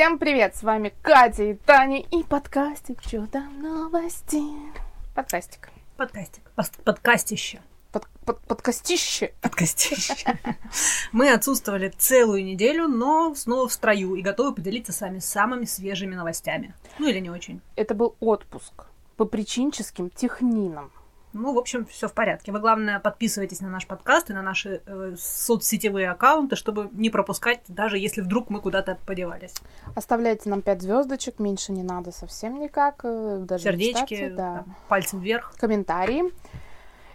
Всем 0.00 0.18
привет! 0.18 0.56
С 0.56 0.62
вами 0.62 0.94
Катя 1.02 1.42
и 1.42 1.52
Таня 1.52 2.00
и 2.00 2.24
подкастик 2.24 3.02
«Чё 3.02 3.26
там 3.26 3.60
новости?» 3.60 4.40
Подкастик. 5.14 5.68
Подкастик. 5.98 6.42
Пос- 6.56 6.82
Подкастище. 6.82 7.60
Под, 7.92 8.08
под, 8.24 8.40
подкастище. 8.46 9.34
Подкастище. 9.42 10.14
Мы 11.12 11.30
отсутствовали 11.30 11.90
целую 11.90 12.42
неделю, 12.42 12.88
но 12.88 13.34
снова 13.34 13.68
в 13.68 13.74
строю 13.74 14.14
и 14.14 14.22
готовы 14.22 14.54
поделиться 14.54 14.94
с 14.94 15.02
вами 15.02 15.18
самыми 15.18 15.66
свежими 15.66 16.14
новостями. 16.14 16.74
Ну 16.98 17.06
или 17.06 17.18
не 17.18 17.28
очень. 17.28 17.60
Это 17.76 17.94
был 17.94 18.16
отпуск 18.20 18.86
по 19.18 19.26
причинческим 19.26 20.08
технинам. 20.08 20.90
Ну, 21.32 21.54
в 21.54 21.58
общем, 21.58 21.86
все 21.86 22.08
в 22.08 22.12
порядке. 22.12 22.50
Вы, 22.50 22.58
главное, 22.58 22.98
подписывайтесь 22.98 23.60
на 23.60 23.68
наш 23.68 23.86
подкаст 23.86 24.30
и 24.30 24.32
на 24.32 24.42
наши 24.42 24.82
э, 24.84 25.14
соцсетевые 25.18 26.10
аккаунты, 26.10 26.56
чтобы 26.56 26.88
не 26.92 27.08
пропускать, 27.08 27.60
даже 27.68 27.98
если 27.98 28.20
вдруг 28.20 28.50
мы 28.50 28.60
куда-то 28.60 28.98
подевались. 29.06 29.54
Оставляйте 29.94 30.50
нам 30.50 30.60
5 30.62 30.82
звездочек, 30.82 31.38
меньше 31.38 31.70
не 31.72 31.84
надо 31.84 32.10
совсем 32.10 32.58
никак. 32.58 33.00
э, 33.04 33.38
Даже 33.40 33.62
Сердечки, 33.64 34.16
ставьте, 34.16 34.30
да. 34.30 34.54
там, 34.64 34.76
пальцем 34.88 35.20
вверх. 35.20 35.52
комментарии. 35.56 36.24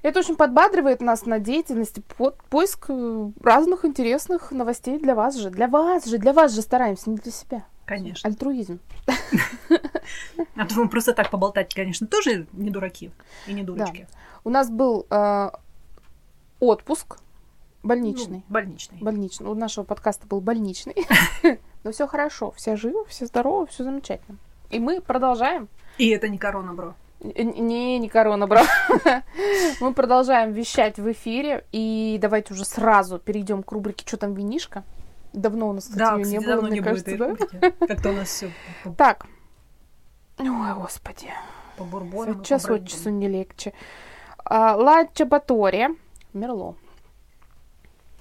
Это 0.02 0.20
очень 0.20 0.36
подбадривает 0.36 1.02
нас 1.02 1.26
на 1.26 1.40
деятельности, 1.40 2.02
по- 2.18 2.32
поиск 2.50 2.86
э, 2.90 3.32
разных 3.44 3.84
интересных 3.86 4.52
новостей 4.52 4.98
для 5.00 5.16
вас 5.16 5.36
же. 5.36 5.50
Для 5.50 5.68
вас 5.68 6.06
же, 6.06 6.20
для 6.20 6.32
вас 6.32 6.54
же 6.54 6.62
стараемся, 6.62 7.10
не 7.10 7.18
для 7.18 7.32
себя. 7.32 7.66
Конечно. 7.86 8.28
Альтруизм. 8.28 8.80
А 10.56 10.66
то 10.66 10.76
мы 10.76 10.90
просто 10.90 11.14
так 11.14 11.30
поболтать, 11.30 11.74
конечно, 11.74 12.08
тоже 12.08 12.48
не 12.54 12.70
дураки 12.70 13.12
и 13.48 13.54
не 13.54 13.64
дурочки. 13.64 14.08
У 14.44 14.50
нас 14.50 14.70
был 14.70 15.06
э, 15.10 15.50
отпуск 16.60 17.20
больничный. 17.84 18.38
Ну, 18.38 18.54
больничный. 18.54 18.98
Больничный. 19.00 19.48
У 19.48 19.56
нашего 19.56 19.84
подкаста 19.84 20.28
был 20.28 20.42
больничный. 20.42 20.96
Но 21.84 21.92
все 21.92 22.08
хорошо, 22.08 22.52
все 22.52 22.76
живы, 22.76 23.06
все 23.08 23.26
здоровы, 23.26 23.68
все 23.68 23.84
замечательно. 23.84 24.38
И 24.70 24.80
мы 24.80 25.02
продолжаем. 25.02 25.68
И 25.98 26.10
это 26.10 26.28
не 26.28 26.38
корона, 26.38 26.74
бро. 26.74 26.96
Не, 27.22 27.98
не 27.98 28.10
корона, 28.10 28.46
бро. 28.46 28.62
Мы 29.80 29.94
продолжаем 29.94 30.52
вещать 30.52 30.98
в 30.98 31.12
эфире. 31.12 31.66
И 31.72 32.18
давайте 32.22 32.54
уже 32.54 32.66
сразу 32.66 33.20
перейдем 33.20 33.64
к 33.64 33.72
рубрике 33.72 34.06
«Что 34.06 34.18
там 34.18 34.34
винишка?». 34.34 34.84
Давно 35.36 35.70
у 35.70 35.74
нас, 35.74 35.86
кстати, 35.86 36.00
Да, 36.00 36.18
кстати, 36.18 36.28
не 36.28 36.40
было, 36.40 36.62
мне 36.62 36.72
не 36.72 36.82
кажется, 36.82 37.18
да? 37.18 37.36
Как-то 37.88 38.10
у 38.10 38.14
нас 38.14 38.30
все 38.30 38.52
Так. 38.98 39.26
Ой, 40.38 40.74
господи. 40.76 41.30
по 41.78 41.84
бурбонам. 41.84 42.42
и 42.42 42.46
Час 42.46 42.70
от 42.70 42.88
часу 42.88 43.10
не 43.10 43.28
легче. 43.28 43.74
А, 44.44 44.76
Ла 44.76 45.06
Чабаторе. 45.14 45.96
Мерло. 46.34 46.76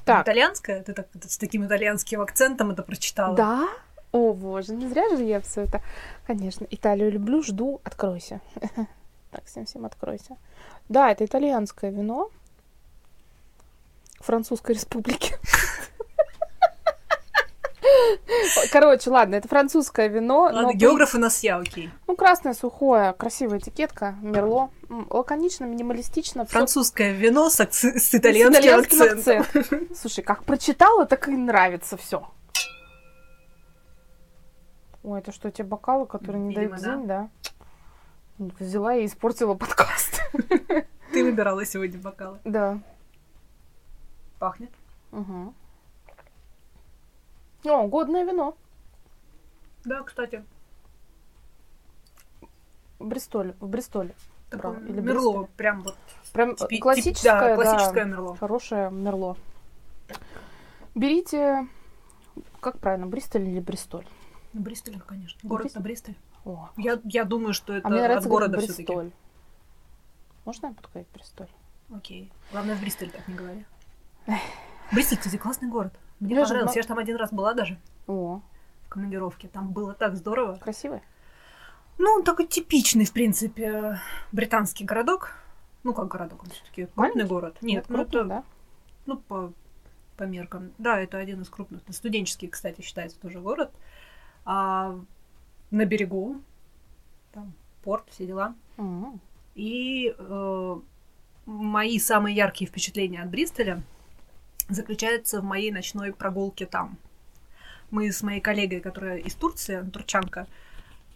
Так, 0.04 0.26
Итальянская? 0.26 0.82
Ты 0.82 0.92
так 0.92 1.08
с 1.22 1.38
таким 1.38 1.66
итальянским 1.66 2.20
акцентом 2.20 2.70
это 2.70 2.82
прочитала? 2.82 3.34
Да? 3.34 3.68
О, 4.12 4.32
боже, 4.32 4.74
не 4.74 4.88
зря 4.88 5.08
же 5.16 5.24
я 5.24 5.40
все 5.40 5.62
это. 5.62 5.80
Конечно, 6.26 6.66
Италию 6.70 7.10
люблю, 7.10 7.42
жду, 7.42 7.80
откройся. 7.84 8.40
Так, 9.30 9.46
всем-всем 9.46 9.84
откройся. 9.84 10.36
Да, 10.88 11.10
это 11.10 11.24
итальянское 11.24 11.90
вино 11.90 12.30
Французской 14.20 14.76
республики. 14.76 15.34
Короче, 18.72 19.10
ладно, 19.10 19.34
это 19.36 19.48
французское 19.48 20.08
вино. 20.08 20.42
Ладно, 20.42 20.62
но 20.62 20.72
географ 20.72 21.14
у 21.14 21.18
нас 21.18 21.42
я, 21.42 21.56
окей. 21.58 21.90
Ну, 22.06 22.16
красное, 22.16 22.54
сухое, 22.54 23.12
красивая 23.12 23.58
этикетка, 23.58 24.14
мерло. 24.22 24.70
Лаконично, 25.10 25.64
минималистично. 25.64 26.44
всё 26.44 26.52
Французское 26.52 27.12
вино 27.12 27.50
с, 27.50 27.60
акци- 27.60 27.98
с 27.98 28.10
с 28.10 28.14
итальянским, 28.14 28.60
итальянским 28.60 29.02
акцентом. 29.02 29.40
акцентом. 29.40 29.96
Слушай, 29.96 30.22
как 30.22 30.44
прочитала, 30.44 31.06
так 31.06 31.28
и 31.28 31.32
нравится 31.32 31.96
все. 31.96 32.26
Ой, 35.02 35.18
это 35.18 35.32
что, 35.32 35.50
те 35.50 35.62
бокалы, 35.62 36.06
которые 36.06 36.40
не 36.42 36.48
Видимо, 36.54 36.68
дают 36.78 36.80
зень, 36.80 37.06
да? 37.06 37.28
Взяла 38.38 38.94
и 38.96 39.06
испортила 39.06 39.54
подкаст. 39.54 40.22
Ты 41.12 41.22
выбирала 41.24 41.64
сегодня 41.66 41.98
бокалы. 42.00 42.38
Да. 42.44 42.78
Пахнет. 44.38 44.70
Угу. 45.12 45.54
О, 47.64 47.86
годное 47.88 48.24
вино. 48.24 48.56
Да, 49.84 50.02
кстати. 50.02 50.44
В 52.98 53.06
Бристоле. 53.06 53.54
В 53.60 53.66
Бристоле. 53.68 54.14
Брал. 54.50 54.74
Или 54.74 55.00
мерло. 55.00 55.30
Бристоле. 55.32 55.48
Прям 55.56 55.82
вот. 55.82 55.96
Прям 56.32 56.50
типи- 56.54 56.68
тип- 56.76 56.82
классическое, 56.82 57.32
да, 57.32 57.48
да, 57.48 57.54
классическое 57.62 58.04
мерло. 58.04 58.36
хорошее 58.36 58.90
мерло. 58.90 59.36
Берите, 60.94 61.66
как 62.60 62.78
правильно, 62.78 63.06
Бристоль 63.06 63.42
или 63.48 63.60
Бристоль? 63.60 64.06
Ну, 64.52 64.60
Бристоль, 64.60 65.00
конечно. 65.00 65.40
Город-то 65.48 65.80
Бристоль. 65.80 66.14
О, 66.44 66.68
Я, 66.76 67.00
я 67.04 67.24
думаю, 67.24 67.52
что 67.54 67.74
это 67.74 67.86
а 67.88 67.90
мне 67.90 68.00
от 68.00 68.04
нравится 68.06 68.28
города 68.28 68.52
говорить 68.52 68.70
все 68.70 68.82
таки 68.82 68.92
Бристоль. 68.94 69.12
Можно 70.44 70.66
я 70.66 70.72
буду 70.72 70.88
говорить 70.88 71.08
Бристоль? 71.12 71.48
Окей. 71.94 72.32
Главное, 72.52 72.76
в 72.76 72.80
Бристоль 72.80 73.10
так 73.10 73.26
не 73.26 73.34
говори. 73.34 73.64
Бристоль, 74.92 75.18
кстати, 75.18 75.36
классный 75.36 75.68
город. 75.68 75.94
Мне 76.24 76.36
Я 76.36 76.44
же 76.44 76.48
понравилось. 76.48 76.76
Я 76.76 76.82
же 76.82 76.88
там 76.88 76.98
один 76.98 77.16
раз 77.16 77.32
была 77.32 77.52
даже 77.52 77.78
О, 78.06 78.40
в 78.86 78.88
командировке. 78.88 79.48
Там 79.48 79.72
было 79.72 79.92
так 79.92 80.16
здорово. 80.16 80.54
красивый. 80.54 81.00
Ну, 81.98 82.10
он 82.10 82.24
такой 82.24 82.46
типичный, 82.46 83.04
в 83.04 83.12
принципе, 83.12 84.00
британский 84.32 84.84
городок. 84.84 85.32
Ну, 85.82 85.92
как 85.92 86.08
городок, 86.08 86.42
он 86.42 86.48
все-таки 86.48 86.86
крупный 86.86 87.26
город. 87.26 87.58
Нет, 87.60 87.84
ну, 87.88 87.96
крупный, 87.96 88.20
это, 88.20 88.28
да? 88.28 88.44
ну, 89.04 89.18
по, 89.18 89.52
по 90.16 90.22
меркам. 90.22 90.72
Да, 90.78 90.98
это 90.98 91.18
один 91.18 91.42
из 91.42 91.50
крупных. 91.50 91.82
Студенческий, 91.90 92.48
кстати, 92.48 92.80
считается 92.80 93.20
тоже 93.20 93.38
город. 93.40 93.70
А 94.46 94.98
на 95.70 95.84
берегу, 95.84 96.40
там, 97.32 97.52
порт, 97.82 98.08
все 98.08 98.26
дела. 98.26 98.54
М. 98.78 99.20
И 99.54 100.14
э, 100.16 100.80
мои 101.44 101.98
самые 101.98 102.34
яркие 102.34 102.68
впечатления 102.68 103.22
от 103.22 103.28
Бристоля 103.28 103.82
заключаются 104.68 105.40
в 105.40 105.44
моей 105.44 105.70
ночной 105.70 106.12
прогулке 106.12 106.66
там. 106.66 106.98
Мы 107.90 108.10
с 108.10 108.22
моей 108.22 108.40
коллегой, 108.40 108.80
которая 108.80 109.18
из 109.18 109.34
Турции, 109.34 109.82
турчанка, 109.92 110.46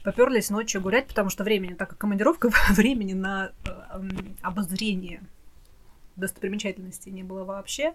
поперлись 0.04 0.50
ночью 0.50 0.80
гулять, 0.80 1.08
потому 1.08 1.30
что 1.30 1.44
времени, 1.44 1.74
так 1.74 1.90
как 1.90 1.98
командировка, 1.98 2.50
времени 2.70 3.14
на 3.14 3.52
э, 3.64 4.00
обозрение 4.42 5.22
достопримечательностей 6.16 7.12
не 7.12 7.22
было 7.22 7.44
вообще. 7.44 7.94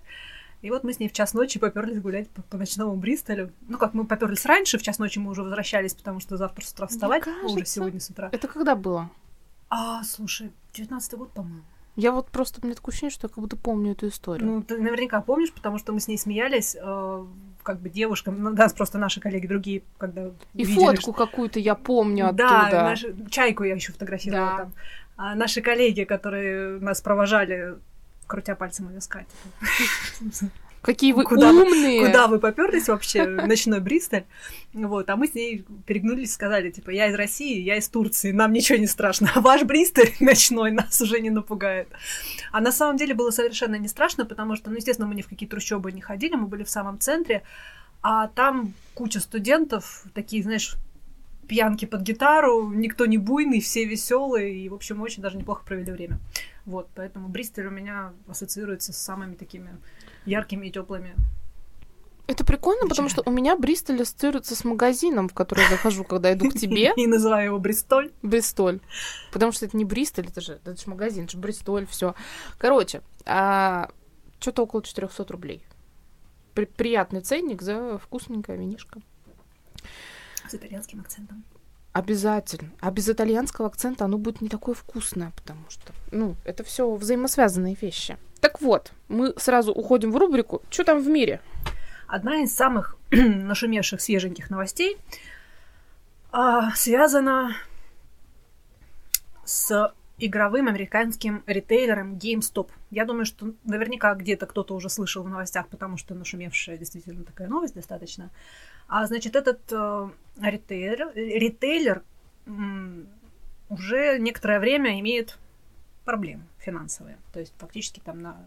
И 0.61 0.69
вот 0.71 0.83
мы 0.83 0.93
с 0.93 0.99
ней 0.99 1.09
в 1.09 1.13
час 1.13 1.33
ночи 1.33 1.59
поперлись 1.59 1.99
гулять 1.99 2.29
по, 2.29 2.41
по 2.41 2.57
ночному 2.57 2.95
Бристолю. 2.95 3.51
Ну 3.67 3.77
как, 3.77 3.93
мы 3.93 4.05
поперлись 4.05 4.45
раньше, 4.45 4.77
в 4.77 4.81
час 4.81 4.97
ночи 4.97 5.19
мы 5.19 5.31
уже 5.31 5.43
возвращались, 5.43 5.93
потому 5.93 6.21
что 6.21 6.37
завтра 6.37 6.63
с 6.63 6.71
утра 6.71 6.85
Мне 6.85 6.93
вставать, 6.93 7.25
ну, 7.25 7.31
уже 7.33 7.55
кажется, 7.55 7.73
сегодня 7.73 7.99
с 7.99 8.09
утра. 8.09 8.29
Это 8.31 8.47
когда 8.47 8.75
было? 8.75 9.09
А, 9.69 10.03
слушай, 10.03 10.51
19 10.73 11.13
год, 11.15 11.33
по-моему. 11.33 11.63
Я 11.95 12.11
вот 12.11 12.29
просто, 12.29 12.59
меня 12.63 12.75
такое 12.75 12.91
ощущение, 12.91 13.11
что 13.11 13.27
я 13.27 13.29
как 13.29 13.37
будто 13.37 13.55
помню 13.55 13.91
эту 13.91 14.07
историю. 14.07 14.47
Ну, 14.49 14.61
ты 14.63 14.79
наверняка 14.79 15.21
помнишь, 15.21 15.53
потому 15.53 15.77
что 15.77 15.93
мы 15.93 15.99
с 15.99 16.07
ней 16.07 16.17
смеялись, 16.17 16.75
э, 16.79 17.25
как 17.61 17.79
бы 17.79 17.89
девушкам, 17.89 18.41
ну, 18.41 18.51
да, 18.53 18.67
просто 18.69 18.97
наши 18.97 19.19
коллеги 19.21 19.45
другие, 19.47 19.83
когда 19.99 20.25
И 20.55 20.63
увидели, 20.63 20.73
фотку 20.75 21.13
какую-то 21.13 21.59
я 21.59 21.75
помню 21.75 22.25
что- 22.25 22.33
Да, 22.33 22.61
оттуда. 22.61 22.81
наши- 22.83 23.15
чайку 23.29 23.63
я 23.63 23.75
еще 23.75 23.91
фотографировала 23.91 24.49
Да. 24.51 24.57
там. 24.57 24.73
А 25.17 25.35
наши 25.35 25.61
коллеги, 25.61 26.03
которые 26.03 26.79
нас 26.79 26.99
провожали, 27.01 27.75
крутя 28.25 28.55
пальцем 28.55 28.87
у 28.87 28.89
виска, 28.89 29.19
типа, 29.19 30.49
Какие 30.83 31.13
вы 31.13 31.23
Куда 31.23 31.53
вы- 31.53 31.63
умные! 31.63 32.05
куда 32.05 32.27
вы 32.27 32.39
поперлись 32.39 32.89
вообще, 32.89 33.25
ночной 33.25 33.79
Бристоль? 33.79 34.25
Вот, 34.73 35.09
а 35.09 35.15
мы 35.15 35.27
с 35.27 35.33
ней 35.33 35.65
перегнулись, 35.85 36.33
сказали, 36.33 36.71
типа, 36.71 36.89
я 36.89 37.07
из 37.07 37.15
России, 37.15 37.61
я 37.61 37.77
из 37.77 37.87
Турции, 37.87 38.31
нам 38.31 38.51
ничего 38.51 38.77
не 38.77 38.87
страшно, 38.87 39.31
а 39.33 39.39
ваш 39.39 39.63
Бристоль 39.63 40.11
ночной 40.19 40.71
нас 40.71 40.99
уже 40.99 41.21
не 41.21 41.29
напугает. 41.29 41.87
А 42.51 42.59
на 42.59 42.73
самом 42.73 42.97
деле 42.97 43.13
было 43.13 43.31
совершенно 43.31 43.75
не 43.75 43.87
страшно, 43.87 44.25
потому 44.25 44.57
что, 44.57 44.69
ну, 44.69 44.75
естественно, 44.75 45.07
мы 45.07 45.15
ни 45.15 45.21
в 45.21 45.29
какие 45.29 45.47
трущобы 45.47 45.91
не 45.93 46.01
ходили, 46.01 46.35
мы 46.35 46.47
были 46.47 46.63
в 46.63 46.69
самом 46.69 46.99
центре, 46.99 47.43
а 48.01 48.27
там 48.27 48.73
куча 48.93 49.21
студентов, 49.21 50.03
такие, 50.13 50.43
знаешь, 50.43 50.75
пьянки 51.47 51.85
под 51.85 52.01
гитару, 52.01 52.69
никто 52.69 53.05
не 53.05 53.17
буйный, 53.17 53.61
все 53.61 53.85
веселые, 53.85 54.53
и, 54.55 54.67
в 54.67 54.73
общем, 54.73 55.01
очень 55.01 55.21
даже 55.23 55.37
неплохо 55.37 55.63
провели 55.65 55.91
время. 55.93 56.19
Вот, 56.65 56.89
поэтому 56.95 57.27
Бристоль 57.27 57.67
у 57.67 57.71
меня 57.71 58.13
ассоциируется 58.27 58.93
с 58.93 58.97
самыми 58.97 59.35
такими 59.35 59.77
яркими 60.25 60.67
и 60.67 60.71
теплыми. 60.71 61.15
Это 62.25 62.45
прикольно, 62.45 62.87
потому 62.87 63.09
что 63.09 63.21
у 63.25 63.31
меня 63.31 63.57
Бристоль 63.57 64.01
ассоциируется 64.01 64.55
с 64.55 64.63
магазином, 64.63 65.27
в 65.27 65.33
который 65.33 65.65
я 65.65 65.69
захожу, 65.69 66.05
когда 66.05 66.31
иду 66.31 66.49
к 66.49 66.53
тебе. 66.53 66.93
И 66.95 67.05
называю 67.05 67.45
его 67.47 67.59
Бристоль. 67.59 68.13
Бристоль. 68.21 68.79
Потому 69.33 69.51
что 69.51 69.65
это 69.65 69.75
не 69.75 69.83
Бристоль, 69.83 70.27
это 70.27 70.39
же, 70.39 70.53
это 70.53 70.79
же 70.79 70.89
магазин, 70.89 71.25
это 71.25 71.33
же 71.33 71.37
Бристоль, 71.37 71.85
все. 71.85 72.15
Короче, 72.57 73.01
а, 73.25 73.89
что-то 74.39 74.63
около 74.63 74.81
400 74.81 75.25
рублей. 75.33 75.65
При- 76.53 76.65
приятный 76.65 77.19
ценник 77.19 77.61
за 77.61 77.97
вкусненькое 77.97 78.57
винишко. 78.57 79.01
С 80.47 80.53
итальянским 80.53 81.01
акцентом. 81.01 81.43
Обязательно. 81.93 82.71
А 82.79 82.89
без 82.89 83.07
итальянского 83.07 83.67
акцента 83.67 84.05
оно 84.05 84.17
будет 84.17 84.41
не 84.41 84.49
такое 84.49 84.73
вкусное, 84.73 85.31
потому 85.35 85.63
что, 85.69 85.93
ну, 86.11 86.35
это 86.43 86.63
все 86.63 86.91
взаимосвязанные 86.95 87.77
вещи. 87.79 88.17
Так 88.41 88.61
вот, 88.61 88.91
мы 89.07 89.33
сразу 89.37 89.71
уходим 89.71 90.11
в 90.11 90.17
рубрику 90.17 90.63
«Что 90.71 90.83
там 90.83 90.99
в 90.99 91.07
мире?» 91.07 91.39
Одна 92.07 92.41
из 92.41 92.53
самых 92.53 92.97
нашумевших 93.11 94.01
свеженьких 94.01 94.49
новостей 94.49 94.97
а, 96.31 96.71
связано 96.71 97.55
с 99.45 99.93
игровым 100.17 100.67
американским 100.67 101.43
ритейлером 101.45 102.15
GameStop. 102.15 102.69
Я 102.91 103.05
думаю, 103.05 103.25
что 103.25 103.53
наверняка 103.65 104.13
где-то 104.15 104.45
кто-то 104.47 104.75
уже 104.75 104.89
слышал 104.89 105.23
в 105.23 105.29
новостях, 105.29 105.67
потому 105.67 105.97
что 105.97 106.15
нашумевшая 106.15 106.77
действительно 106.77 107.23
такая 107.23 107.47
новость 107.47 107.75
достаточно. 107.75 108.31
Значит, 108.87 109.35
этот 109.35 109.61
э, 109.71 110.09
ритейлер, 110.41 111.11
ритейлер 111.15 112.03
уже 113.69 114.19
некоторое 114.19 114.59
время 114.59 114.99
имеет 114.99 115.37
проблемы 116.05 116.43
финансовые. 116.59 117.17
То 117.31 117.39
есть 117.39 117.53
фактически 117.57 117.99
там 117.99 118.21
на 118.21 118.37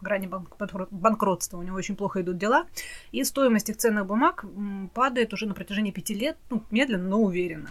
грани 0.00 0.26
банк- 0.26 0.56
банкротства 0.90 1.58
у 1.58 1.62
него 1.62 1.76
очень 1.76 1.96
плохо 1.96 2.22
идут 2.22 2.38
дела. 2.38 2.66
И 3.12 3.24
стоимость 3.24 3.70
их 3.70 3.76
ценных 3.76 4.06
бумаг 4.06 4.44
падает 4.94 5.32
уже 5.32 5.46
на 5.46 5.54
протяжении 5.54 5.90
пяти 5.90 6.14
лет, 6.14 6.36
ну, 6.50 6.62
медленно, 6.70 7.08
но 7.08 7.20
уверенно. 7.20 7.70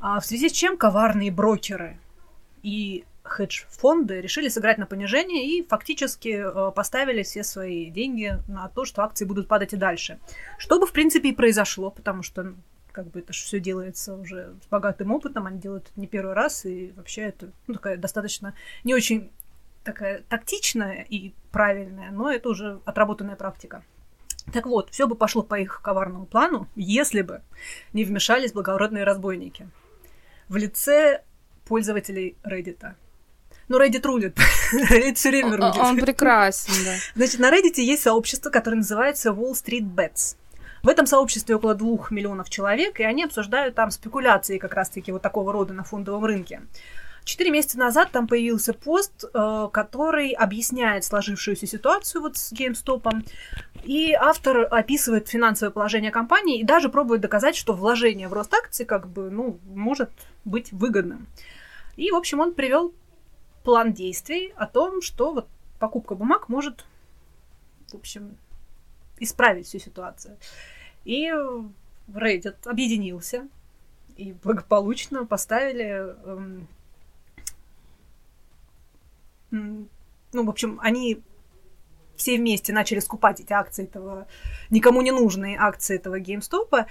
А 0.00 0.20
в 0.20 0.26
связи 0.26 0.48
с 0.48 0.52
чем 0.52 0.76
коварные 0.76 1.30
брокеры 1.30 1.98
и 2.62 3.04
хедж-фонды 3.30 4.20
решили 4.20 4.48
сыграть 4.48 4.78
на 4.78 4.86
понижение 4.86 5.46
и 5.46 5.66
фактически 5.66 6.42
э, 6.42 6.72
поставили 6.72 7.22
все 7.22 7.44
свои 7.44 7.90
деньги 7.90 8.38
на 8.48 8.68
то, 8.68 8.84
что 8.84 9.02
акции 9.02 9.24
будут 9.24 9.48
падать 9.48 9.72
и 9.72 9.76
дальше. 9.76 10.18
Что 10.58 10.78
бы, 10.78 10.86
в 10.86 10.92
принципе, 10.92 11.30
и 11.30 11.34
произошло, 11.34 11.90
потому 11.90 12.22
что 12.22 12.54
как 12.92 13.06
бы 13.06 13.20
это 13.20 13.32
же 13.32 13.44
все 13.44 13.60
делается 13.60 14.14
уже 14.14 14.54
с 14.62 14.66
богатым 14.66 15.12
опытом, 15.12 15.46
они 15.46 15.60
делают 15.60 15.84
это 15.90 16.00
не 16.00 16.06
первый 16.06 16.34
раз, 16.34 16.64
и 16.66 16.92
вообще 16.96 17.22
это 17.22 17.52
ну, 17.66 17.74
такая 17.74 17.96
достаточно 17.96 18.54
не 18.84 18.94
очень 18.94 19.30
такая 19.84 20.22
тактичная 20.28 21.06
и 21.08 21.32
правильная, 21.52 22.10
но 22.10 22.30
это 22.30 22.48
уже 22.48 22.80
отработанная 22.84 23.36
практика. 23.36 23.82
Так 24.52 24.66
вот, 24.66 24.90
все 24.90 25.06
бы 25.06 25.14
пошло 25.14 25.42
по 25.42 25.58
их 25.58 25.80
коварному 25.82 26.26
плану, 26.26 26.66
если 26.74 27.22
бы 27.22 27.42
не 27.92 28.04
вмешались 28.04 28.52
благородные 28.52 29.04
разбойники 29.04 29.68
в 30.48 30.56
лице 30.56 31.22
пользователей 31.66 32.36
Reddit. 32.42 32.94
Ну, 33.70 33.80
Reddit 33.80 34.04
рулит. 34.04 34.36
Reddit 34.90 35.14
все 35.14 35.30
время 35.30 35.56
рулит. 35.56 35.76
Он 35.76 35.96
прекрасен, 35.96 36.74
да. 36.84 36.96
Значит, 37.14 37.38
на 37.38 37.50
Reddit 37.50 37.80
есть 37.80 38.02
сообщество, 38.02 38.50
которое 38.50 38.78
называется 38.78 39.30
Wall 39.30 39.52
Street 39.52 39.88
Bets. 39.94 40.34
В 40.82 40.88
этом 40.88 41.06
сообществе 41.06 41.54
около 41.54 41.76
двух 41.76 42.10
миллионов 42.10 42.50
человек, 42.50 42.98
и 42.98 43.04
они 43.04 43.22
обсуждают 43.22 43.76
там 43.76 43.92
спекуляции 43.92 44.58
как 44.58 44.74
раз-таки 44.74 45.12
вот 45.12 45.22
такого 45.22 45.52
рода 45.52 45.72
на 45.72 45.84
фондовом 45.84 46.24
рынке. 46.24 46.62
Четыре 47.22 47.52
месяца 47.52 47.78
назад 47.78 48.10
там 48.10 48.26
появился 48.26 48.72
пост, 48.74 49.24
э, 49.32 49.68
который 49.72 50.32
объясняет 50.32 51.04
сложившуюся 51.04 51.68
ситуацию 51.68 52.22
вот 52.22 52.36
с 52.38 52.52
GameStop. 52.52 53.24
И 53.84 54.12
автор 54.14 54.66
описывает 54.68 55.28
финансовое 55.28 55.70
положение 55.70 56.10
компании 56.10 56.58
и 56.58 56.64
даже 56.64 56.88
пробует 56.88 57.20
доказать, 57.20 57.54
что 57.54 57.74
вложение 57.74 58.26
в 58.26 58.32
рост 58.32 58.52
акций 58.52 58.84
как 58.84 59.06
бы, 59.06 59.30
ну, 59.30 59.60
может 59.64 60.10
быть 60.44 60.72
выгодным. 60.72 61.28
И, 61.96 62.10
в 62.10 62.16
общем, 62.16 62.40
он 62.40 62.54
привел 62.54 62.92
план 63.64 63.92
действий 63.92 64.52
о 64.56 64.66
том, 64.66 65.02
что 65.02 65.32
вот 65.32 65.48
покупка 65.78 66.14
бумаг 66.14 66.48
может, 66.48 66.84
в 67.88 67.94
общем, 67.96 68.36
исправить 69.18 69.66
всю 69.66 69.78
ситуацию. 69.78 70.36
И 71.04 71.28
Reddit 72.08 72.56
объединился 72.68 73.48
и 74.16 74.32
благополучно 74.32 75.24
поставили 75.24 76.14
эм, 76.24 76.68
ну, 79.50 79.88
в 80.32 80.48
общем, 80.48 80.78
они 80.82 81.22
все 82.16 82.36
вместе 82.36 82.72
начали 82.72 83.00
скупать 83.00 83.40
эти 83.40 83.52
акции 83.52 83.84
этого, 83.84 84.26
никому 84.68 85.02
не 85.02 85.10
нужные 85.10 85.58
акции 85.58 85.96
этого 85.96 86.20
GameStop, 86.20 86.86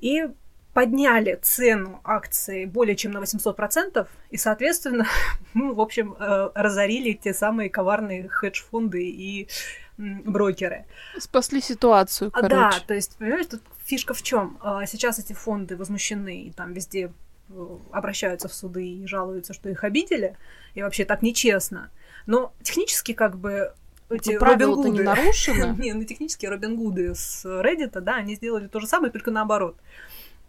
и 0.00 0.28
подняли 0.78 1.36
цену 1.42 2.00
акции 2.04 2.64
более 2.64 2.94
чем 2.94 3.10
на 3.10 3.18
800%, 3.18 4.06
и, 4.30 4.36
соответственно, 4.36 5.08
ну, 5.54 5.74
в 5.74 5.80
общем, 5.80 6.14
э, 6.16 6.50
разорили 6.54 7.14
те 7.14 7.34
самые 7.34 7.68
коварные 7.68 8.28
хедж-фонды 8.28 9.02
и 9.02 9.48
брокеры. 9.96 10.84
Спасли 11.18 11.60
ситуацию, 11.60 12.30
короче. 12.30 12.54
Да, 12.54 12.70
то 12.86 12.94
есть, 12.94 13.16
понимаешь, 13.16 13.46
тут 13.46 13.60
фишка 13.86 14.14
в 14.14 14.22
чем? 14.22 14.56
А, 14.60 14.86
сейчас 14.86 15.18
эти 15.18 15.32
фонды 15.32 15.76
возмущены, 15.76 16.42
и 16.42 16.52
там 16.52 16.74
везде 16.74 17.10
э, 17.50 17.78
обращаются 17.90 18.46
в 18.46 18.54
суды 18.54 18.86
и 18.86 19.04
жалуются, 19.04 19.54
что 19.54 19.68
их 19.68 19.82
обидели, 19.82 20.36
и 20.76 20.82
вообще 20.82 21.04
так 21.04 21.22
нечестно. 21.22 21.90
Но 22.26 22.52
технически 22.62 23.14
как 23.14 23.36
бы 23.36 23.74
эти 24.10 24.34
ну, 24.34 24.38
правила 24.38 24.86
не 24.86 25.00
нарушены. 25.00 25.76
не, 25.82 25.92
ну 25.92 26.04
технически 26.04 26.46
Робин 26.46 26.76
Гуды 26.76 27.16
с 27.16 27.44
Reddit, 27.44 28.00
да, 28.00 28.14
они 28.14 28.36
сделали 28.36 28.68
то 28.68 28.78
же 28.78 28.86
самое, 28.86 29.12
только 29.12 29.32
наоборот. 29.32 29.76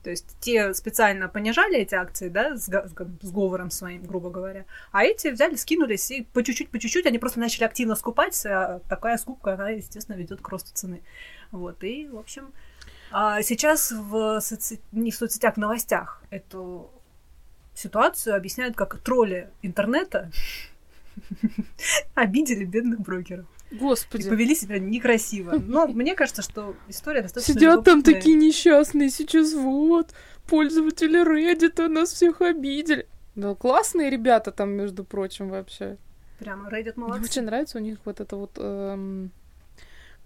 То 0.03 0.09
есть 0.09 0.37
те 0.39 0.73
специально 0.73 1.27
понижали 1.27 1.77
эти 1.77 1.95
акции, 1.95 2.29
да, 2.29 2.55
с, 2.55 2.65
с 2.65 3.31
говором 3.31 3.69
своим, 3.69 4.03
грубо 4.03 4.29
говоря, 4.29 4.65
а 4.91 5.03
эти 5.03 5.27
взяли, 5.27 5.55
скинулись 5.55 6.09
и 6.11 6.23
по 6.23 6.43
чуть-чуть, 6.43 6.69
по 6.69 6.79
чуть-чуть 6.79 7.05
они 7.05 7.19
просто 7.19 7.39
начали 7.39 7.65
активно 7.65 7.95
скупать, 7.95 8.45
а 8.45 8.79
такая 8.87 9.17
скупка, 9.17 9.53
она, 9.53 9.69
естественно, 9.69 10.15
ведет 10.15 10.41
к 10.41 10.47
росту 10.49 10.71
цены. 10.73 11.01
Вот, 11.51 11.83
и, 11.83 12.07
в 12.07 12.17
общем, 12.17 12.53
а 13.11 13.41
сейчас 13.41 13.91
в 13.91 14.39
соцсетях, 14.39 14.85
не 14.91 15.11
в 15.11 15.15
соцсетях, 15.15 15.55
в 15.55 15.57
новостях 15.57 16.21
эту 16.29 16.91
ситуацию 17.73 18.35
объясняют 18.35 18.75
как 18.75 18.99
тролли 18.99 19.49
интернета, 19.61 20.31
обидели 22.13 22.65
бедных 22.65 22.99
брокеров. 22.99 23.45
Господи. 23.71 24.25
И 24.25 24.29
повели 24.29 24.55
себя 24.55 24.79
некрасиво. 24.79 25.55
Но 25.59 25.87
мне 25.87 26.15
кажется, 26.15 26.41
что 26.41 26.75
история 26.87 27.21
достаточно 27.21 27.53
Сидят 27.53 27.83
там 27.83 28.01
такие 28.01 28.35
несчастные 28.35 29.09
сейчас, 29.09 29.53
вот, 29.53 30.13
пользователи 30.47 31.23
Reddit 31.23 31.87
нас 31.87 32.11
всех 32.11 32.41
обидели. 32.41 33.07
Да, 33.35 33.55
классные 33.55 34.09
ребята 34.09 34.51
там, 34.51 34.71
между 34.71 35.03
прочим, 35.03 35.49
вообще. 35.49 35.97
Прямо 36.39 36.69
Reddit 36.69 36.93
молодцы. 36.95 37.19
Мне 37.19 37.29
очень 37.29 37.43
нравится 37.43 37.77
у 37.77 37.81
них 37.81 37.99
вот 38.05 38.19
эта 38.19 38.35
вот 38.35 38.51
эм, 38.57 39.31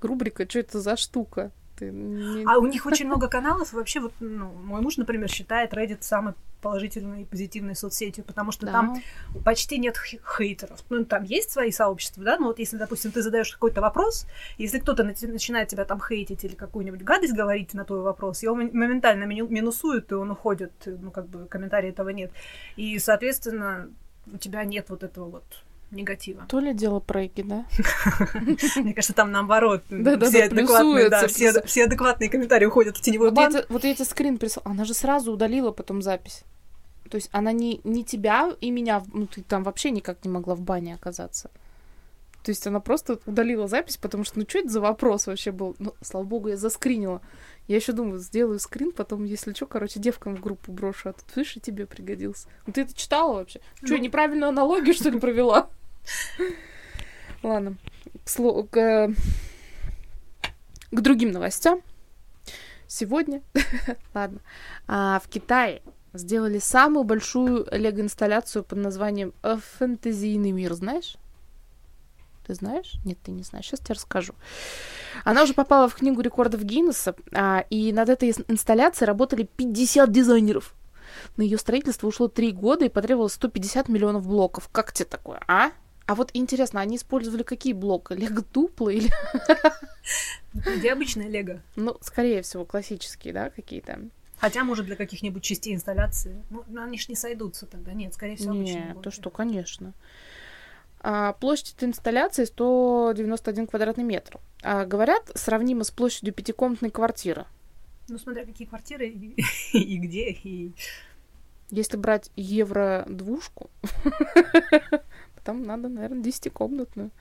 рубрика, 0.02 0.50
что 0.50 0.60
это 0.60 0.80
за 0.80 0.96
штука. 0.96 1.52
Ты 1.76 1.92
не... 1.92 2.46
А 2.46 2.58
у 2.58 2.68
них 2.68 2.86
очень 2.86 3.08
много 3.08 3.28
каналов, 3.28 3.74
и 3.74 3.76
вообще 3.76 4.00
вот, 4.00 4.14
ну, 4.20 4.52
мой 4.52 4.82
муж, 4.82 4.98
например, 4.98 5.30
считает 5.30 5.74
Reddit 5.74 6.02
самой 6.02 6.34
положительной 6.62 7.24
и 7.24 7.26
позитивной 7.26 7.76
соцсетью, 7.76 8.24
потому 8.24 8.52
что 8.52 8.66
да. 8.66 8.72
там 8.72 9.02
почти 9.44 9.78
нет 9.78 9.98
хейтеров. 9.98 10.80
Ну, 10.90 11.04
там 11.04 11.24
есть 11.24 11.52
свои 11.52 11.72
сообщества, 11.72 12.24
да, 12.24 12.38
но 12.38 12.48
вот 12.48 12.60
если, 12.60 12.78
допустим, 12.78 13.12
ты 13.12 13.22
задаешь 13.22 13.52
какой-то 13.52 13.82
вопрос, 13.82 14.26
если 14.58 14.80
кто-то 14.80 15.04
начинает 15.04 15.68
тебя 15.68 15.84
там 15.84 16.00
хейтить 16.02 16.46
или 16.46 16.56
какую-нибудь 16.56 17.04
гадость 17.04 17.34
говорить 17.34 17.74
на 17.74 17.84
твой 17.84 18.02
вопрос, 18.02 18.44
его 18.44 18.56
моментально 18.56 19.26
минусуют, 19.26 20.12
и 20.12 20.16
он 20.16 20.32
уходит, 20.32 20.72
ну, 20.86 21.12
как 21.12 21.28
бы 21.28 21.46
комментария 21.48 21.90
этого 21.90 22.10
нет. 22.10 22.32
И, 22.78 22.98
соответственно, 22.98 23.90
у 24.32 24.38
тебя 24.38 24.64
нет 24.64 24.90
вот 24.90 25.04
этого 25.04 25.30
вот 25.30 25.44
негатива. 25.94 26.46
То 26.48 26.60
ли 26.60 26.74
дело 26.74 27.00
прейки, 27.00 27.42
да? 27.42 27.66
Мне 28.76 28.94
кажется, 28.94 29.14
там 29.14 29.32
наоборот. 29.32 29.84
Все 29.88 30.46
адекватные, 30.46 31.10
да, 31.10 31.28
все 31.28 31.86
адекватные 31.86 32.30
комментарии 32.30 32.66
уходят 32.66 32.98
в 32.98 33.02
теневой 33.02 33.32
бан. 33.32 33.54
Вот 33.70 33.84
я 33.84 33.94
тебе 33.94 34.06
скрин 34.06 34.38
прислал. 34.38 34.64
Она 34.66 34.86
же 34.86 34.94
сразу 34.94 35.32
удалила 35.32 35.72
потом 35.72 36.02
запись. 36.02 36.44
То 37.10 37.18
есть 37.18 37.30
она 37.32 37.52
не, 37.52 37.80
не 37.84 38.04
тебя 38.04 38.52
и 38.60 38.72
меня, 38.72 39.04
ну 39.14 39.28
ты 39.28 39.44
там 39.44 39.64
вообще 39.64 39.92
никак 39.92 40.26
не 40.26 40.32
могла 40.32 40.56
в 40.56 40.62
бане 40.62 40.96
оказаться. 40.96 41.52
То 42.44 42.50
есть 42.50 42.66
она 42.68 42.80
просто 42.82 43.20
удалила 43.26 43.68
запись, 43.68 43.98
потому 43.98 44.26
что, 44.26 44.38
ну 44.38 44.46
что 44.48 44.60
это 44.60 44.70
за 44.70 44.82
вопрос 44.82 45.28
вообще 45.28 45.52
был? 45.52 45.76
Ну, 45.80 45.94
слава 46.02 46.26
богу, 46.26 46.50
я 46.50 46.58
заскринила. 46.58 47.22
Я 47.68 47.78
еще 47.78 47.94
думаю, 47.94 48.20
сделаю 48.20 48.60
скрин, 48.60 48.92
потом, 48.92 49.24
если 49.24 49.54
что, 49.54 49.66
короче, 49.66 50.00
девкам 50.00 50.36
в 50.36 50.42
группу 50.42 50.72
брошу, 50.72 51.10
а 51.10 51.14
тут, 51.14 51.24
видишь, 51.36 51.56
и 51.56 51.62
тебе 51.62 51.86
пригодился. 51.86 52.50
Ну 52.68 52.74
ты 52.74 52.82
это 52.82 52.94
читала 52.94 53.36
вообще? 53.36 53.62
Ну... 53.82 53.88
Что, 53.88 53.98
неправильную 53.98 54.50
аналогию, 54.50 54.94
что 54.94 55.10
ли, 55.10 55.20
провела? 55.20 55.70
Ладно, 57.44 57.78
к, 58.24 58.30
слову, 58.30 58.64
к, 58.64 59.14
к 60.92 61.02
другим 61.02 61.32
новостям. 61.32 61.82
Сегодня, 62.88 63.42
ладно, 64.14 64.40
а, 64.88 65.20
в 65.20 65.28
Китае 65.28 65.82
сделали 66.14 66.60
самую 66.60 67.04
большую 67.04 67.68
лего-инсталляцию 67.72 68.64
под 68.64 68.78
названием 68.78 69.34
«Фэнтезийный 69.42 70.52
мир», 70.52 70.74
знаешь? 70.74 71.18
Ты 72.46 72.56
знаешь? 72.56 72.96
Нет, 73.06 73.18
ты 73.24 73.32
не 73.32 73.44
знаешь. 73.44 73.66
Сейчас 73.66 73.80
тебе 73.80 73.96
расскажу. 73.96 74.34
Она 75.24 75.44
уже 75.44 75.54
попала 75.54 75.88
в 75.88 75.96
книгу 75.96 76.20
рекордов 76.22 76.64
Гиннесса, 76.64 77.16
а, 77.34 77.66
и 77.70 77.94
над 77.94 78.10
этой 78.10 78.32
инсталляцией 78.48 79.08
работали 79.08 79.44
50 79.44 80.12
дизайнеров. 80.12 80.76
На 81.38 81.44
ее 81.44 81.58
строительство 81.58 82.08
ушло 82.08 82.28
3 82.28 82.52
года 82.52 82.86
и 82.86 82.90
потребовалось 82.90 83.34
150 83.34 83.88
миллионов 83.88 84.28
блоков. 84.28 84.68
Как 84.72 84.92
тебе 84.92 85.06
такое, 85.06 85.40
а? 85.48 85.72
А 86.06 86.16
вот 86.16 86.32
интересно, 86.34 86.82
они 86.82 86.98
использовали 86.98 87.44
какие 87.44 87.74
блоки? 87.74 88.14
Лего 88.14 88.44
дупло 88.54 88.90
или... 88.90 89.10
Где 90.54 90.92
обычное 90.92 91.30
лего? 91.30 91.62
Ну, 91.76 91.98
скорее 92.02 92.42
всего, 92.42 92.66
классические, 92.66 93.34
да, 93.34 93.50
какие-то. 93.50 94.00
Хотя, 94.38 94.66
может, 94.66 94.86
для 94.86 94.98
каких-нибудь 94.98 95.42
частей 95.42 95.74
инсталляции. 95.74 96.44
Ну, 96.50 96.66
они 96.76 96.98
ж 96.98 97.08
не 97.08 97.16
сойдутся 97.16 97.66
тогда. 97.66 97.94
Нет, 97.94 98.14
скорее 98.14 98.36
всего, 98.36 98.52
обычные 98.52 98.88
Нет, 98.88 99.02
то 99.02 99.10
что, 99.10 99.30
конечно. 99.30 99.94
А, 101.00 101.34
площадь 101.34 101.82
инсталляции 101.82 102.44
191 102.44 103.68
квадратный 103.68 104.04
метр. 104.04 104.40
А, 104.62 104.86
говорят, 104.86 105.32
сравнимо 105.36 105.86
с 105.86 105.92
площадью 105.92 106.34
пятикомнатной 106.34 106.92
квартиры. 106.92 107.46
Ну, 108.10 108.18
смотря 108.18 108.46
какие 108.46 108.68
квартиры 108.68 109.08
и, 109.08 109.36
и 109.74 109.98
где, 109.98 110.32
и... 110.32 110.74
Если 111.70 111.98
брать 111.98 112.30
евро-двушку, 112.36 113.70
там 115.44 115.64
надо, 115.64 115.90
наверное, 115.90 116.24
десятикомнатную. 116.24 117.12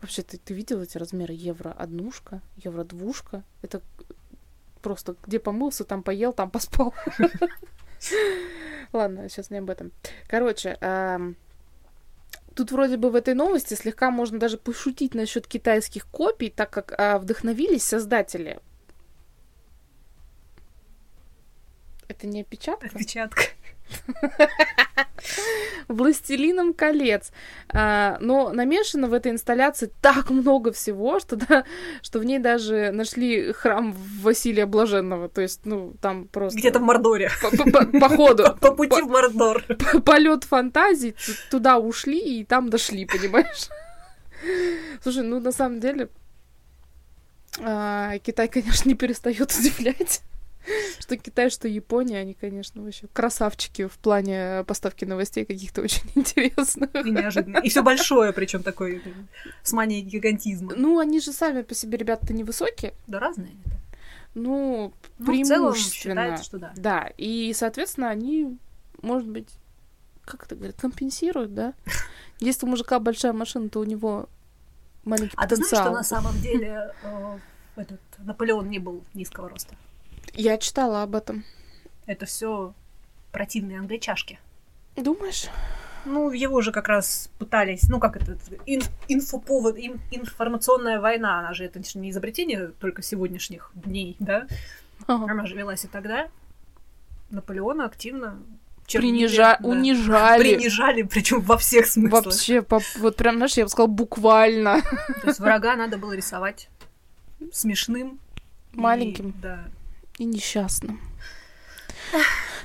Вообще, 0.00 0.22
ты, 0.22 0.38
ты 0.38 0.54
видел 0.54 0.80
эти 0.82 0.98
размеры? 0.98 1.34
Евро-однушка, 1.34 2.40
евро-двушка. 2.56 3.42
Это 3.62 3.80
просто 4.82 5.16
где 5.26 5.38
помылся, 5.38 5.84
там 5.84 6.02
поел, 6.02 6.32
там 6.32 6.50
поспал. 6.50 6.94
Ладно, 8.92 9.28
сейчас 9.28 9.50
не 9.50 9.58
об 9.58 9.70
этом. 9.70 9.90
Короче, 10.28 10.78
тут 12.54 12.70
вроде 12.72 12.96
бы 12.96 13.10
в 13.10 13.16
этой 13.16 13.34
новости 13.34 13.74
слегка 13.74 14.10
можно 14.10 14.38
даже 14.38 14.58
пошутить 14.58 15.14
насчет 15.14 15.46
китайских 15.46 16.06
копий, 16.06 16.50
так 16.50 16.70
как 16.70 16.94
а, 16.98 17.18
вдохновились 17.18 17.84
создатели. 17.84 18.60
Это 22.08 22.26
не 22.26 22.42
опечатка? 22.42 22.86
Опечатка. 22.86 23.42
Властелином 25.88 26.74
колец. 26.74 27.30
А, 27.68 28.18
но 28.20 28.52
намешано 28.52 29.08
в 29.08 29.12
этой 29.12 29.32
инсталляции 29.32 29.90
так 30.00 30.30
много 30.30 30.72
всего, 30.72 31.20
что, 31.20 31.36
да, 31.36 31.64
что 32.02 32.18
в 32.18 32.24
ней 32.24 32.38
даже 32.38 32.90
нашли 32.92 33.52
храм 33.52 33.94
Василия 34.20 34.66
Блаженного. 34.66 35.28
То 35.28 35.40
есть, 35.40 35.60
ну, 35.64 35.94
там 36.00 36.26
просто... 36.28 36.58
Где-то 36.58 36.78
в 36.78 36.82
Мордоре. 36.82 37.30
По 38.00 38.08
ходу. 38.08 38.56
По 38.60 38.72
пути 38.72 39.02
в 39.02 39.08
Мордор. 39.08 39.62
Полет 40.04 40.44
фантазий. 40.44 41.14
Туда 41.50 41.78
ушли 41.78 42.18
и 42.40 42.44
там 42.44 42.68
дошли, 42.68 43.06
понимаешь? 43.06 43.68
Слушай, 45.02 45.24
ну, 45.24 45.40
на 45.40 45.52
самом 45.52 45.80
деле, 45.80 46.08
а, 47.60 48.18
Китай, 48.18 48.48
конечно, 48.48 48.88
не 48.88 48.94
перестает 48.94 49.52
удивлять. 49.52 50.20
Что 50.98 51.16
Китай, 51.16 51.50
что 51.50 51.68
Япония, 51.68 52.18
они, 52.18 52.34
конечно, 52.34 52.82
вообще 52.82 53.06
красавчики 53.12 53.86
в 53.86 53.98
плане 53.98 54.64
поставки 54.66 55.04
новостей 55.04 55.44
каких-то 55.44 55.82
очень 55.82 56.02
интересных. 56.14 56.94
И 56.94 57.10
неожиданно. 57.10 57.58
И 57.58 57.68
все 57.68 57.82
большое, 57.82 58.32
причем 58.32 58.62
такой 58.62 59.02
с 59.62 59.72
манией 59.72 60.02
гигантизма. 60.02 60.74
Ну, 60.76 60.98
они 60.98 61.20
же 61.20 61.32
сами 61.32 61.62
по 61.62 61.74
себе 61.74 61.98
ребята-то 61.98 62.32
невысокие. 62.32 62.94
Да 63.06 63.18
разные 63.18 63.48
они. 63.48 63.76
Ну, 64.34 64.92
ну 65.18 65.26
преимущественно. 65.26 66.36
что 66.42 66.58
да. 66.58 66.72
Да, 66.76 67.10
и, 67.16 67.52
соответственно, 67.54 68.10
они, 68.10 68.58
может 69.00 69.28
быть, 69.28 69.48
как 70.26 70.44
это 70.44 70.56
говорят, 70.56 70.76
компенсируют, 70.78 71.54
да? 71.54 71.72
Если 72.40 72.66
у 72.66 72.68
мужика 72.68 72.98
большая 72.98 73.32
машина, 73.32 73.70
то 73.70 73.80
у 73.80 73.84
него 73.84 74.28
маленький 75.04 75.36
а 75.36 75.42
потенциал. 75.42 75.46
А 75.46 75.48
ты 75.48 75.56
знаешь, 75.56 75.84
что 75.84 75.90
на 75.90 76.02
самом 76.02 76.40
деле 76.40 76.92
э, 77.02 77.38
этот 77.76 78.00
Наполеон 78.18 78.68
не 78.68 78.78
был 78.78 79.04
низкого 79.14 79.48
роста? 79.48 79.74
Я 80.34 80.58
читала 80.58 81.02
об 81.02 81.14
этом. 81.14 81.44
Это 82.06 82.26
все 82.26 82.74
противные 83.32 83.78
англичашки. 83.78 84.38
Думаешь? 84.96 85.46
Ну, 86.04 86.30
его 86.30 86.60
же 86.60 86.70
как 86.70 86.88
раз 86.88 87.30
пытались, 87.38 87.88
ну, 87.88 87.98
как 87.98 88.16
это, 88.16 88.38
ин, 88.64 88.82
инфоповод, 89.08 89.76
ин, 89.76 90.00
информационная 90.12 91.00
война, 91.00 91.40
она 91.40 91.52
же, 91.52 91.64
это 91.64 91.80
не 91.98 92.10
изобретение 92.10 92.68
только 92.78 93.02
сегодняшних 93.02 93.72
дней, 93.74 94.16
да? 94.20 94.46
Ага. 95.08 95.32
Она 95.32 95.46
же 95.46 95.56
велась 95.56 95.84
и 95.84 95.88
тогда. 95.88 96.28
Наполеона 97.30 97.86
активно 97.86 98.38
Принижа... 98.92 99.58
да. 99.60 99.68
унижали. 99.68 100.54
Принижали, 100.54 101.02
причем 101.02 101.40
во 101.40 101.58
всех 101.58 101.86
смыслах. 101.86 102.26
Вообще, 102.26 102.62
по... 102.62 102.80
вот 102.98 103.16
прям, 103.16 103.36
знаешь, 103.36 103.56
я 103.56 103.64
бы 103.64 103.68
сказала, 103.68 103.88
буквально. 103.88 104.80
То 105.22 105.26
есть 105.26 105.40
врага 105.40 105.74
надо 105.74 105.98
было 105.98 106.12
рисовать 106.12 106.68
смешным. 107.52 108.20
Маленьким. 108.72 109.30
И, 109.30 109.32
да, 109.42 109.64
и 110.18 110.24
несчастным. 110.24 111.00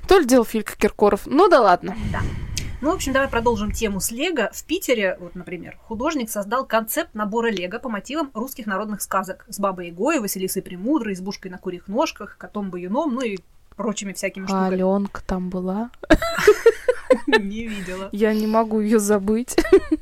То 0.07 0.19
ли 0.19 0.25
делал 0.25 0.45
Филька 0.45 0.75
Киркоров. 0.77 1.21
Ну 1.25 1.49
да 1.49 1.61
ладно. 1.61 1.95
Да. 2.11 2.21
Ну, 2.81 2.89
в 2.89 2.95
общем, 2.95 3.13
давай 3.13 3.29
продолжим 3.29 3.71
тему 3.71 3.99
с 3.99 4.11
Лего. 4.11 4.49
В 4.51 4.63
Питере, 4.63 5.15
вот, 5.19 5.35
например, 5.35 5.77
художник 5.83 6.31
создал 6.31 6.65
концепт 6.65 7.13
набора 7.13 7.51
Лего 7.51 7.77
по 7.77 7.89
мотивам 7.89 8.31
русских 8.33 8.65
народных 8.65 9.03
сказок 9.03 9.45
с 9.47 9.59
Бабой 9.59 9.89
Ягой, 9.89 10.19
Василисой 10.19 10.63
Премудрой, 10.63 11.13
избушкой 11.13 11.51
на 11.51 11.59
курьих 11.59 11.87
ножках, 11.87 12.37
котом-баюном, 12.39 13.13
ну 13.13 13.21
и 13.21 13.37
прочими 13.75 14.13
всякими 14.13 14.45
штуками. 14.45 14.65
А 14.65 14.67
Аленка 14.67 15.21
там 15.23 15.49
была? 15.49 15.91
Не 17.39 17.67
видела. 17.67 18.09
Я 18.11 18.33
не 18.33 18.47
могу 18.47 18.79
ее 18.79 18.99
забыть. 18.99 19.55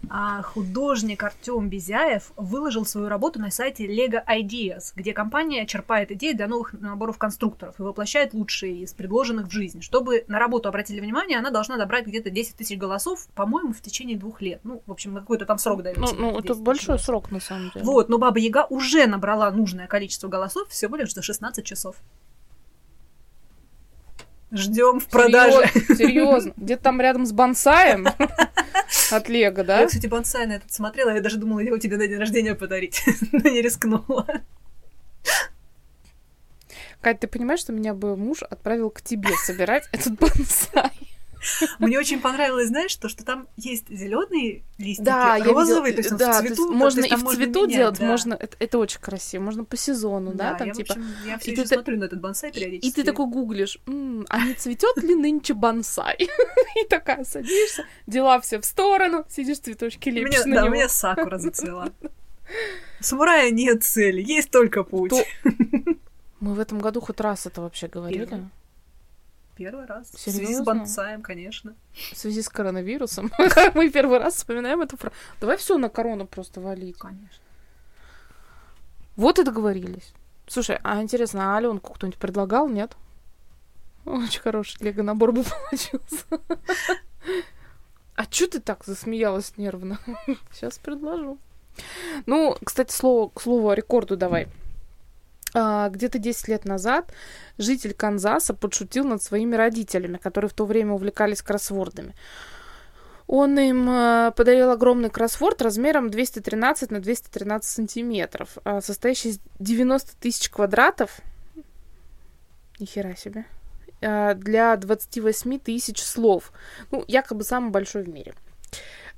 А 0.09 0.41
художник 0.41 1.23
Артем 1.23 1.69
Безяев 1.69 2.31
выложил 2.35 2.85
свою 2.85 3.09
работу 3.09 3.39
на 3.39 3.51
сайте 3.51 3.85
Lego 3.85 4.21
Ideas, 4.27 4.93
где 4.95 5.13
компания 5.13 5.65
черпает 5.65 6.11
идеи 6.11 6.33
для 6.33 6.47
новых 6.47 6.73
наборов 6.73 7.17
конструкторов 7.17 7.79
и 7.79 7.83
воплощает 7.83 8.33
лучшие 8.33 8.81
из 8.81 8.93
предложенных 8.93 9.47
в 9.47 9.51
жизнь. 9.51 9.81
Чтобы 9.81 10.25
на 10.27 10.39
работу 10.39 10.69
обратили 10.69 10.99
внимание, 10.99 11.37
она 11.37 11.51
должна 11.51 11.77
добрать 11.77 12.07
где-то 12.07 12.29
10 12.29 12.55
тысяч 12.55 12.77
голосов, 12.77 13.27
по-моему, 13.35 13.73
в 13.73 13.81
течение 13.81 14.17
двух 14.17 14.41
лет. 14.41 14.61
Ну, 14.63 14.81
в 14.85 14.91
общем, 14.91 15.15
какой-то 15.15 15.45
там 15.45 15.57
срок 15.57 15.83
дается. 15.83 16.15
Ну, 16.15 16.31
ну 16.31 16.39
это 16.39 16.55
большой 16.55 16.87
голосов. 16.87 17.05
срок, 17.05 17.31
на 17.31 17.39
самом 17.39 17.71
деле. 17.71 17.85
Вот, 17.85 18.09
но 18.09 18.17
Баба 18.17 18.39
Яга 18.39 18.65
уже 18.69 19.05
набрала 19.05 19.51
нужное 19.51 19.87
количество 19.87 20.27
голосов 20.27 20.69
всего 20.69 20.95
лишь 20.95 21.13
за 21.13 21.21
16 21.21 21.63
часов. 21.63 21.97
Ждем 24.51 24.99
в 24.99 25.07
продаже. 25.07 25.69
Серьезно? 25.95 26.53
Где-то 26.57 26.83
там 26.83 27.01
рядом 27.01 27.25
с 27.25 27.31
бонсаем 27.31 28.07
от 29.11 29.29
Лего, 29.29 29.63
да? 29.63 29.81
Я, 29.81 29.87
кстати, 29.87 30.07
бонсай 30.07 30.47
на 30.47 30.53
этот 30.53 30.73
смотрела, 30.73 31.11
я 31.11 31.21
даже 31.21 31.37
думала 31.37 31.59
его 31.59 31.77
тебе 31.77 31.97
на 31.97 32.07
день 32.07 32.17
рождения 32.17 32.55
подарить, 32.55 33.03
но 33.31 33.49
не 33.49 33.61
рискнула. 33.61 34.27
Кать, 37.01 37.19
ты 37.19 37.27
понимаешь, 37.27 37.61
что 37.61 37.71
меня 37.71 37.93
бы 37.93 38.17
муж 38.17 38.43
отправил 38.43 38.89
к 38.89 39.01
тебе 39.01 39.29
собирать 39.45 39.87
этот 39.91 40.19
бонсай? 40.19 40.91
Мне 41.79 41.97
очень 41.99 42.19
понравилось, 42.19 42.67
знаешь, 42.67 42.95
то, 42.95 43.09
что 43.09 43.23
там 43.23 43.47
есть 43.55 43.89
зеленые 43.89 44.63
листики, 44.77 45.05
да, 45.05 45.37
розовые, 45.43 45.93
то 45.93 45.99
есть 46.01 46.15
да, 46.17 46.33
в 46.33 46.39
цвету. 46.39 46.55
То 46.55 46.61
есть 46.63 46.75
можно 46.75 47.05
и 47.05 47.15
в 47.15 47.23
цвету 47.23 47.61
менять, 47.61 47.75
делать, 47.75 47.99
да. 47.99 48.05
можно, 48.05 48.33
это, 48.33 48.57
это 48.59 48.77
очень 48.77 48.99
красиво, 48.99 49.41
можно 49.43 49.63
по 49.63 49.77
сезону, 49.77 50.33
да, 50.33 50.51
да 50.51 50.57
там 50.59 50.67
я, 50.67 50.73
типа. 50.73 50.93
Общем, 50.93 51.07
я 51.25 51.37
все 51.37 51.51
еще 51.51 51.63
ты, 51.63 51.67
смотрю 51.75 51.97
на 51.97 52.03
этот 52.05 52.21
бонсай 52.21 52.51
периодически. 52.51 52.87
И 52.87 52.91
ты 52.91 53.03
такой 53.03 53.27
гуглишь, 53.27 53.79
м-м, 53.87 54.25
а 54.29 54.45
не 54.45 54.53
цветет 54.53 54.97
ли 54.97 55.15
нынче 55.15 55.53
бонсай? 55.53 56.17
И 56.81 56.85
такая 56.87 57.23
садишься, 57.23 57.85
дела 58.07 58.39
все 58.41 58.59
в 58.59 58.65
сторону, 58.65 59.25
сидишь 59.29 59.59
цветочки 59.59 60.09
лепишь 60.09 60.45
на 60.45 60.55
Да, 60.55 60.61
него. 60.61 60.67
у 60.71 60.75
меня 60.75 60.89
сакура 60.89 61.37
зацвела. 61.37 61.89
Самурая 62.99 63.51
нет 63.51 63.83
цели, 63.83 64.21
есть 64.21 64.51
только 64.51 64.83
путь. 64.83 65.13
Мы 66.39 66.53
в 66.53 66.59
этом 66.59 66.79
году 66.79 67.01
хоть 67.01 67.19
раз 67.19 67.45
это 67.45 67.61
вообще 67.61 67.87
говорили? 67.87 68.25
Первый 68.25 68.49
раз. 69.65 70.11
Серьезно? 70.15 70.31
В 70.31 70.45
связи 70.45 70.55
с 70.55 70.61
бонсаем, 70.63 71.21
конечно. 71.21 71.75
В 71.93 72.17
связи 72.17 72.41
с 72.41 72.49
коронавирусом. 72.49 73.31
Мы 73.75 73.89
первый 73.89 74.19
раз 74.19 74.35
вспоминаем 74.35 74.81
эту 74.81 74.97
фразу. 74.97 75.15
Давай 75.39 75.57
все 75.57 75.77
на 75.77 75.89
корону 75.89 76.27
просто 76.27 76.61
валить. 76.61 76.97
Конечно. 76.97 77.43
Вот 79.15 79.39
и 79.39 79.43
договорились. 79.43 80.13
Слушай, 80.47 80.79
а 80.83 81.01
интересно, 81.01 81.53
а 81.53 81.57
Аленку 81.57 81.93
кто-нибудь 81.93 82.19
предлагал, 82.19 82.69
нет? 82.69 82.95
Очень 84.05 84.41
хороший 84.41 84.81
лего 84.81 85.03
набор 85.03 85.31
бы 85.31 85.43
получился. 85.43 86.25
А 88.15 88.25
чё 88.25 88.47
ты 88.47 88.59
так 88.59 88.83
засмеялась 88.83 89.53
нервно? 89.55 89.97
Сейчас 90.51 90.77
предложу. 90.77 91.37
Ну, 92.25 92.57
кстати, 92.61 92.91
слово, 92.91 93.29
к 93.29 93.39
слову 93.39 93.69
о 93.69 93.75
рекорду 93.75 94.17
давай. 94.17 94.45
А, 94.45 94.68
где-то 95.53 96.19
10 96.19 96.47
лет 96.47 96.65
назад 96.65 97.11
житель 97.57 97.93
Канзаса 97.93 98.53
подшутил 98.53 99.05
над 99.05 99.23
своими 99.23 99.55
родителями, 99.55 100.17
которые 100.17 100.49
в 100.49 100.53
то 100.53 100.65
время 100.65 100.93
увлекались 100.93 101.41
кроссвордами. 101.41 102.13
Он 103.31 103.59
им 103.59 103.87
э, 103.87 104.31
подарил 104.35 104.71
огромный 104.71 105.11
кроссворд 105.11 105.61
размером 105.61 106.09
213 106.09 106.89
на 106.89 106.99
213 106.99 107.69
сантиметров, 107.69 108.57
э, 108.65 108.81
состоящий 108.81 109.29
из 109.29 109.39
90 109.59 110.17
тысяч 110.17 110.49
квадратов. 110.49 111.19
Нихера 112.79 113.15
себе. 113.15 113.45
Э, 114.01 114.33
для 114.33 114.75
28 114.75 115.59
тысяч 115.59 116.01
слов. 116.01 116.51
Ну, 116.89 117.05
якобы 117.07 117.43
самый 117.43 117.69
большой 117.69 118.01
в 118.01 118.09
мире. 118.09 118.33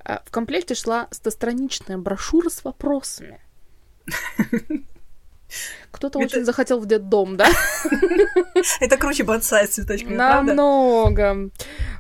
В 0.04 0.30
комплекте 0.30 0.76
шла 0.76 1.08
стостраничная 1.12 1.98
брошюра 1.98 2.50
с 2.50 2.66
вопросами. 2.66 3.40
Кто-то 5.92 6.20
это... 6.20 6.28
очень 6.28 6.46
захотел 6.46 6.80
в 6.80 6.86
детдом, 6.86 7.38
да? 7.38 7.48
Это 8.80 8.98
круче 8.98 9.24
бонсай 9.24 9.68
с 9.68 9.72
цветочками, 9.72 10.16
Намного. 10.16 11.50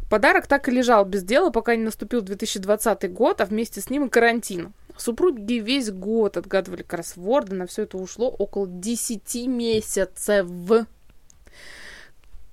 Подарок 0.10 0.48
так 0.48 0.68
и 0.68 0.72
лежал 0.72 1.06
без 1.06 1.24
дела, 1.24 1.52
пока 1.52 1.76
не 1.76 1.84
наступил 1.84 2.22
2020 2.22 3.12
год, 3.14 3.42
а 3.42 3.46
вместе 3.46 3.82
с 3.82 3.90
ним 3.90 4.06
и 4.06 4.10
карантин. 4.10 4.74
Супруги 4.98 5.54
весь 5.54 5.90
год 5.90 6.38
отгадывали 6.38 6.84
кроссворды, 6.84 7.56
на 7.56 7.66
все 7.66 7.84
это 7.84 7.98
ушло 7.98 8.30
около 8.30 8.68
10 8.68 9.48
месяцев. 9.48 10.48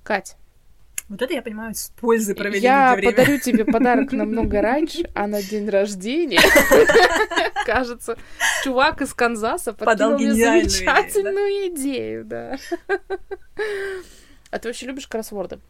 Кать. 0.03 0.37
Вот 1.09 1.23
это 1.23 1.33
я 1.33 1.41
понимаю 1.41 1.75
с 1.75 1.89
пользой 1.99 2.35
проведения 2.35 2.69
Я 2.69 2.95
время. 2.95 3.13
подарю 3.13 3.39
тебе 3.39 3.65
подарок 3.73 4.13
намного 4.13 4.61
раньше, 4.61 5.11
а 5.15 5.27
на 5.27 5.43
день 5.43 5.69
рождения, 5.69 6.41
кажется, 7.65 8.19
чувак 8.63 9.01
из 9.01 9.15
Канзаса 9.15 9.73
Подал 9.73 10.13
подкинул 10.13 10.35
мне 10.35 10.65
замечательную 10.69 11.69
идею, 11.75 12.25
да. 12.25 12.57
А 14.51 14.59
ты 14.59 14.69
вообще 14.69 14.87
любишь 14.87 15.07
кроссворды? 15.07 15.61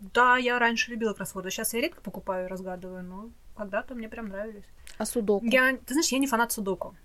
Да, 0.00 0.36
я 0.36 0.58
раньше 0.58 0.90
любила 0.90 1.12
кроссворды. 1.14 1.50
Сейчас 1.50 1.74
я 1.74 1.80
редко 1.80 2.00
покупаю 2.00 2.46
и 2.46 2.48
разгадываю, 2.48 3.04
но 3.04 3.30
когда-то 3.56 3.94
мне 3.94 4.08
прям 4.08 4.28
нравились. 4.28 4.64
А 4.98 5.06
судоку? 5.06 5.46
Я, 5.46 5.76
ты 5.76 5.94
знаешь, 5.94 6.08
я 6.08 6.18
не 6.18 6.26
фанат 6.26 6.50
судоку. 6.50 6.96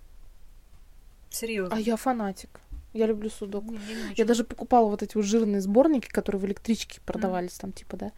Серьезно. 1.30 1.76
А 1.76 1.78
я 1.78 1.96
фанатик. 1.96 2.60
Я 2.92 3.06
люблю 3.06 3.30
судоку. 3.30 3.72
Не, 3.72 3.78
я 3.78 3.94
не 4.08 4.14
Я 4.16 4.24
даже 4.24 4.44
покупала 4.44 4.88
вот 4.88 5.02
эти 5.02 5.16
вот 5.16 5.24
жирные 5.24 5.60
сборники, 5.60 6.08
которые 6.08 6.40
в 6.40 6.44
электричке 6.46 7.00
продавались 7.06 7.54
там, 7.54 7.72
типа, 7.72 7.96
да. 7.96 8.12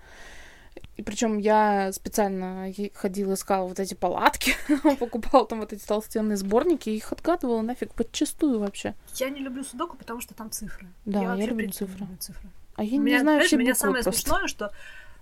И 0.97 1.03
причем 1.03 1.39
я 1.39 1.93
специально 1.93 2.67
ходила, 2.95 3.35
искала 3.35 3.67
вот 3.69 3.79
эти 3.81 3.95
палатки, 3.95 4.55
покупала 4.99 5.47
там 5.47 5.61
вот 5.61 5.73
эти 5.73 5.85
толстенные 5.85 6.37
сборники 6.37 6.89
и 6.89 6.97
их 6.97 7.13
отгадывала 7.13 7.63
нафиг 7.63 7.95
подчастую 7.95 8.59
вообще. 8.59 8.95
Я 9.15 9.31
не 9.31 9.41
люблю 9.41 9.63
судоку, 9.65 9.97
потому 9.97 10.21
что 10.21 10.35
там 10.35 10.51
цифры. 10.51 10.89
Да, 11.05 11.23
я 11.23 11.35
в 11.35 11.39
люблю 11.49 11.71
цифры. 11.71 11.99
люблю 12.01 12.17
цифры. 12.19 12.49
А 12.75 12.83
я 12.83 12.91
У 12.91 13.01
не 13.01 13.07
меня, 13.07 13.21
знаю 13.21 13.39
вообще 13.39 13.57
у 13.57 13.61
меня 13.61 13.75
самое 13.75 14.03
просто. 14.03 14.21
смешное, 14.21 14.49
что, 14.49 14.73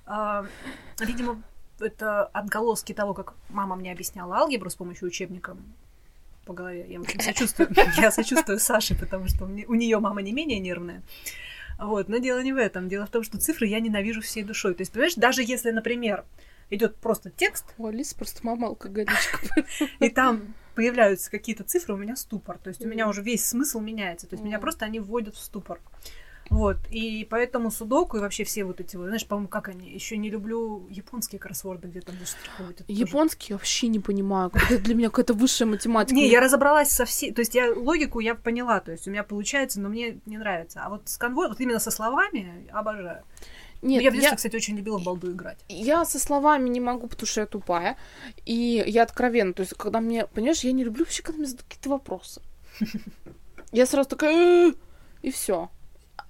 а, 0.06 0.46
видимо, 1.00 1.42
это 1.80 2.24
отголоски 2.24 2.94
того, 2.94 3.12
как 3.12 3.34
мама 3.50 3.76
мне 3.76 3.92
объясняла 3.92 4.38
алгебру 4.38 4.70
с 4.70 4.74
помощью 4.74 5.08
учебника 5.08 5.56
по 6.44 6.52
голове. 6.52 6.86
Я 6.88 7.00
очень 7.00 7.20
сочувствую, 7.20 7.70
я 7.96 8.10
сочувствую 8.10 8.58
Саше, 8.58 8.94
потому 8.94 9.28
что 9.28 9.44
у 9.44 9.74
нее 9.74 9.98
мама 9.98 10.22
не 10.22 10.32
менее 10.32 10.58
нервная. 10.58 11.02
Вот, 11.78 12.08
но 12.08 12.18
дело 12.18 12.42
не 12.42 12.52
в 12.52 12.56
этом. 12.56 12.88
Дело 12.88 13.06
в 13.06 13.10
том, 13.10 13.22
что 13.22 13.38
цифры 13.38 13.66
я 13.66 13.80
ненавижу 13.80 14.20
всей 14.20 14.42
душой. 14.42 14.74
То 14.74 14.82
есть, 14.82 14.92
понимаешь, 14.92 15.14
даже 15.14 15.42
если, 15.42 15.70
например, 15.70 16.24
идет 16.70 16.96
просто 16.96 17.30
текст, 17.30 17.74
У 17.78 17.86
Алисы 17.86 18.16
просто 18.16 18.40
мама 18.44 18.68
алкоголичка. 18.68 19.38
и 20.00 20.08
там 20.08 20.54
появляются 20.74 21.30
какие-то 21.30 21.64
цифры, 21.64 21.94
у 21.94 21.98
меня 21.98 22.16
ступор. 22.16 22.58
То 22.58 22.68
есть 22.68 22.84
у 22.84 22.88
меня 22.88 23.08
уже 23.08 23.22
весь 23.22 23.44
смысл 23.44 23.80
меняется. 23.80 24.26
То 24.26 24.34
есть 24.34 24.44
меня 24.44 24.58
просто 24.58 24.84
они 24.84 25.00
вводят 25.00 25.34
в 25.34 25.40
ступор. 25.40 25.80
Вот. 26.52 26.76
И 26.90 27.26
поэтому 27.30 27.70
судоку 27.70 28.18
и 28.18 28.20
вообще 28.20 28.44
все 28.44 28.64
вот 28.64 28.80
эти 28.80 28.96
вот, 28.96 29.06
знаешь, 29.06 29.26
по-моему, 29.26 29.48
как 29.48 29.68
они, 29.68 29.90
еще 29.90 30.18
не 30.18 30.30
люблю 30.30 30.86
японские 30.90 31.38
кроссворды, 31.38 31.88
где 31.88 32.00
там 32.00 32.14
заштриховывают. 32.18 32.80
Это 32.80 32.86
тоже- 32.88 33.10
вообще 33.54 33.88
не 33.88 34.00
понимаю. 34.00 34.50
Это 34.54 34.78
для 34.78 34.94
меня 34.94 35.08
какая-то 35.08 35.34
высшая 35.34 35.64
математика. 35.64 36.14
Не, 36.14 36.28
я 36.28 36.40
разобралась 36.40 36.90
со 36.90 37.04
всей... 37.04 37.32
То 37.32 37.40
есть 37.40 37.54
я 37.54 37.72
логику 37.72 38.20
я 38.20 38.34
поняла, 38.34 38.80
то 38.80 38.92
есть 38.92 39.08
у 39.08 39.10
меня 39.10 39.24
получается, 39.24 39.80
но 39.80 39.88
мне 39.88 40.20
не 40.26 40.36
нравится. 40.36 40.82
А 40.84 40.90
вот 40.90 41.08
с 41.08 41.16
конвой, 41.16 41.48
вот 41.48 41.60
именно 41.60 41.78
со 41.78 41.90
словами, 41.90 42.68
обожаю. 42.70 43.22
Нет, 43.80 44.02
я 44.02 44.10
в 44.10 44.12
детстве, 44.12 44.30
я, 44.30 44.36
кстати, 44.36 44.54
очень 44.54 44.76
любила 44.76 44.98
в 44.98 45.04
балду 45.04 45.32
играть. 45.32 45.58
я 45.68 46.04
со 46.04 46.18
словами 46.18 46.68
не 46.68 46.80
могу, 46.80 47.08
потому 47.08 47.26
что 47.26 47.40
я 47.40 47.46
тупая. 47.46 47.96
И 48.46 48.84
я 48.86 49.02
откровенно. 49.02 49.54
То 49.54 49.62
есть, 49.62 49.74
когда 49.74 50.00
мне... 50.00 50.26
Понимаешь, 50.26 50.60
я 50.60 50.72
не 50.72 50.84
люблю 50.84 51.04
вообще, 51.04 51.22
когда 51.22 51.38
мне 51.38 51.46
задают 51.46 51.66
какие-то 51.68 51.90
вопросы. 51.90 52.42
Я 53.72 53.86
сразу 53.86 54.08
такая... 54.10 54.34
«Э-э-э», 54.34 54.74
И 55.22 55.30
все. 55.30 55.70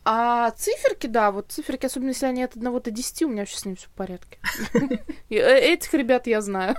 А 0.04 0.50
циферки, 0.52 1.06
да, 1.06 1.30
вот 1.30 1.52
циферки, 1.52 1.87
особенно 1.87 2.09
если 2.09 2.26
они 2.26 2.42
от 2.42 2.56
1 2.56 2.80
до 2.80 2.90
10, 2.90 3.23
у 3.23 3.28
меня 3.28 3.42
вообще 3.42 3.56
с 3.56 3.64
ним 3.64 3.76
все 3.76 3.87
в 3.87 3.90
порядке. 3.90 4.38
Э, 5.30 5.59
Этих 5.59 5.94
ребят 5.94 6.26
я 6.26 6.40
знаю. 6.40 6.75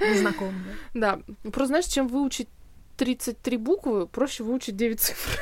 Незнакомые. 0.00 0.76
Да. 0.94 1.20
Просто 1.42 1.66
знаешь, 1.66 1.86
чем 1.86 2.08
выучить 2.08 2.48
33 2.96 3.56
буквы, 3.58 4.06
проще 4.06 4.42
выучить 4.42 4.76
9 4.76 5.00
цифр. 5.00 5.40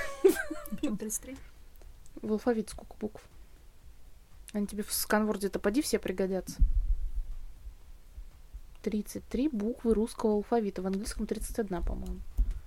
Почему 0.70 0.96
33? 0.96 1.37
В 2.22 2.32
алфавите 2.32 2.72
сколько 2.72 2.94
букв? 3.00 3.22
Они 4.52 4.66
тебе 4.66 4.82
в 4.82 4.92
сканворде-то 4.92 5.58
поди 5.60 5.82
все 5.82 5.99
пригодятся. 5.99 6.56
33 8.82 9.49
буквы 9.49 9.94
русского 9.94 10.34
алфавита. 10.34 10.82
В 10.82 10.87
английском 10.87 11.26
31, 11.26 11.82
по-моему. 11.84 12.21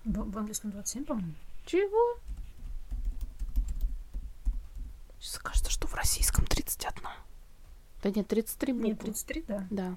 В, 0.06 0.32
в 0.32 0.38
английском 0.38 0.72
27, 0.72 1.04
по-моему. 1.06 1.34
Чего? 1.66 2.18
Сейчас 5.24 5.40
кажется, 5.40 5.72
что 5.72 5.88
в 5.88 5.96
российском 5.96 6.46
31. 6.46 6.92
Да 8.04 8.12
нет, 8.12 8.28
33 8.28 8.74
буквы. 8.74 8.88
Нет, 8.90 9.00
33, 9.00 9.46
да. 9.48 9.68
Да. 9.70 9.96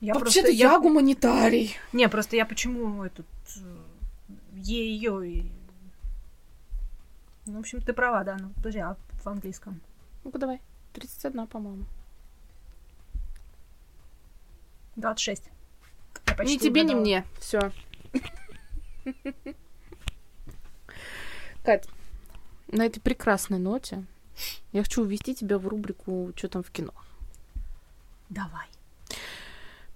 Я 0.00 0.14
Вообще-то 0.14 0.46
просто- 0.48 0.50
я 0.60 0.80
гуманитарий. 0.80 1.76
Не, 1.92 2.08
просто 2.08 2.34
я 2.34 2.44
почему 2.44 3.04
этот 3.04 3.26
ее 4.54 5.28
и... 5.30 5.52
Ну, 7.46 7.58
в 7.58 7.60
общем, 7.60 7.80
ты 7.80 7.92
права, 7.92 8.24
да. 8.24 8.36
Ну, 8.40 8.50
подожди, 8.56 8.80
а 8.80 8.96
в 9.22 9.26
английском? 9.28 9.80
Ну-ка 10.24 10.38
давай. 10.40 10.60
31, 10.94 11.46
по-моему. 11.46 11.84
26. 14.96 15.44
Я 16.26 16.34
почти 16.34 16.54
Ни 16.54 16.58
тебе, 16.58 16.80
ни 16.82 16.86
угадала. 16.86 17.00
мне. 17.02 17.24
Все. 17.38 17.70
Кать, 21.62 21.88
на 22.68 22.86
этой 22.86 23.00
прекрасной 23.00 23.58
ноте 23.58 24.04
я 24.72 24.82
хочу 24.82 25.02
увести 25.02 25.34
тебя 25.34 25.58
в 25.58 25.66
рубрику 25.66 26.32
«Что 26.36 26.48
там 26.48 26.62
в 26.62 26.70
кино?». 26.70 26.92
Давай. 28.28 28.66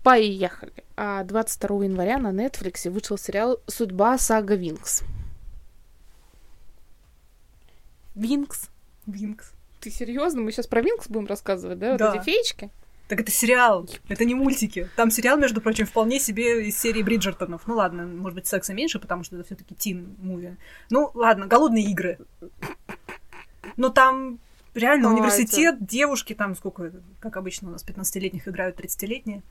Поехали. 0.03 0.73
А 0.97 1.23
22 1.23 1.85
января 1.85 2.19
на 2.19 2.29
Netflix 2.33 2.91
вышел 2.91 3.17
сериал 3.17 3.61
«Судьба 3.67 4.19
сага 4.19 4.55
Винкс». 4.55 5.03
Винкс? 8.15 8.69
Винкс. 9.07 9.53
Ты 9.81 9.91
серьезно? 9.91 10.43
Мы 10.43 10.53
сейчас 10.53 10.67
про 10.67 10.81
Винкс 10.83 11.09
будем 11.09 11.27
рассказывать, 11.27 11.79
да? 11.79 11.91
Вот 11.93 11.99
Да. 11.99 12.15
эти 12.15 12.25
феечки? 12.25 12.71
Так 13.09 13.21
это 13.21 13.31
сериал, 13.31 13.89
это 14.09 14.25
не 14.25 14.35
мультики. 14.35 14.89
Там 14.97 15.11
сериал, 15.11 15.37
между 15.37 15.61
прочим, 15.61 15.87
вполне 15.87 16.19
себе 16.19 16.67
из 16.69 16.79
серии 16.79 17.03
Бриджертонов. 17.03 17.63
Ну 17.67 17.75
ладно, 17.75 18.07
может 18.07 18.37
быть, 18.37 18.47
секса 18.47 18.73
меньше, 18.73 18.99
потому 18.99 19.23
что 19.23 19.37
это 19.37 19.45
все 19.45 19.55
таки 19.55 19.75
тин-муви. 19.75 20.57
Ну 20.89 21.11
ладно, 21.15 21.47
голодные 21.47 21.85
игры. 21.85 22.19
Но 23.77 23.91
там 23.91 24.39
реально 24.75 25.09
А, 25.09 25.13
университет, 25.13 25.85
девушки 25.85 26.35
там 26.35 26.55
сколько, 26.55 26.93
как 27.21 27.37
обычно 27.37 27.69
у 27.69 27.73
нас 27.73 27.85
15-летних 27.85 28.49
играют 28.49 28.79
30-летние. 28.79 29.43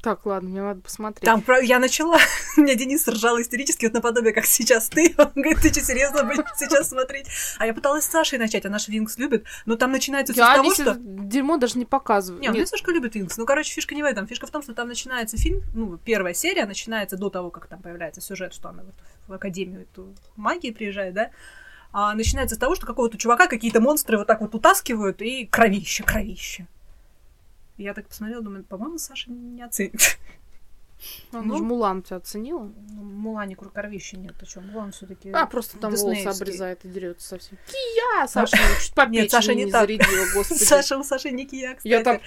Так, 0.00 0.24
ладно, 0.26 0.48
мне 0.48 0.62
надо 0.62 0.80
посмотреть. 0.80 1.24
Там 1.24 1.42
я 1.62 1.80
начала, 1.80 2.18
у 2.56 2.60
меня 2.60 2.76
Денис 2.76 3.06
ржал 3.08 3.40
истерически, 3.40 3.86
вот 3.86 3.94
наподобие, 3.94 4.32
как 4.32 4.46
сейчас 4.46 4.88
ты. 4.88 5.14
Он 5.18 5.32
говорит, 5.34 5.60
ты 5.60 5.70
что, 5.70 5.80
серьезно 5.80 6.22
будешь 6.22 6.44
сейчас 6.56 6.90
смотреть? 6.90 7.26
А 7.58 7.66
я 7.66 7.74
пыталась 7.74 8.04
с 8.04 8.08
Сашей 8.08 8.38
начать, 8.38 8.64
а 8.64 8.68
наш 8.68 8.86
Винкс 8.86 9.18
любит, 9.18 9.44
но 9.66 9.76
там 9.76 9.90
начинается 9.90 10.32
все 10.32 10.44
с 10.44 10.54
того, 10.54 10.72
что... 10.72 10.96
дерьмо 10.98 11.56
даже 11.56 11.78
не 11.78 11.84
показываю. 11.84 12.40
Не, 12.40 12.48
Нет, 12.48 12.68
Сашка 12.68 12.92
любит 12.92 13.16
Винкс. 13.16 13.36
Ну, 13.36 13.44
короче, 13.44 13.72
фишка 13.72 13.94
не 13.94 14.02
в 14.02 14.06
этом. 14.06 14.28
Фишка 14.28 14.46
в 14.46 14.50
том, 14.50 14.62
что 14.62 14.72
там 14.72 14.86
начинается 14.86 15.36
фильм, 15.36 15.62
ну, 15.74 15.98
первая 15.98 16.34
серия 16.34 16.64
начинается 16.64 17.16
до 17.16 17.28
того, 17.28 17.50
как 17.50 17.66
там 17.66 17.82
появляется 17.82 18.20
сюжет, 18.20 18.54
что 18.54 18.68
она 18.68 18.84
вот 18.84 18.94
в 19.26 19.32
Академию 19.32 19.82
эту 19.82 20.14
магии 20.36 20.70
приезжает, 20.70 21.14
да? 21.14 21.30
А 21.90 22.14
начинается 22.14 22.54
с 22.54 22.58
того, 22.58 22.76
что 22.76 22.86
какого-то 22.86 23.18
чувака 23.18 23.48
какие-то 23.48 23.80
монстры 23.80 24.18
вот 24.18 24.26
так 24.26 24.40
вот 24.40 24.54
утаскивают, 24.54 25.22
и 25.22 25.46
кровище, 25.46 26.04
кровище. 26.04 26.68
Я 27.78 27.94
так 27.94 28.08
посмотрела, 28.08 28.42
думаю, 28.42 28.64
по-моему, 28.64 28.98
Саша 28.98 29.30
не 29.30 29.62
оценит. 29.62 30.18
она 31.32 31.42
ну. 31.42 31.58
же 31.58 31.62
Мулан 31.62 32.02
тебя 32.02 32.16
оценила. 32.16 32.70
Ну, 32.90 33.02
Мулане 33.02 33.54
кровища 33.54 34.16
нет, 34.16 34.34
о 34.40 34.46
чем? 34.46 34.66
Мулан 34.68 34.90
все 34.92 35.06
таки 35.06 35.30
А, 35.30 35.46
просто 35.46 35.78
там 35.78 35.94
волосы 35.94 36.26
обрезает 36.26 36.84
и 36.84 36.88
дерется 36.88 37.28
совсем. 37.28 37.58
Кия! 37.66 38.26
Саша 38.26 38.56
чуть 38.82 38.94
по 38.94 39.06
Нет, 39.06 39.30
Саша 39.30 39.48
печени 39.48 39.64
не 39.64 39.70
так. 39.70 39.82
зарядила, 39.82 40.26
господи. 40.34 40.64
Саша, 40.64 40.98
у 40.98 41.04
Саши 41.04 41.30
не 41.30 41.46
кия, 41.46 41.74
кстати. 41.74 41.88
Я 41.88 42.02
там... 42.02 42.20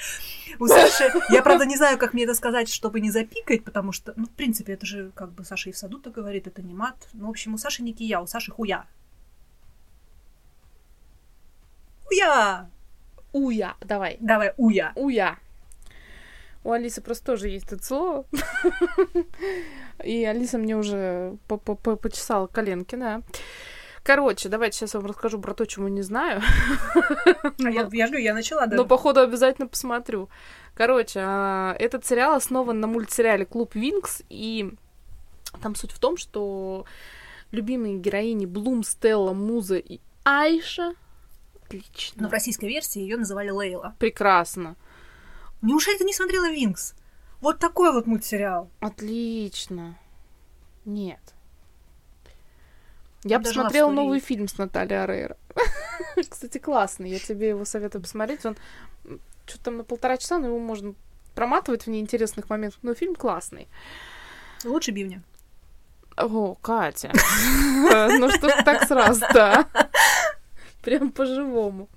У 0.59 0.67
Саши... 0.67 1.11
Я, 1.29 1.41
правда, 1.41 1.65
не 1.65 1.75
знаю, 1.75 1.97
как 1.97 2.13
мне 2.13 2.23
это 2.23 2.33
сказать, 2.33 2.69
чтобы 2.69 3.01
не 3.01 3.11
запикать, 3.11 3.63
потому 3.63 3.91
что, 3.91 4.13
ну, 4.15 4.25
в 4.25 4.31
принципе, 4.31 4.73
это 4.73 4.85
же, 4.85 5.11
как 5.15 5.33
бы, 5.33 5.43
Саша 5.43 5.69
и 5.69 5.73
в 5.73 5.77
саду-то 5.77 6.09
говорит, 6.09 6.47
это 6.47 6.61
не 6.61 6.73
мат. 6.73 7.09
Ну, 7.13 7.27
в 7.27 7.29
общем, 7.29 7.53
у 7.53 7.57
Саши 7.57 7.83
не 7.83 7.93
кия, 7.93 8.19
у 8.19 8.27
Саши 8.27 8.51
хуя. 8.51 8.85
Уя! 12.09 12.69
Уя, 13.33 13.75
давай. 13.81 14.17
Давай, 14.19 14.53
уя. 14.57 14.91
Уя. 14.95 15.37
У 16.63 16.71
Алисы 16.71 17.01
просто 17.01 17.25
тоже 17.25 17.47
есть 17.49 17.71
это 17.71 17.83
слово. 17.83 18.25
И 20.03 20.23
Алиса 20.25 20.57
мне 20.57 20.75
уже 20.77 21.37
по- 21.47 21.57
по- 21.57 21.75
по- 21.75 21.95
почесала 21.95 22.47
коленки, 22.47 22.95
да. 22.95 23.21
Короче, 24.03 24.49
давайте 24.49 24.77
сейчас 24.79 24.95
вам 24.95 25.05
расскажу 25.05 25.39
про 25.39 25.53
то, 25.53 25.65
чему 25.65 25.87
не 25.87 26.01
знаю. 26.01 26.41
А 26.95 27.69
я, 27.69 27.87
я 27.91 28.07
говорю, 28.07 28.17
я 28.17 28.33
начала, 28.33 28.65
да. 28.65 28.75
Но, 28.75 28.85
походу, 28.85 29.21
обязательно 29.21 29.67
посмотрю. 29.67 30.27
Короче, 30.73 31.19
а, 31.23 31.75
этот 31.79 32.05
сериал 32.05 32.33
основан 32.35 32.79
на 32.79 32.87
мультсериале 32.87 33.45
«Клуб 33.45 33.75
Винкс», 33.75 34.23
и 34.29 34.73
там 35.61 35.75
суть 35.75 35.91
в 35.91 35.99
том, 35.99 36.17
что 36.17 36.85
любимые 37.51 37.97
героини 37.97 38.45
Блум, 38.47 38.83
Стелла, 38.83 39.33
Муза 39.33 39.77
и 39.77 39.99
Айша 40.23 40.93
Отлично. 41.77 42.23
Но 42.23 42.29
в 42.29 42.31
российской 42.31 42.65
версии 42.65 42.99
ее 42.99 43.17
называли 43.17 43.49
Лейла. 43.49 43.95
Прекрасно. 43.99 44.75
Неужели 45.61 45.97
ты 45.97 46.03
не 46.03 46.13
смотрела 46.13 46.49
Винкс? 46.51 46.95
Вот 47.39 47.59
такой 47.59 47.91
вот 47.91 48.07
мультсериал. 48.07 48.69
Отлично. 48.79 49.97
Нет. 50.85 51.19
Я 53.23 53.37
Даже 53.37 53.55
посмотрела 53.55 53.91
новый 53.91 54.19
фильм 54.19 54.47
с 54.47 54.57
Натальей 54.57 55.03
Арейро. 55.03 55.37
Кстати, 56.29 56.57
классный. 56.57 57.09
Я 57.09 57.19
тебе 57.19 57.49
его 57.49 57.65
советую 57.65 58.01
посмотреть. 58.01 58.45
Он 58.45 58.57
что-то 59.45 59.65
там 59.65 59.77
на 59.77 59.83
полтора 59.83 60.17
часа, 60.17 60.39
но 60.39 60.47
его 60.47 60.59
можно 60.59 60.95
проматывать 61.35 61.85
в 61.85 61.89
неинтересных 61.89 62.49
моментах. 62.49 62.79
Но 62.81 62.95
фильм 62.95 63.15
классный. 63.15 63.67
Лучше 64.63 64.91
бивня. 64.91 65.21
О, 66.17 66.55
Катя. 66.55 67.11
Ну 67.83 68.29
что 68.31 68.49
ж 68.49 68.63
так 68.63 68.83
сразу, 68.87 69.25
да? 69.33 69.67
Прям 70.83 71.11
по-живому. 71.11 71.89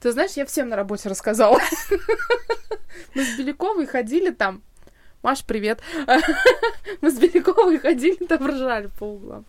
Ты 0.00 0.12
знаешь, 0.12 0.32
я 0.32 0.46
всем 0.46 0.68
на 0.68 0.76
работе 0.76 1.08
рассказала. 1.08 1.60
Мы 3.14 3.24
с 3.24 3.38
Беляковой 3.38 3.86
ходили 3.86 4.30
там. 4.30 4.62
Маш, 5.22 5.44
привет. 5.44 5.80
Мы 7.00 7.10
с 7.10 7.18
Беляковой 7.18 7.78
ходили 7.78 8.24
там 8.26 8.46
ржали 8.46 8.88
по 8.98 9.04
углам. 9.04 9.44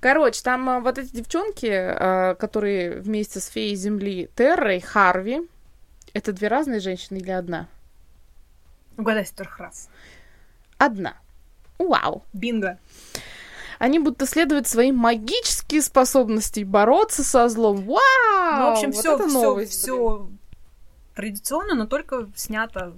Короче, 0.00 0.42
там 0.42 0.68
а, 0.68 0.80
вот 0.80 0.98
эти 0.98 1.12
девчонки, 1.16 1.70
а, 1.70 2.34
которые 2.34 3.00
вместе 3.00 3.40
с 3.40 3.46
феей 3.46 3.74
Земли 3.74 4.28
Террой, 4.36 4.80
Харви, 4.80 5.48
это 6.12 6.32
две 6.32 6.48
разные 6.48 6.80
женщины 6.80 7.18
или 7.18 7.30
одна? 7.30 7.68
Угадай 8.96 9.20
с 9.20 9.24
трех 9.24 9.58
раз. 9.58 9.88
Одна. 10.78 11.16
Вау. 11.78 12.22
Бинго. 12.32 12.78
Они 13.78 13.98
будут 13.98 14.22
исследовать 14.22 14.66
свои 14.66 14.92
магические 14.92 15.82
способности 15.82 16.64
бороться 16.64 17.24
со 17.24 17.48
злом. 17.48 17.82
Вау! 17.82 17.98
Ну, 18.56 18.66
в 18.66 18.72
общем, 18.72 18.90
вот 18.90 19.00
все, 19.00 19.14
это 19.14 19.28
все, 19.28 19.42
новость, 19.42 19.72
все 19.72 20.28
традиционно, 21.14 21.74
но 21.74 21.86
только 21.86 22.28
снято 22.34 22.92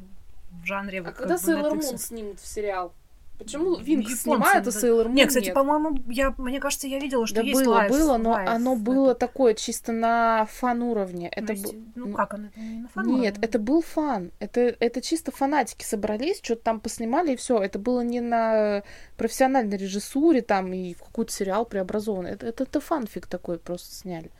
в 0.50 0.66
жанре. 0.66 1.00
А 1.00 1.04
вот 1.04 1.14
когда 1.14 1.34
Sailor. 1.34 1.72
Moon 1.72 1.98
снимут 1.98 2.40
в 2.40 2.46
сериал? 2.46 2.92
Почему 3.38 3.77
Winx 3.76 4.22
снимает, 4.22 4.66
а 4.66 4.70
не 4.70 4.77
Sailor 4.77 5.07
Moon 5.07 5.12
Не, 5.12 5.27
кстати, 5.27 5.46
нет? 5.46 5.55
по-моему, 5.55 5.99
я, 6.09 6.35
мне 6.38 6.59
кажется, 6.59 6.87
я 6.87 6.99
видела, 6.99 7.27
что 7.27 7.37
Да 7.37 7.42
есть 7.42 7.62
было, 7.64 7.75
live. 7.74 7.90
было, 7.90 8.16
но 8.16 8.31
live 8.31 8.48
оно 8.49 8.77
было 8.77 9.14
такое 9.14 9.55
чисто 9.55 9.92
на 9.92 10.46
фан 10.46 10.83
уровне. 10.83 11.29
Это 11.29 11.53
Ну, 11.53 11.62
был... 11.62 11.70
если- 11.72 11.85
Ну, 11.96 12.12
как 12.12 12.35
оно? 12.35 12.46
Это 12.49 12.61
не 12.61 12.79
на 12.81 12.88
фан 12.88 13.07
Нет, 13.07 13.14
уровне? 13.35 13.38
это 13.42 13.59
был 13.59 13.83
фан. 13.83 14.31
Это, 14.38 14.61
это 14.81 15.01
чисто 15.03 15.33
фанатики 15.33 15.85
собрались, 15.85 16.40
что-то 16.42 16.62
там 16.62 16.81
поснимали, 16.81 17.33
и 17.33 17.37
все. 17.37 17.59
Это 17.62 17.79
было 17.79 18.01
не 18.01 18.20
на 18.20 18.83
профессиональной 19.16 19.77
режиссуре 19.77 20.40
там 20.42 20.72
и 20.72 20.94
в 20.94 21.03
какой-то 21.03 21.33
сериал 21.33 21.66
преобразован. 21.66 22.27
Это, 22.27 22.46
это, 22.46 22.64
это 22.64 22.81
фанфик 22.81 23.27
такой 23.27 23.59
просто 23.59 23.94
сняли. 23.94 24.31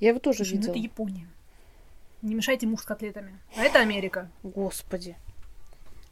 Я 0.00 0.08
его 0.10 0.18
тоже 0.18 0.38
Слушай, 0.38 0.52
ну 0.54 0.58
видела. 0.60 0.72
это 0.72 0.80
Япония. 0.80 1.26
Не 2.22 2.34
мешайте 2.34 2.66
муж 2.66 2.80
с 2.80 2.84
котлетами. 2.84 3.38
А 3.56 3.62
это 3.62 3.80
Америка. 3.80 4.28
Господи. 4.42 5.16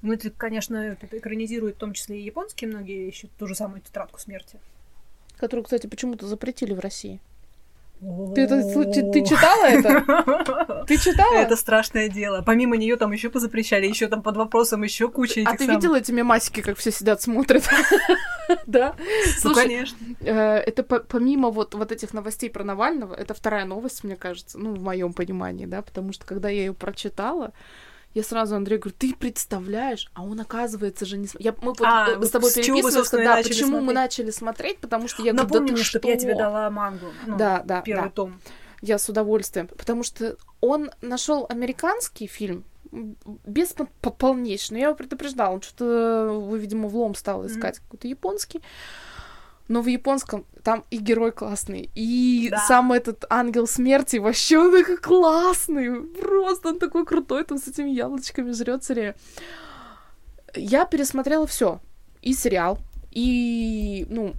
Ну, 0.04 0.12
это, 0.12 0.28
конечно, 0.30 0.76
это 0.76 1.06
экранизирует 1.16 1.76
в 1.76 1.78
том 1.78 1.94
числе 1.94 2.20
и 2.20 2.22
японские 2.24 2.68
многие 2.70 3.08
ищут 3.08 3.30
ту 3.38 3.46
же 3.46 3.54
самую 3.54 3.80
тетрадку 3.80 4.20
смерти. 4.20 4.58
Которую, 5.38 5.64
кстати, 5.64 5.86
почему-то 5.86 6.26
запретили 6.26 6.74
в 6.74 6.78
России. 6.80 7.20
Ты, 8.34 8.42
это, 8.42 8.62
ты, 8.92 9.10
ты 9.12 9.24
читала 9.24 9.64
это? 9.64 10.84
Ты 10.86 10.98
читала? 10.98 11.36
Это 11.38 11.56
страшное 11.56 12.08
дело. 12.10 12.42
Помимо 12.42 12.76
нее 12.76 12.96
там 12.96 13.12
еще 13.12 13.30
позапрещали, 13.30 13.86
еще 13.86 14.08
там 14.08 14.20
под 14.22 14.36
вопросом 14.36 14.82
еще 14.82 15.08
куча 15.08 15.40
этих 15.40 15.48
А 15.48 15.56
ты 15.56 15.64
самых- 15.64 15.76
видела 15.76 15.96
эти 15.96 16.12
мемасики, 16.12 16.60
как 16.60 16.76
все 16.76 16.90
сидят, 16.92 17.22
смотрят? 17.22 17.64
Да? 18.66 18.94
Ну, 19.42 19.54
конечно. 19.54 19.96
э, 20.20 20.34
это 20.58 20.82
по- 20.82 21.00
помимо 21.00 21.48
вот, 21.50 21.74
вот 21.74 21.92
этих 21.92 22.12
новостей 22.12 22.50
про 22.50 22.62
Навального, 22.62 23.14
это 23.14 23.32
вторая 23.32 23.64
новость, 23.64 24.04
мне 24.04 24.16
кажется, 24.16 24.58
ну, 24.58 24.74
в 24.74 24.82
моем 24.82 25.14
понимании, 25.14 25.64
да, 25.64 25.80
потому 25.80 26.12
что 26.12 26.26
когда 26.26 26.50
я 26.50 26.58
ее 26.66 26.74
прочитала, 26.74 27.52
я 28.14 28.22
сразу 28.22 28.57
Андрею 28.57 28.81
говорю, 28.81 28.96
ты 28.98 29.14
представляешь, 29.14 30.09
а 30.14 30.22
он, 30.22 30.40
оказывается 30.40 31.05
же 31.05 31.18
не... 31.18 31.29
Я, 31.38 31.55
мы 31.61 31.74
А, 31.83 32.11
э, 32.11 32.16
вот 32.16 32.27
с 32.27 32.31
тобой 32.31 32.50
с 32.50 32.55
чего 32.55 32.77
переписывались, 32.79 33.12
и 33.12 33.24
да, 33.24 33.37
почему 33.37 33.70
мы 33.72 33.77
смотреть? 33.79 33.94
начали 33.94 34.31
смотреть, 34.31 34.79
потому 34.79 35.09
что 35.09 35.22
я 35.22 35.33
говорю, 35.33 35.66
да 35.66 35.74
ты 35.74 35.83
чтобы 35.83 36.09
я 36.09 36.16
тебе 36.16 36.33
что? 36.33 36.38
дала 36.38 36.70
мангу. 36.70 37.07
ну, 37.27 37.37
Да, 37.37 37.62
да, 37.64 37.83
Первый 37.83 38.05
да. 38.05 38.11
том. 38.11 38.40
Я 38.81 38.98
с 38.98 39.09
удовольствием, 39.09 39.66
потому 39.68 40.03
что 40.03 40.37
он 40.61 40.90
нашел 41.00 41.46
американский 41.48 42.27
фильм 42.27 42.64
без 42.92 43.72
по- 43.72 43.88
по- 44.00 44.11
полнейшего. 44.11 44.74
Но 44.74 44.79
я 44.79 44.85
его 44.87 44.94
предупреждала, 44.94 45.55
он 45.55 45.62
что-то, 45.62 46.29
вы, 46.31 46.59
видимо, 46.59 46.88
влом 46.88 47.14
стал 47.14 47.44
искать 47.46 47.81
какой-то 47.81 48.07
японский. 48.07 48.61
Но 49.68 49.81
в 49.81 49.87
японском 49.87 50.44
там 50.62 50.85
и 50.90 50.98
герой 50.98 51.33
классный, 51.33 51.90
и 51.94 52.48
Да. 52.50 52.59
сам 52.68 52.92
этот 52.92 53.24
ангел 53.31 53.66
смерти 53.66 54.18
вообще 54.18 54.59
он 54.59 54.72
такой 54.72 54.96
классный, 54.98 56.03
просто 56.03 56.68
он 56.68 56.79
такой 56.79 57.05
крутой, 57.07 57.44
там 57.44 57.59
с 57.59 57.66
этими 57.68 57.88
яблочками 57.90 58.53
жрет 58.53 58.85
серия. 58.85 59.14
Я 60.55 60.85
пересмотрела 60.85 61.46
все, 61.46 61.81
и 62.22 62.35
сериал, 62.35 62.79
и 63.11 64.07
ну 64.11 64.35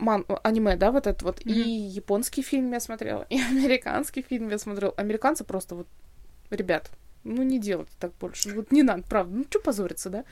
ман- 0.00 0.26
аниме, 0.42 0.76
да, 0.76 0.90
вот 0.92 1.06
этот 1.06 1.22
вот, 1.22 1.40
и 1.46 1.50
Мгм. 1.50 1.88
японский 1.88 2.42
фильм 2.42 2.70
я 2.72 2.80
смотрела, 2.80 3.26
и 3.30 3.38
американский 3.50 4.22
фильм 4.22 4.50
я 4.50 4.58
смотрела. 4.58 4.92
Американцы 4.98 5.44
просто 5.44 5.74
вот, 5.76 5.86
ребят, 6.50 6.90
ну 7.24 7.42
не 7.42 7.58
делайте 7.58 7.92
так 7.98 8.12
больше, 8.20 8.50
ну, 8.50 8.56
вот 8.56 8.70
не 8.70 8.82
надо, 8.82 9.02
правда, 9.08 9.34
ну 9.34 9.44
что 9.48 9.60
позориться, 9.60 10.10
да? 10.10 10.24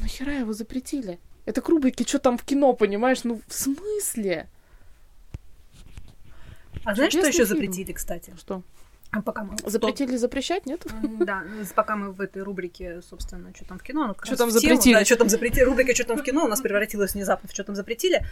Нахера 0.00 0.32
его 0.34 0.52
запретили? 0.52 1.18
Это 1.50 1.62
к 1.62 1.68
рубрике 1.68 2.04
«Что 2.06 2.20
там 2.20 2.38
в 2.38 2.44
кино», 2.44 2.72
понимаешь? 2.74 3.24
Ну, 3.24 3.40
в 3.48 3.52
смысле? 3.52 4.48
А 6.84 6.94
знаешь, 6.94 7.10
что 7.12 7.22
Чудесный 7.22 7.28
еще 7.30 7.44
фильм. 7.44 7.48
запретили, 7.48 7.92
кстати? 7.92 8.34
Что? 8.38 8.62
А 9.10 9.20
Пока 9.20 9.42
мы... 9.42 9.56
Запретили 9.66 10.16
запрещать, 10.16 10.64
нет? 10.64 10.86
Да, 11.18 11.42
пока 11.74 11.96
мы 11.96 12.12
в 12.12 12.20
этой 12.20 12.42
рубрике, 12.42 13.02
собственно, 13.02 13.52
что 13.52 13.64
там 13.64 13.80
в 13.80 13.82
кино, 13.82 14.06
ну, 14.06 14.14
раз 14.16 14.28
там 14.28 14.36
тему, 14.36 14.50
запретили? 14.52 14.94
Да, 14.94 15.04
что 15.04 15.16
там 15.16 15.28
запретили. 15.28 15.64
Рубрика 15.64 15.92
«Что 15.92 16.04
там 16.04 16.18
в 16.18 16.22
кино» 16.22 16.44
у 16.44 16.48
нас 16.48 16.60
превратилась 16.60 17.14
внезапно 17.14 17.48
в 17.48 17.52
«Что 17.52 17.64
там 17.64 17.74
запретили». 17.74 18.24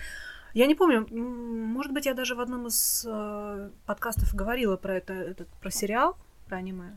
Я 0.55 0.67
не 0.67 0.77
помню, 0.77 1.05
может 1.11 1.93
быть, 1.93 2.07
я 2.07 2.15
даже 2.15 2.37
в 2.37 2.41
одном 2.41 2.69
из 2.69 3.05
э, 3.05 3.71
подкастов 3.85 4.33
говорила 4.33 4.77
про 4.77 4.95
это, 4.99 5.13
этот, 5.13 5.49
про 5.61 5.73
сериал, 5.73 6.17
про 6.47 6.59
аниме. 6.59 6.97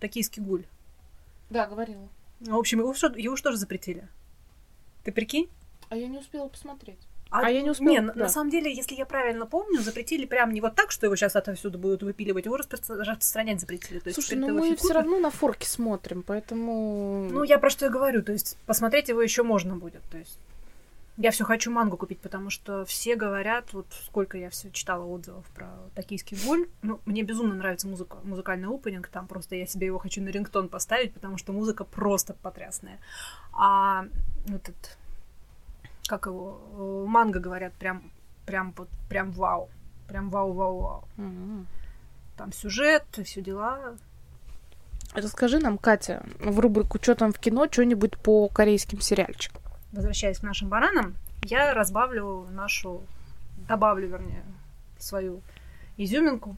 «Токийский 0.00 0.42
гуль». 0.42 0.64
Да, 1.50 1.66
говорила. 1.66 2.08
В 2.40 2.56
общем, 2.56 2.78
его, 2.78 2.94
что- 2.94 3.12
его 3.14 3.36
же 3.36 3.42
тоже 3.42 3.58
запретили. 3.58 4.08
Ты 5.04 5.12
прикинь? 5.12 5.48
А 5.88 5.96
я 5.96 6.08
не 6.08 6.18
успела 6.18 6.48
посмотреть. 6.48 6.98
А 7.30 7.50
я 7.50 7.60
не 7.60 7.70
успела, 7.70 7.90
Не, 7.90 8.00
на, 8.00 8.14
да. 8.14 8.20
на 8.20 8.28
самом 8.28 8.50
деле, 8.50 8.74
если 8.74 8.94
я 8.94 9.04
правильно 9.04 9.44
помню, 9.44 9.80
запретили 9.80 10.24
прям 10.24 10.50
не 10.52 10.62
вот 10.62 10.74
так, 10.74 10.90
что 10.90 11.06
его 11.06 11.14
сейчас 11.14 11.36
отовсюду 11.36 11.78
будут 11.78 12.02
выпиливать, 12.02 12.46
его 12.46 12.56
распро- 12.56 13.02
распространять 13.02 13.60
запретили. 13.60 13.98
То 13.98 14.08
есть 14.08 14.14
Слушай, 14.14 14.38
ну 14.38 14.48
мы 14.48 14.74
все 14.76 14.94
равно 14.94 15.18
на 15.18 15.30
форке 15.30 15.68
смотрим, 15.68 16.22
поэтому... 16.22 17.28
Ну, 17.30 17.42
я 17.42 17.58
про 17.58 17.68
что 17.68 17.86
и 17.86 17.90
говорю, 17.90 18.22
то 18.22 18.32
есть 18.32 18.56
посмотреть 18.64 19.10
его 19.10 19.20
еще 19.20 19.42
можно 19.42 19.76
будет. 19.76 20.02
То 20.10 20.16
есть 20.16 20.38
я 21.18 21.32
все 21.32 21.44
хочу 21.44 21.70
мангу 21.70 21.96
купить, 21.96 22.20
потому 22.20 22.48
что 22.48 22.84
все 22.84 23.14
говорят, 23.16 23.72
вот 23.72 23.86
сколько 24.06 24.38
я 24.38 24.48
все 24.50 24.70
читала 24.70 25.04
отзывов 25.04 25.44
про 25.54 25.68
токийский 25.94 26.38
гуль. 26.46 26.68
Ну, 26.82 27.00
мне 27.04 27.22
безумно 27.22 27.56
нравится 27.56 27.88
музыка, 27.88 28.18
музыкальный 28.22 28.68
опенинг, 28.68 29.08
там 29.08 29.26
просто 29.26 29.56
я 29.56 29.66
себе 29.66 29.88
его 29.88 29.98
хочу 29.98 30.22
на 30.22 30.28
рингтон 30.28 30.68
поставить, 30.68 31.12
потому 31.12 31.36
что 31.36 31.52
музыка 31.52 31.84
просто 31.84 32.34
потрясная. 32.34 33.00
А 33.52 34.06
этот, 34.46 34.96
как 36.08 36.26
его, 36.26 36.60
э, 36.72 37.04
манга 37.06 37.38
говорят, 37.38 37.72
прям, 37.74 38.10
прям, 38.46 38.72
вот, 38.76 38.88
прям 39.08 39.30
вау. 39.30 39.68
Прям 40.08 40.30
вау-вау-вау. 40.30 41.04
Мгм. 41.18 41.66
Там 42.36 42.52
сюжет, 42.52 43.04
все 43.24 43.42
дела. 43.42 43.96
Расскажи 45.14 45.58
нам, 45.58 45.78
Катя, 45.78 46.24
в 46.40 46.58
рубрику 46.58 46.98
«Что 47.00 47.14
там 47.14 47.32
в 47.32 47.38
кино?» 47.38 47.66
что-нибудь 47.70 48.18
по 48.18 48.48
корейским 48.48 49.00
сериальчикам. 49.00 49.62
возвращаясь 49.92 50.38
к 50.38 50.42
нашим 50.42 50.68
баранам, 50.68 51.14
я 51.44 51.72
разбавлю 51.74 52.46
нашу, 52.50 53.02
добавлю, 53.68 54.08
вернее, 54.08 54.44
свою 54.98 55.40
изюминку 55.96 56.56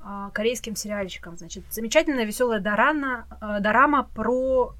а, 0.00 0.30
корейским 0.30 0.76
сериальчиком. 0.76 1.36
Значит, 1.36 1.64
замечательная 1.70 2.24
веселая 2.24 2.60
дорама, 2.60 3.26
а, 3.40 3.60
дорама 3.60 4.08
про 4.14 4.74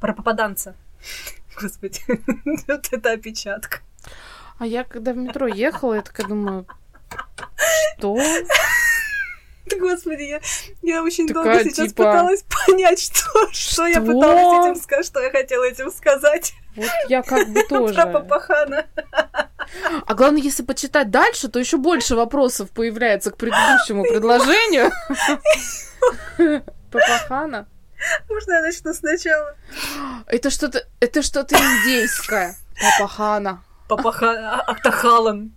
про 0.00 0.12
попаданца. 0.12 0.74
Господи, 1.60 2.00
вот 2.68 2.88
это 2.92 3.12
опечатка. 3.12 3.78
А 4.58 4.66
я, 4.66 4.84
когда 4.84 5.12
в 5.12 5.16
метро 5.16 5.46
ехала, 5.46 5.94
я 5.94 6.02
такая 6.02 6.26
думаю, 6.26 6.66
что? 7.98 8.18
Господи, 9.78 10.22
я, 10.22 10.40
я 10.82 11.02
очень 11.02 11.28
Такая, 11.28 11.44
долго 11.44 11.70
сейчас 11.70 11.88
типа, 11.90 12.04
пыталась 12.04 12.44
понять, 12.66 13.00
что, 13.00 13.52
что, 13.52 13.86
я 13.86 13.94
что? 13.94 14.06
пыталась 14.06 14.66
этим 14.66 14.82
сказать, 14.82 15.06
что 15.06 15.20
я 15.20 15.30
хотела 15.30 15.64
этим 15.64 15.90
сказать 15.92 16.54
Вот 16.74 16.90
я 17.08 17.22
как 17.22 17.48
бы 17.48 17.62
тоже. 17.68 17.94
про 17.94 18.06
Папахана. 18.06 18.86
А 20.06 20.14
главное, 20.14 20.42
если 20.42 20.62
почитать 20.64 21.10
дальше, 21.10 21.48
то 21.48 21.58
еще 21.58 21.76
больше 21.76 22.16
вопросов 22.16 22.70
появляется 22.70 23.30
к 23.30 23.36
предыдущему 23.36 24.02
предложению. 24.02 24.90
Папахана. 26.90 27.68
Можно 28.28 28.52
я 28.54 28.62
начну 28.62 28.94
сначала? 28.94 29.56
Это 30.26 30.50
что-то, 30.50 30.86
это 31.00 31.22
что-то 31.22 31.56
индейское. 31.56 32.56
Папахана. 32.98 33.62
Папаха... 33.88 34.60
Актахалан. 34.60 35.52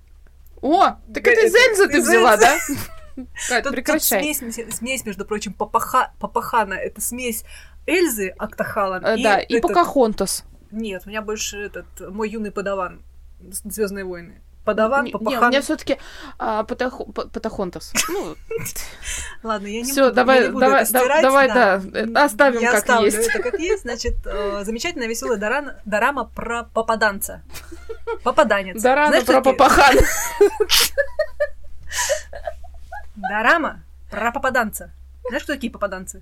О, 0.61 0.91
так 1.13 1.27
это 1.27 1.41
из 1.45 1.53
Эльзы 1.53 1.87
ты 1.89 2.01
взяла, 2.01 2.37
да? 2.37 2.57
Кать, 3.47 3.63
Тут, 3.63 3.63
тут 3.63 3.71
прекращай. 3.73 4.33
смесь, 4.33 4.75
смесь, 4.75 5.05
между 5.05 5.23
прочим, 5.25 5.53
папаха, 5.53 6.13
Папахана. 6.19 6.73
Это 6.73 6.99
смесь 6.99 7.43
Эльзы 7.85 8.29
Актахалан. 8.37 9.05
Э, 9.05 9.21
Да, 9.21 9.39
и 9.39 9.55
этот- 9.55 9.61
Покахонтас. 9.69 10.45
Нет, 10.71 11.03
у 11.05 11.09
меня 11.09 11.21
больше 11.21 11.57
этот 11.59 11.85
мой 12.09 12.29
юный 12.29 12.49
подаван. 12.51 13.03
Звездные 13.41 14.05
войны. 14.05 14.41
Подаван, 14.63 15.03
Не, 15.05 15.09
не, 15.11 15.15
у 15.15 15.19
Папахан. 15.19 15.49
меня 15.49 15.61
все-таки 15.61 15.97
а, 16.39 16.63
Патахо- 16.63 17.11
Па- 17.11 17.25
Патахонтас. 17.27 17.91
Ну, 18.07 18.35
Ладно, 19.43 19.67
я 19.67 19.81
не 19.81 19.91
все, 19.91 20.03
буду, 20.05 20.15
давай, 20.15 20.47
давай, 20.49 20.85
давай, 21.21 21.47
да, 21.49 21.81
оставим 22.23 22.61
я 22.61 22.71
как 22.71 22.79
оставлю 22.79 23.05
есть. 23.11 23.17
это 23.29 23.39
как 23.43 23.59
есть. 23.59 23.81
Значит, 23.83 24.15
э, 24.25 24.63
замечательная 24.63 25.07
веселая 25.07 25.37
дорама 25.85 26.23
про 26.25 26.63
попаданца. 26.63 27.41
Попаданец. 28.23 28.79
Знаешь, 28.79 29.25
про 29.25 29.41
Папахан. 29.41 29.97
Дорама 33.15 33.83
про 34.09 34.31
попаданца. 34.31 34.91
Знаешь, 35.27 35.43
кто 35.43 35.53
такие 35.53 35.71
попаданцы? 35.71 36.21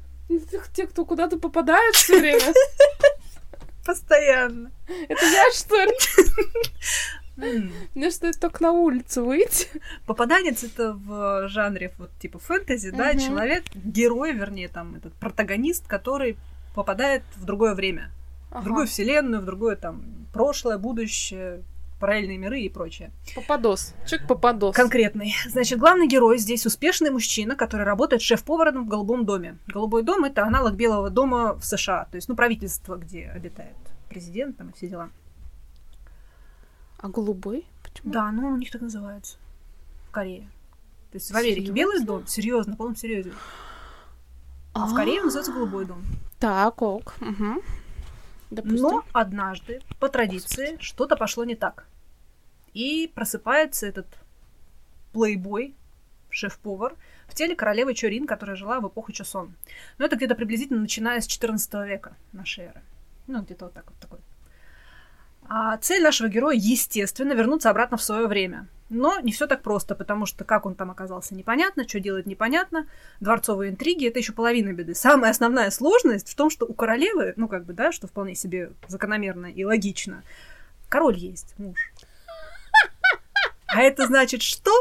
Те, 0.73 0.87
кто 0.87 1.05
куда-то 1.05 1.37
попадают 1.37 1.95
все 1.95 2.19
время. 2.19 2.53
Постоянно. 3.85 4.71
Это 5.09 5.25
я, 5.25 5.51
что 5.53 5.75
ли? 5.75 5.93
Мне 7.95 8.09
что, 8.11 8.31
только 8.33 8.63
на 8.63 8.71
улицу 8.71 9.25
выйти? 9.25 9.67
Попаданец 10.05 10.63
это 10.63 10.93
в 10.93 11.47
жанре 11.47 11.93
вот 11.97 12.11
типа 12.19 12.39
фэнтези, 12.39 12.91
да, 12.91 13.15
человек, 13.15 13.63
герой, 13.73 14.33
вернее, 14.33 14.67
там 14.67 14.95
этот 14.95 15.13
протагонист, 15.13 15.87
который 15.87 16.37
попадает 16.75 17.23
в 17.35 17.45
другое 17.45 17.75
время, 17.75 18.11
в 18.51 18.63
другую 18.63 18.87
вселенную, 18.87 19.41
в 19.41 19.45
другое 19.45 19.75
там 19.75 20.03
прошлое, 20.33 20.77
будущее, 20.77 21.63
параллельные 21.99 22.37
миры 22.37 22.61
и 22.61 22.69
прочее. 22.69 23.11
Попадос. 23.35 23.93
Чек 24.07 24.27
попадос. 24.27 24.75
Конкретный. 24.75 25.35
Значит, 25.47 25.79
главный 25.79 26.07
герой 26.07 26.37
здесь 26.39 26.65
успешный 26.65 27.11
мужчина, 27.11 27.55
который 27.55 27.85
работает 27.85 28.21
шеф-поваром 28.21 28.85
в 28.85 28.87
Голубом 28.87 29.25
доме. 29.25 29.57
Голубой 29.67 30.03
дом 30.03 30.25
это 30.25 30.43
аналог 30.43 30.73
Белого 30.73 31.09
дома 31.09 31.53
в 31.53 31.63
США, 31.63 32.07
то 32.11 32.15
есть, 32.15 32.27
ну, 32.27 32.35
правительство, 32.35 32.95
где 32.95 33.29
обитает 33.29 33.75
президент 34.09 34.57
там 34.57 34.69
и 34.69 34.73
все 34.73 34.87
дела. 34.87 35.09
А 37.01 37.09
голубой? 37.09 37.65
Почему? 37.83 38.13
Да, 38.13 38.31
ну 38.31 38.49
у 38.49 38.57
них 38.57 38.71
так 38.71 38.81
называется. 38.81 39.37
В 40.07 40.11
Корее. 40.11 40.49
То 41.11 41.17
есть 41.17 41.31
в 41.31 41.35
Америке 41.35 41.61
Серьёзно? 41.61 41.75
белый 41.75 42.05
дом, 42.05 42.27
серьезно, 42.27 42.71
на 42.71 42.77
полном 42.77 42.95
серьезе. 42.95 43.33
А 44.73 44.85
в 44.85 44.95
Корее 44.95 45.19
он 45.19 45.25
называется 45.25 45.51
голубой 45.51 45.85
дом. 45.85 46.03
Так, 46.39 46.81
ок. 46.81 47.15
Угу. 47.19 47.61
Допустим. 48.51 48.81
Но 48.81 49.03
однажды, 49.13 49.81
по 49.99 50.09
традиции, 50.09 50.77
что-то 50.79 51.15
пошло 51.15 51.43
не 51.43 51.55
так. 51.55 51.85
И 52.73 53.11
просыпается 53.13 53.87
этот 53.87 54.07
плейбой, 55.11 55.75
шеф-повар, 56.29 56.95
в 57.27 57.35
теле 57.35 57.55
королевы 57.55 57.93
Чорин, 57.93 58.27
которая 58.27 58.55
жила 58.55 58.79
в 58.79 58.87
эпоху 58.87 59.11
Чосон. 59.11 59.53
Ну, 59.97 60.05
это 60.05 60.15
где-то 60.15 60.35
приблизительно 60.35 60.81
начиная 60.81 61.19
с 61.19 61.27
14 61.27 61.73
века 61.85 62.15
нашей 62.31 62.65
эры. 62.65 62.81
Ну, 63.27 63.41
где-то 63.41 63.65
вот 63.65 63.73
так 63.73 63.85
вот 63.89 63.99
такой. 63.99 64.19
А 65.53 65.75
цель 65.75 66.01
нашего 66.01 66.29
героя, 66.29 66.55
естественно, 66.55 67.33
вернуться 67.33 67.69
обратно 67.69 67.97
в 67.97 68.03
свое 68.03 68.25
время. 68.25 68.69
Но 68.87 69.19
не 69.19 69.33
все 69.33 69.47
так 69.47 69.61
просто, 69.61 69.95
потому 69.95 70.25
что 70.25 70.45
как 70.45 70.65
он 70.65 70.75
там 70.75 70.91
оказался 70.91 71.35
непонятно, 71.35 71.85
что 71.85 71.99
делать 71.99 72.25
непонятно. 72.25 72.87
Дворцовые 73.19 73.69
интриги 73.69 74.07
это 74.07 74.19
еще 74.19 74.31
половина 74.31 74.71
беды. 74.71 74.95
Самая 74.95 75.31
основная 75.31 75.69
сложность 75.69 76.29
в 76.29 76.35
том, 76.35 76.49
что 76.49 76.65
у 76.65 76.73
королевы, 76.73 77.33
ну 77.35 77.49
как 77.49 77.65
бы, 77.65 77.73
да, 77.73 77.91
что 77.91 78.07
вполне 78.07 78.33
себе 78.33 78.71
закономерно 78.87 79.47
и 79.47 79.65
логично, 79.65 80.23
король 80.87 81.17
есть, 81.17 81.53
муж. 81.57 81.91
А 83.67 83.81
это 83.81 84.07
значит 84.07 84.43
что? 84.43 84.71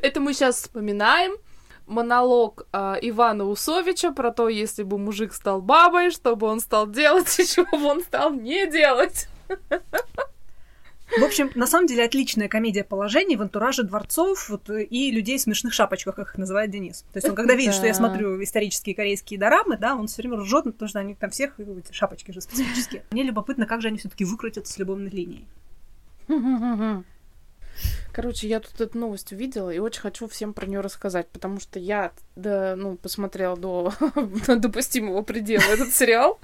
Это 0.00 0.20
мы 0.20 0.32
сейчас 0.32 0.56
вспоминаем 0.62 1.36
монолог 1.84 2.66
а, 2.72 2.96
Ивана 3.02 3.44
Усовича 3.44 4.12
про 4.12 4.30
то, 4.30 4.48
если 4.48 4.82
бы 4.82 4.96
мужик 4.96 5.34
стал 5.34 5.60
бабой, 5.60 6.10
что 6.10 6.36
бы 6.36 6.46
он 6.46 6.60
стал 6.60 6.86
делать 6.86 7.38
и 7.38 7.46
чего 7.46 7.76
бы 7.78 7.84
он 7.84 8.00
стал 8.00 8.32
не 8.32 8.66
делать. 8.66 9.28
В 11.18 11.22
общем, 11.24 11.50
на 11.54 11.66
самом 11.66 11.86
деле 11.86 12.04
отличная 12.04 12.48
комедия 12.48 12.84
положений 12.84 13.36
в 13.36 13.42
антураже 13.42 13.84
дворцов 13.84 14.50
вот, 14.50 14.68
и 14.68 15.10
людей 15.10 15.38
в 15.38 15.40
смешных 15.40 15.72
шапочках, 15.72 16.16
как 16.16 16.28
их 16.30 16.38
называет 16.38 16.70
Денис. 16.70 17.04
То 17.12 17.18
есть 17.18 17.28
он, 17.28 17.34
когда 17.34 17.54
видит, 17.54 17.74
что 17.74 17.86
я 17.86 17.92
Да. 17.92 17.98
смотрю 17.98 18.42
исторические 18.42 18.94
корейские 18.94 19.38
дорамы, 19.38 19.78
да, 19.78 19.94
он 19.94 20.08
все 20.08 20.22
время 20.22 20.38
ржет, 20.38 20.64
потому 20.64 20.88
что 20.88 20.98
они 20.98 21.14
там 21.14 21.30
всех 21.30 21.58
э, 21.58 21.62
эти 21.78 21.92
шапочки 21.92 22.32
же 22.32 22.40
специфические. 22.40 23.04
Мне 23.12 23.22
любопытно, 23.22 23.66
как 23.66 23.80
же 23.82 23.88
они 23.88 23.98
все-таки 23.98 24.24
выкрутятся 24.24 24.72
с 24.72 24.78
любовной 24.78 25.10
линией. 25.10 25.46
Короче, 28.12 28.48
я 28.48 28.60
тут 28.60 28.80
эту 28.80 28.98
новость 28.98 29.32
увидела 29.32 29.70
и 29.70 29.78
очень 29.78 30.00
хочу 30.00 30.28
всем 30.28 30.54
про 30.54 30.66
нее 30.66 30.80
рассказать, 30.80 31.28
потому 31.28 31.60
что 31.60 31.78
я, 31.78 32.12
да, 32.34 32.74
ну, 32.76 32.96
посмотрела 32.96 33.56
до 33.56 33.92
допустимого 34.46 35.22
предела 35.22 35.62
этот 35.62 35.92
сериал. 35.94 36.40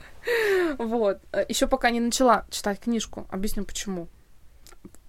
Вот. 0.78 1.18
Еще 1.48 1.66
пока 1.66 1.90
не 1.90 2.00
начала 2.00 2.46
читать 2.50 2.80
книжку. 2.80 3.26
Объясню 3.30 3.64
почему. 3.64 4.08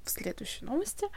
В 0.04 0.10
следующей 0.10 0.66
новости. 0.66 1.08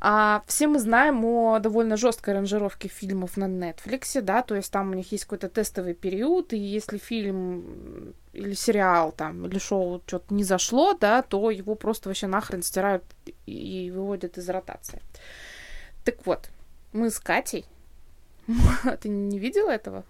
А, 0.00 0.44
все 0.46 0.68
мы 0.68 0.78
знаем 0.78 1.24
о 1.24 1.58
довольно 1.58 1.96
жесткой 1.96 2.34
ранжировке 2.34 2.88
фильмов 2.88 3.36
на 3.36 3.46
Netflix, 3.46 4.20
да, 4.20 4.42
то 4.42 4.54
есть 4.54 4.70
там 4.70 4.90
у 4.90 4.94
них 4.94 5.10
есть 5.10 5.24
какой-то 5.24 5.48
тестовый 5.48 5.94
период, 5.94 6.52
и 6.52 6.56
если 6.56 6.98
фильм 6.98 8.14
или 8.32 8.54
сериал 8.54 9.10
там, 9.10 9.46
или 9.46 9.58
шоу 9.58 10.00
что-то 10.06 10.32
не 10.32 10.44
зашло, 10.44 10.94
да, 10.94 11.22
то 11.22 11.50
его 11.50 11.74
просто 11.74 12.08
вообще 12.08 12.28
нахрен 12.28 12.62
стирают 12.62 13.02
и 13.46 13.90
выводят 13.92 14.38
из 14.38 14.48
ротации. 14.48 15.02
Так 16.04 16.24
вот, 16.24 16.48
мы 16.92 17.10
с 17.10 17.18
Катей, 17.18 17.66
ты 19.00 19.08
не 19.08 19.40
видела 19.40 19.70
этого? 19.70 20.04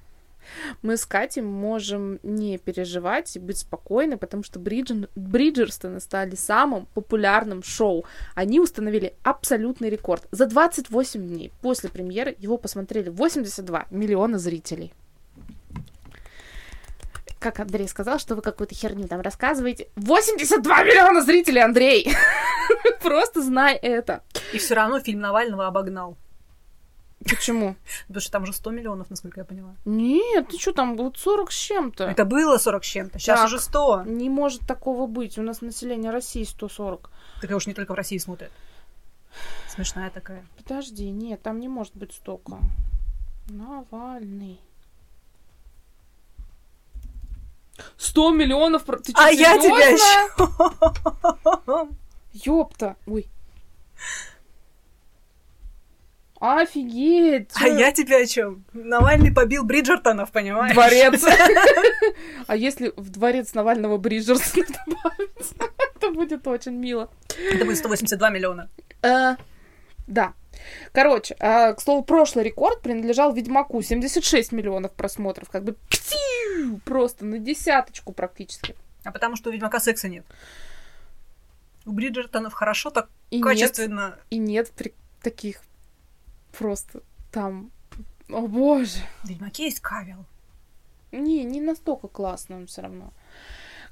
Мы 0.83 0.97
с 0.97 1.07
Катей 1.07 1.43
можем 1.43 2.19
не 2.23 2.59
переживать 2.59 3.37
и 3.37 3.39
быть 3.39 3.59
спокойны, 3.59 4.17
потому 4.17 4.43
что 4.43 4.59
Бриджен... 4.59 5.09
Бриджерстоны 5.15 6.01
стали 6.01 6.35
самым 6.35 6.87
популярным 6.95 7.63
шоу. 7.63 8.05
Они 8.35 8.61
установили 8.61 9.15
абсолютный 9.23 9.91
рекорд. 9.91 10.27
За 10.31 10.47
28 10.47 11.27
дней 11.27 11.53
после 11.61 11.89
премьеры 11.91 12.37
его 12.39 12.57
посмотрели 12.57 13.09
82 13.09 13.87
миллиона 13.91 14.39
зрителей. 14.39 14.93
Как 17.39 17.61
Андрей 17.61 17.87
сказал, 17.87 18.19
что 18.19 18.35
вы 18.35 18.43
какую-то 18.43 18.75
херню 18.75 19.07
там 19.07 19.21
рассказываете. 19.21 19.89
82 19.95 20.83
миллиона 20.83 21.23
зрителей, 21.23 21.63
Андрей! 21.63 22.13
Просто 23.03 23.43
знай 23.43 23.77
это. 23.77 24.23
И 24.53 24.59
все 24.59 24.75
равно 24.75 24.99
фильм 24.99 25.21
Навального 25.21 25.67
обогнал. 25.69 26.17
Почему? 27.25 27.77
Потому 28.07 28.21
что 28.21 28.31
там 28.33 28.47
же 28.47 28.53
100 28.53 28.71
миллионов, 28.71 29.11
насколько 29.11 29.41
я 29.41 29.45
поняла. 29.45 29.75
Нет, 29.85 30.49
ты 30.49 30.59
что 30.59 30.73
там, 30.73 30.97
вот 30.97 31.19
40 31.19 31.51
с 31.53 31.57
чем-то. 31.57 32.05
Это 32.05 32.25
было 32.25 32.59
40 32.59 32.85
с 32.85 32.87
чем-то, 32.87 33.19
сейчас 33.19 33.39
Так. 33.41 33.47
уже 33.49 33.59
100. 33.61 34.03
Не 34.07 34.31
может 34.31 34.61
такого 34.67 35.07
быть. 35.07 35.39
У 35.39 35.43
нас 35.43 35.61
население 35.61 36.11
России 36.13 36.45
140. 36.45 37.11
Так 37.41 37.51
уж 37.51 37.67
не 37.67 37.75
только 37.75 37.93
в 37.93 37.97
России 37.97 38.19
смотрят. 38.19 38.51
Смешная 39.69 40.11
такая. 40.11 40.45
Подожди, 40.57 41.11
нет, 41.11 41.43
там 41.43 41.61
не 41.61 41.69
может 41.69 41.95
быть 41.97 42.13
столько. 42.13 42.59
Навальный. 43.49 44.61
100 47.97 48.31
миллионов... 48.33 48.85
про- 48.85 48.99
Ты 48.99 49.13
чё, 49.13 49.19
А 49.21 49.31
я 49.31 49.57
тебя 49.59 49.89
еще. 49.91 51.89
Ёпта. 52.33 52.97
Ой. 53.07 53.29
Офигеть. 56.41 57.51
А 57.57 57.67
я 57.67 57.91
тебя 57.93 58.19
о 58.19 58.27
чем? 58.27 58.65
Навальный 58.73 59.33
побил 59.33 59.65
Бриджертонов, 59.65 60.31
понимаешь? 60.31 60.73
Дворец. 60.75 61.25
А 62.47 62.57
если 62.57 62.93
в 62.97 63.11
дворец 63.11 63.53
Навального 63.55 63.99
Бриджерсона 63.99 64.65
добавить, 64.87 65.53
это 65.97 66.11
будет 66.13 66.47
очень 66.47 66.73
мило. 66.73 67.11
Это 67.53 67.65
будет 67.65 67.79
182 67.79 68.31
миллиона. 68.31 68.71
Э, 69.03 69.37
Да. 70.07 70.33
Короче, 70.93 71.37
а, 71.41 71.75
к 71.75 71.81
слову, 71.81 72.03
прошлый 72.03 72.45
рекорд 72.45 72.81
принадлежал 72.81 73.33
Ведьмаку. 73.35 73.83
76 73.83 74.53
миллионов 74.53 74.93
просмотров. 74.93 75.51
Как 75.51 75.63
бы 75.65 75.77
просто 76.85 77.25
на 77.25 77.39
десяточку 77.39 78.13
практически. 78.13 78.75
А 79.05 79.13
потому 79.13 79.37
что 79.37 79.51
у 79.51 79.53
Ведьмака 79.53 79.79
секса 79.81 80.09
нет. 80.09 80.25
У 81.85 81.93
Бриджертонов 81.93 82.53
хорошо, 82.55 82.91
так 82.91 83.09
И 83.31 83.37
нет, 83.37 83.45
качественно. 83.47 84.19
и 84.31 84.39
нет 84.39 84.73
таких 85.23 85.63
просто 86.57 87.03
там... 87.33 87.71
О 88.29 88.43
боже. 88.47 88.99
В 89.23 89.29
Ведьмаке 89.29 89.65
есть 89.65 89.81
кавел. 89.81 90.25
Не, 91.13 91.45
не 91.45 91.61
настолько 91.61 92.09
классно 92.09 92.57
он 92.57 92.67
все 92.67 92.83
равно. 92.83 93.13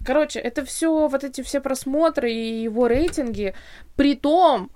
Короче, 0.05 0.39
это 0.41 0.65
все, 0.65 1.09
вот 1.09 1.25
эти 1.25 1.41
все 1.43 1.61
просмотры 1.61 2.31
и 2.31 2.63
его 2.63 2.87
рейтинги, 2.87 3.55
при 3.97 4.15
том, 4.15 4.71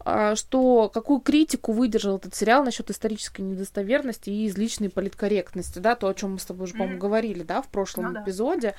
а, 0.00 0.34
что 0.34 0.88
какую 0.92 1.20
критику 1.20 1.70
выдержал 1.72 2.16
этот 2.16 2.34
сериал 2.34 2.64
насчет 2.64 2.90
исторической 2.90 3.42
недостоверности 3.42 4.30
и 4.30 4.48
излишней 4.48 4.88
политкорректности, 4.88 5.78
да, 5.78 5.94
то, 5.94 6.08
о 6.08 6.14
чем 6.14 6.32
мы 6.32 6.38
с 6.40 6.44
тобой 6.44 6.64
уже, 6.64 6.72
по-моему, 6.72 6.94
Мгм. 6.94 7.00
говорили, 7.00 7.42
да, 7.44 7.62
в 7.62 7.68
прошлом 7.68 8.06
Ну 8.06 8.12
да. 8.14 8.22
эпизоде. 8.24 8.74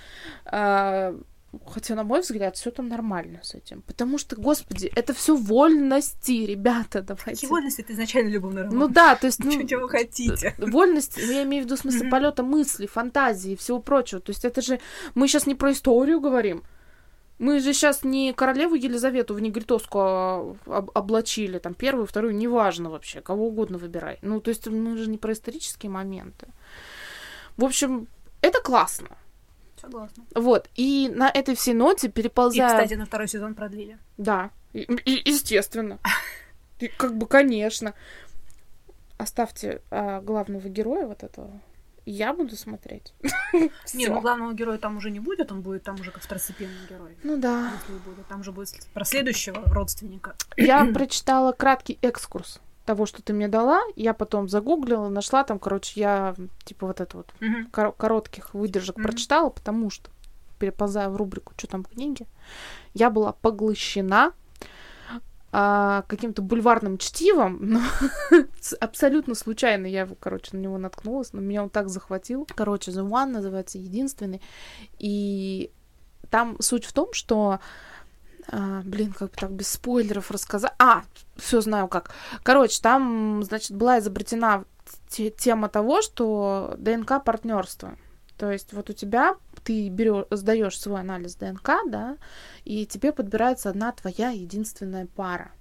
А, 0.45 1.17
Хотя, 1.65 1.95
на 1.95 2.03
мой 2.03 2.21
взгляд, 2.21 2.55
все 2.55 2.71
там 2.71 2.87
нормально 2.87 3.39
с 3.43 3.55
этим. 3.55 3.81
Потому 3.81 4.17
что, 4.17 4.35
господи, 4.35 4.91
это 4.95 5.13
все 5.13 5.35
вольности, 5.35 6.31
ребята, 6.45 7.01
давайте. 7.01 7.31
Какие 7.31 7.49
вольности 7.49 7.81
это 7.81 7.93
изначально 7.93 8.29
любовный 8.29 8.63
роман? 8.63 8.77
Ну 8.77 8.87
да, 8.87 9.15
то 9.15 9.27
есть, 9.27 9.43
ну, 9.43 9.67
Чего 9.67 9.83
вы 9.83 9.89
хотите? 9.89 10.55
Вольность, 10.57 11.17
ну, 11.17 11.31
я 11.31 11.43
имею 11.43 11.63
в 11.63 11.65
виду 11.65 11.77
смысл 11.77 12.03
Мгм. 12.03 12.09
полета 12.11 12.43
мысли, 12.43 12.85
фантазии 12.85 13.53
и 13.53 13.55
всего 13.55 13.79
прочего. 13.79 14.21
То 14.21 14.31
есть 14.31 14.45
это 14.45 14.61
же 14.61 14.79
мы 15.15 15.27
сейчас 15.27 15.47
не 15.47 15.55
про 15.55 15.71
историю 15.71 16.19
говорим. 16.19 16.63
Мы 17.39 17.59
же 17.59 17.71
сейчас 17.73 18.03
не 18.03 18.33
королеву 18.33 18.73
Елизавету 18.73 19.35
в 19.35 19.39
негритоску 19.39 19.99
а, 20.01 20.55
об- 20.65 20.89
облачили, 20.95 21.59
там, 21.59 21.75
первую, 21.75 22.07
вторую, 22.07 22.35
неважно 22.35 22.89
вообще, 22.89 23.21
кого 23.21 23.47
угодно 23.47 23.77
выбирай. 23.77 24.17
Ну, 24.23 24.41
то 24.41 24.49
есть 24.49 24.65
мы 24.67 24.97
же 24.97 25.07
не 25.07 25.19
про 25.19 25.33
исторические 25.33 25.91
моменты. 25.91 26.47
В 27.55 27.63
общем, 27.63 28.07
это 28.41 28.59
классно. 28.61 29.09
Согласна. 29.81 30.23
Вот, 30.35 30.69
и 30.75 31.09
на 31.13 31.29
этой 31.29 31.55
всей 31.55 31.73
ноте 31.73 32.07
И, 32.07 32.11
переползая... 32.11 32.67
кстати, 32.69 32.93
на 32.95 33.05
второй 33.05 33.27
сезон 33.27 33.53
продлили. 33.55 33.97
Да, 34.17 34.49
и- 34.73 34.81
и- 35.05 35.29
естественно. 35.29 35.99
И 36.79 36.87
как 36.87 37.15
бы, 37.15 37.25
конечно. 37.27 37.93
Оставьте 39.17 39.81
а, 39.89 40.21
главного 40.21 40.67
героя 40.69 41.07
вот 41.07 41.23
этого. 41.23 41.59
и 42.05 42.11
Я 42.11 42.33
буду 42.33 42.55
смотреть. 42.55 43.13
Не, 43.93 44.07
ну 44.07 44.21
главного 44.21 44.53
героя 44.53 44.77
там 44.77 44.97
уже 44.97 45.09
не 45.09 45.19
будет, 45.19 45.51
он 45.51 45.61
будет 45.61 45.83
там 45.83 45.95
уже 45.99 46.11
как 46.11 46.21
второстепенный 46.21 46.87
герой. 46.87 47.17
Ну 47.23 47.37
да. 47.37 47.71
И. 47.89 48.23
Там 48.29 48.43
же 48.43 48.51
будет 48.51 48.69
про 48.93 49.03
следующего 49.05 49.63
родственника. 49.73 50.35
Я 50.55 50.85
прочитала 50.93 51.51
краткий 51.51 51.97
экскурс 52.03 52.59
того, 52.87 53.05
что 53.05 53.21
ты 53.21 53.33
мне 53.33 53.47
дала. 53.47 53.81
Я 53.95 54.13
потом 54.15 54.49
загуглила, 54.49 55.09
нашла 55.09 55.43
там, 55.43 55.59
короче, 55.59 55.99
я 55.99 56.35
типа 56.65 56.87
вот 56.87 56.99
это 57.01 57.17
вот 57.17 57.27
Мгм. 57.39 57.67
кор- 57.71 57.91
коротких 57.93 58.53
выдержек 58.55 58.97
Мгм. 58.97 59.03
прочитала, 59.05 59.49
потому 59.51 59.91
что, 59.91 60.09
переползая 60.57 61.09
в 61.09 61.15
рубрику 61.17 61.53
«Что 61.57 61.67
там 61.67 61.83
в 61.83 61.89
книге?», 61.89 62.25
я 62.95 63.09
была 63.11 63.33
поглощена 63.33 64.31
а, 65.53 66.03
каким-то 66.07 66.41
бульварным 66.41 66.97
чтивом, 66.97 67.57
но 67.61 67.81
с- 68.59 68.75
абсолютно 68.75 69.33
случайно 69.33 69.85
я, 69.85 70.07
короче, 70.19 70.49
на 70.55 70.59
него 70.59 70.77
наткнулась, 70.77 71.31
но 71.33 71.39
меня 71.41 71.63
он 71.63 71.69
так 71.69 71.89
захватил. 71.89 72.45
Короче, 72.53 72.91
The 72.91 73.07
One 73.07 73.27
называется 73.31 73.77
«Единственный», 73.77 74.41
и 74.99 75.71
там 76.29 76.57
суть 76.59 76.83
в 76.85 76.91
том, 76.91 77.13
что 77.13 77.59
а, 78.49 78.81
блин, 78.83 79.13
как 79.13 79.31
бы 79.31 79.37
так 79.37 79.51
без 79.51 79.69
спойлеров 79.69 80.31
рассказать. 80.31 80.73
А, 80.79 81.03
все 81.35 81.61
знаю 81.61 81.87
как. 81.87 82.11
Короче, 82.43 82.81
там, 82.81 83.43
значит, 83.43 83.71
была 83.71 83.99
изобретена 83.99 84.63
те- 85.09 85.31
тема 85.31 85.69
того, 85.69 86.01
что 86.01 86.75
ДНК 86.77 87.23
партнерство. 87.23 87.97
То 88.37 88.51
есть 88.51 88.73
вот 88.73 88.89
у 88.89 88.93
тебя 88.93 89.35
ты 89.63 89.89
берешь, 89.89 90.25
сдаешь 90.29 90.79
свой 90.79 91.01
анализ 91.01 91.35
ДНК, 91.35 91.71
да, 91.87 92.17
и 92.63 92.85
тебе 92.85 93.11
подбирается 93.11 93.69
одна 93.69 93.91
твоя 93.91 94.29
единственная 94.29 95.07
пара. 95.07 95.51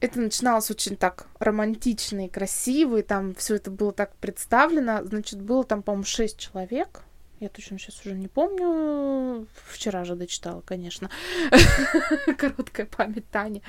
Это 0.00 0.20
начиналось 0.20 0.70
очень 0.70 0.96
так 0.96 1.26
романтично 1.38 2.26
и 2.26 2.28
красиво, 2.28 2.98
и 2.98 3.02
там 3.02 3.34
все 3.34 3.56
это 3.56 3.70
было 3.70 3.92
так 3.92 4.14
представлено. 4.16 5.02
Значит, 5.04 5.40
было 5.40 5.64
там, 5.64 5.82
по-моему, 5.82 6.04
шесть 6.04 6.38
человек. 6.38 7.02
Я 7.44 7.50
точно 7.50 7.78
сейчас 7.78 8.00
уже 8.00 8.14
не 8.14 8.26
помню. 8.26 9.46
Вчера 9.66 10.04
же 10.04 10.14
дочитала, 10.14 10.62
конечно. 10.62 11.10
Короткая 12.38 12.86
память 12.86 13.28
Тани. 13.30 13.62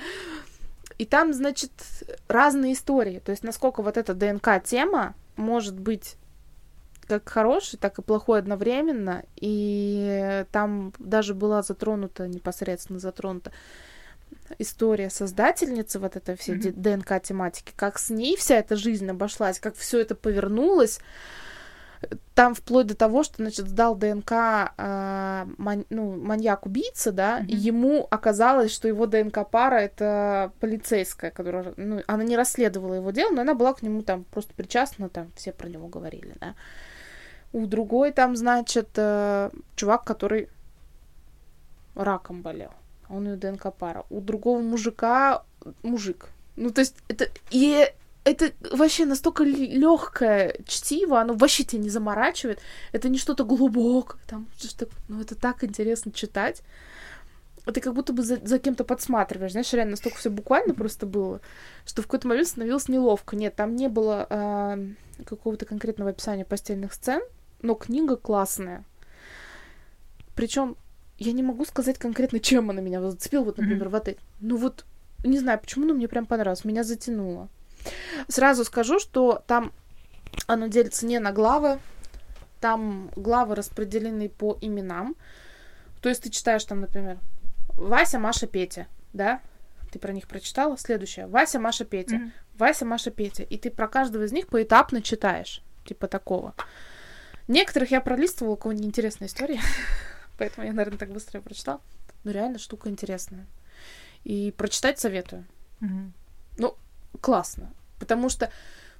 И 0.96 1.04
там, 1.04 1.34
значит, 1.34 1.70
разные 2.26 2.72
истории. 2.72 3.18
То 3.18 3.32
есть, 3.32 3.44
насколько 3.44 3.82
вот 3.82 3.98
эта 3.98 4.14
ДНК-тема 4.14 5.14
может 5.36 5.78
быть 5.78 6.16
как 7.06 7.28
хороший, 7.28 7.78
так 7.78 7.98
и 7.98 8.02
плохой 8.02 8.38
одновременно. 8.38 9.24
И 9.36 10.46
там 10.52 10.94
даже 10.98 11.34
была 11.34 11.60
затронута, 11.60 12.28
непосредственно 12.28 12.98
затронута 12.98 13.52
история 14.58 15.10
создательницы 15.10 15.98
вот 15.98 16.16
этой 16.16 16.34
всей 16.34 16.54
Мгм. 16.54 16.80
ДНК-тематики, 16.80 17.74
как 17.76 17.98
с 17.98 18.08
ней 18.08 18.38
вся 18.38 18.56
эта 18.56 18.74
жизнь 18.74 19.10
обошлась, 19.10 19.60
как 19.60 19.76
все 19.76 20.00
это 20.00 20.14
повернулось. 20.14 20.98
Там 22.34 22.54
вплоть 22.54 22.86
до 22.86 22.94
того, 22.94 23.22
что, 23.22 23.36
значит, 23.36 23.68
сдал 23.68 23.96
ДНК 23.96 24.32
а, 24.32 25.46
ман- 25.58 25.86
ну, 25.90 26.16
маньяк-убийца, 26.16 27.12
да, 27.12 27.38
и 27.40 27.54
Мгм. 27.54 27.62
ему 27.62 28.06
оказалось, 28.10 28.72
что 28.72 28.88
его 28.88 29.06
ДНК-пара 29.06 29.76
это 29.76 30.52
полицейская, 30.60 31.30
которая, 31.30 31.72
ну, 31.76 32.02
она 32.06 32.24
не 32.24 32.36
расследовала 32.36 32.94
его 32.94 33.10
дело, 33.10 33.30
но 33.32 33.40
она 33.42 33.54
была 33.54 33.72
к 33.72 33.82
нему 33.82 34.02
там 34.02 34.24
просто 34.24 34.52
причастна, 34.54 35.08
там 35.08 35.30
все 35.36 35.52
про 35.52 35.68
него 35.68 35.88
говорили, 35.88 36.34
да. 36.40 36.54
У 37.52 37.66
другой 37.66 38.12
там, 38.12 38.36
значит, 38.36 38.88
э, 38.96 39.50
чувак, 39.76 40.04
который 40.04 40.48
раком 41.94 42.42
болел. 42.42 42.72
Он 43.08 43.26
ее 43.26 43.36
ДНК-пара. 43.36 44.04
У 44.10 44.20
другого 44.20 44.60
мужика 44.60 45.44
мужик. 45.82 46.28
Ну, 46.56 46.70
то 46.70 46.80
есть, 46.80 46.96
это... 47.08 47.28
И 47.50 47.86
это 48.26 48.52
вообще 48.72 49.06
настолько 49.06 49.44
легкое 49.44 50.56
чтиво, 50.66 51.20
оно 51.20 51.34
вообще 51.34 51.62
тебя 51.62 51.82
не 51.82 51.90
заморачивает. 51.90 52.60
Это 52.90 53.08
не 53.08 53.18
что-то 53.18 53.44
глубокое, 53.44 54.20
там, 54.26 54.48
что 54.58 54.88
ну, 55.08 55.20
это 55.20 55.36
так 55.36 55.62
интересно 55.62 56.10
читать. 56.10 56.62
Ты 57.72 57.80
как 57.80 57.94
будто 57.94 58.12
бы 58.12 58.24
за, 58.24 58.44
за 58.44 58.58
кем-то 58.58 58.82
подсматриваешь, 58.82 59.52
знаешь, 59.52 59.72
реально 59.72 59.92
настолько 59.92 60.18
все 60.18 60.30
буквально 60.30 60.74
просто 60.74 61.06
было, 61.06 61.40
что 61.84 62.02
в 62.02 62.06
какой-то 62.06 62.26
момент 62.26 62.48
становилось 62.48 62.88
неловко. 62.88 63.36
Нет, 63.36 63.54
там 63.54 63.76
не 63.76 63.88
было 63.88 64.26
а, 64.28 64.78
какого-то 65.24 65.64
конкретного 65.64 66.10
описания 66.10 66.44
постельных 66.44 66.94
сцен, 66.94 67.22
но 67.62 67.74
книга 67.74 68.16
классная. 68.16 68.84
Причем 70.34 70.76
я 71.18 71.32
не 71.32 71.44
могу 71.44 71.64
сказать 71.64 71.98
конкретно, 71.98 72.40
чем 72.40 72.70
она 72.70 72.80
меня 72.80 73.00
зацепила, 73.00 73.44
вот, 73.44 73.58
например, 73.58 73.84
Мгм. 73.84 73.90
вот 73.90 74.08
эти. 74.08 74.18
Ну 74.40 74.56
вот, 74.56 74.84
не 75.24 75.38
знаю 75.38 75.60
почему, 75.60 75.86
но 75.86 75.94
мне 75.94 76.08
прям 76.08 76.26
понравилось, 76.26 76.64
меня 76.64 76.82
затянуло. 76.82 77.48
Сразу 78.28 78.64
скажу, 78.64 78.98
что 78.98 79.42
там 79.46 79.72
оно 80.46 80.66
делится 80.66 81.06
не 81.06 81.18
на 81.18 81.32
главы, 81.32 81.78
там 82.60 83.10
главы 83.16 83.54
распределены 83.54 84.28
по 84.28 84.56
именам. 84.60 85.16
То 86.00 86.08
есть 86.08 86.22
ты 86.22 86.30
читаешь 86.30 86.64
там, 86.64 86.80
например, 86.80 87.18
Вася, 87.74 88.18
Маша, 88.18 88.46
Петя, 88.46 88.86
да? 89.12 89.40
Ты 89.90 89.98
про 89.98 90.12
них 90.12 90.26
прочитала? 90.26 90.76
Следующее. 90.76 91.26
Вася, 91.26 91.58
Маша, 91.58 91.84
Петя. 91.84 92.16
Мгм. 92.16 92.32
Вася, 92.58 92.84
Маша, 92.84 93.10
Петя. 93.10 93.42
И 93.44 93.56
ты 93.56 93.70
про 93.70 93.88
каждого 93.88 94.24
из 94.24 94.32
них 94.32 94.48
поэтапно 94.48 95.02
читаешь. 95.02 95.62
Типа 95.84 96.08
такого. 96.08 96.54
Некоторых 97.48 97.92
я 97.92 98.00
пролистывала, 98.00 98.54
у 98.54 98.56
кого 98.56 98.72
неинтересная 98.72 99.28
история. 99.28 99.60
Поэтому 100.38 100.66
я, 100.66 100.72
наверное, 100.72 100.98
так 100.98 101.12
быстро 101.12 101.40
прочитала. 101.40 101.80
Но 102.24 102.32
реально 102.32 102.58
штука 102.58 102.88
интересная. 102.88 103.46
И 104.24 104.52
прочитать 104.56 104.98
советую. 104.98 105.44
Мгм. 105.80 106.12
Классно. 107.20 107.72
Потому 107.98 108.28
что 108.28 108.50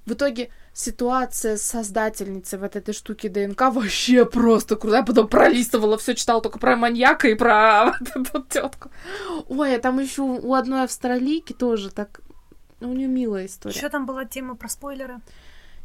в 0.05 0.13
итоге 0.13 0.49
ситуация 0.73 1.57
с 1.57 1.63
создательницей 1.63 2.57
вот 2.57 2.75
этой 2.75 2.93
штуки 2.93 3.27
ДНК 3.27 3.61
вообще 3.73 4.25
просто 4.25 4.77
крутая. 4.77 5.01
Я 5.01 5.05
потом 5.05 5.27
пролистывала, 5.27 5.97
все 5.97 6.15
читала 6.15 6.41
только 6.41 6.59
про 6.59 6.77
маньяка 6.77 7.27
и 7.27 7.35
про 7.35 7.93
вот 8.15 8.27
эту 8.27 8.43
тетку. 8.43 8.89
Ой, 9.49 9.75
а 9.75 9.79
там 9.79 9.99
еще 9.99 10.21
у 10.21 10.53
одной 10.53 10.83
австралийки 10.83 11.51
тоже 11.51 11.91
так... 11.91 12.21
ну, 12.79 12.91
У 12.91 12.93
нее 12.93 13.07
милая 13.07 13.47
история. 13.47 13.75
Еще 13.75 13.89
там 13.89 14.05
была 14.05 14.23
тема 14.23 14.55
про 14.55 14.69
спойлеры. 14.69 15.19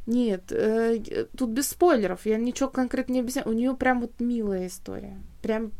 Нет, 0.07 0.51
э, 0.53 1.27
тут 1.37 1.51
без 1.51 1.68
спойлеров. 1.68 2.25
Я 2.25 2.37
ничего 2.37 2.68
конкретно 2.68 3.14
не 3.14 3.21
объясняю. 3.21 3.49
У 3.49 3.53
нее 3.53 3.75
прям 3.75 4.01
вот 4.01 4.21
милая 4.21 4.68
история. 4.68 5.21
Прям 5.42 5.73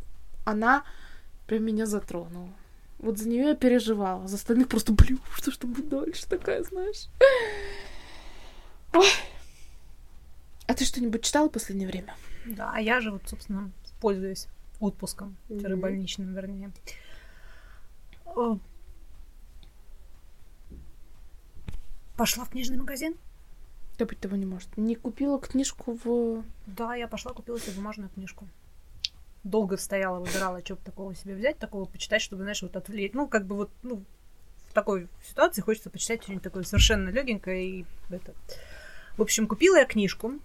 она 0.45 0.83
прям 1.47 1.63
меня 1.63 1.85
затронула. 1.85 2.49
Вот 3.03 3.17
за 3.17 3.27
нее 3.27 3.47
я 3.49 3.55
переживала. 3.55 4.25
За 4.27 4.35
остальных 4.37 4.69
просто, 4.69 4.93
блин, 4.93 5.19
что 5.35 5.51
ж 5.51 5.57
будет 5.59 5.89
дальше 5.89 6.25
такая, 6.27 6.63
знаешь. 6.63 7.07
Ой. 8.93 9.05
А 10.67 10.73
ты 10.73 10.85
что-нибудь 10.85 11.21
читала 11.23 11.49
в 11.49 11.51
последнее 11.51 11.87
время? 11.89 12.15
Да, 12.45 12.71
а 12.73 12.79
я 12.79 13.01
же 13.01 13.11
вот, 13.11 13.23
собственно, 13.27 13.71
пользуюсь 13.99 14.47
отпуском, 14.79 15.35
Мгм. 15.49 15.81
больничным, 15.81 16.33
вернее. 16.33 16.71
О. 18.25 18.57
Пошла 22.15 22.45
в 22.45 22.51
книжный 22.51 22.77
магазин. 22.77 23.15
Да 23.97 24.05
быть 24.05 24.19
того 24.21 24.37
не 24.37 24.45
может. 24.45 24.75
Не 24.77 24.95
купила 24.95 25.39
книжку 25.39 25.99
в... 26.03 26.43
Да, 26.67 26.95
я 26.95 27.07
пошла, 27.09 27.33
купила 27.33 27.59
себе 27.59 27.73
бумажную 27.73 28.09
книжку. 28.09 28.47
Долго 29.43 29.77
стояла, 29.77 30.19
выбирала, 30.19 30.61
что 30.63 30.75
бы 30.75 30.81
такого 30.83 31.15
себе 31.15 31.35
взять, 31.35 31.57
такого 31.57 31.85
почитать, 31.85 32.21
чтобы, 32.21 32.43
знаешь, 32.43 32.61
вот 32.61 32.75
отвлечь. 32.75 33.11
Ну, 33.13 33.27
как 33.27 33.45
бы 33.45 33.55
вот, 33.55 33.71
ну, 33.83 34.03
в 34.69 34.73
такой 34.73 35.07
ситуации 35.27 35.61
хочется 35.61 35.89
почитать 35.89 36.23
что-нибудь 36.23 36.43
такое 36.43 36.63
совершенно 36.63 37.09
легенькое 37.09 37.65
и 37.65 37.85
это. 38.09 38.33
В 39.17 39.21
общем, 39.21 39.47
купила 39.47 39.77
я 39.77 39.85
книжку. 39.85 40.39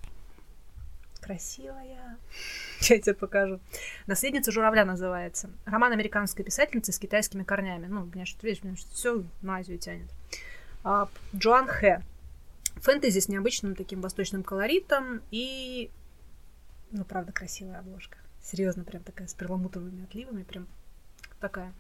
Красивая. 1.20 2.18
Я 2.80 2.98
тебе 3.00 3.14
покажу. 3.14 3.60
«Наследница 4.06 4.52
журавля» 4.52 4.84
называется. 4.84 5.50
Роман 5.64 5.92
американской 5.92 6.44
писательницы 6.44 6.92
с 6.92 6.98
китайскими 6.98 7.42
корнями. 7.42 7.86
Ну, 7.86 8.04
меня 8.04 8.24
что 8.24 8.46
видишь, 8.46 8.62
меня 8.62 8.76
все 8.76 9.24
на 9.42 9.56
Азию 9.56 9.78
тянет. 9.78 10.08
А, 10.84 11.08
Джоан 11.34 11.66
Хэ. 11.66 12.02
Фэнтези 12.76 13.18
с 13.18 13.28
необычным 13.28 13.74
таким 13.74 14.00
восточным 14.00 14.42
колоритом 14.42 15.22
и, 15.30 15.90
ну, 16.92 17.04
правда, 17.04 17.32
красивая 17.32 17.80
обложка. 17.80 18.18
Серьезно, 18.50 18.82
прям 18.84 19.02
такая 19.02 19.28
с 19.28 19.34
перламутровыми 19.34 20.04
отливами, 20.04 20.42
прям 20.42 20.66
такая. 21.38 21.72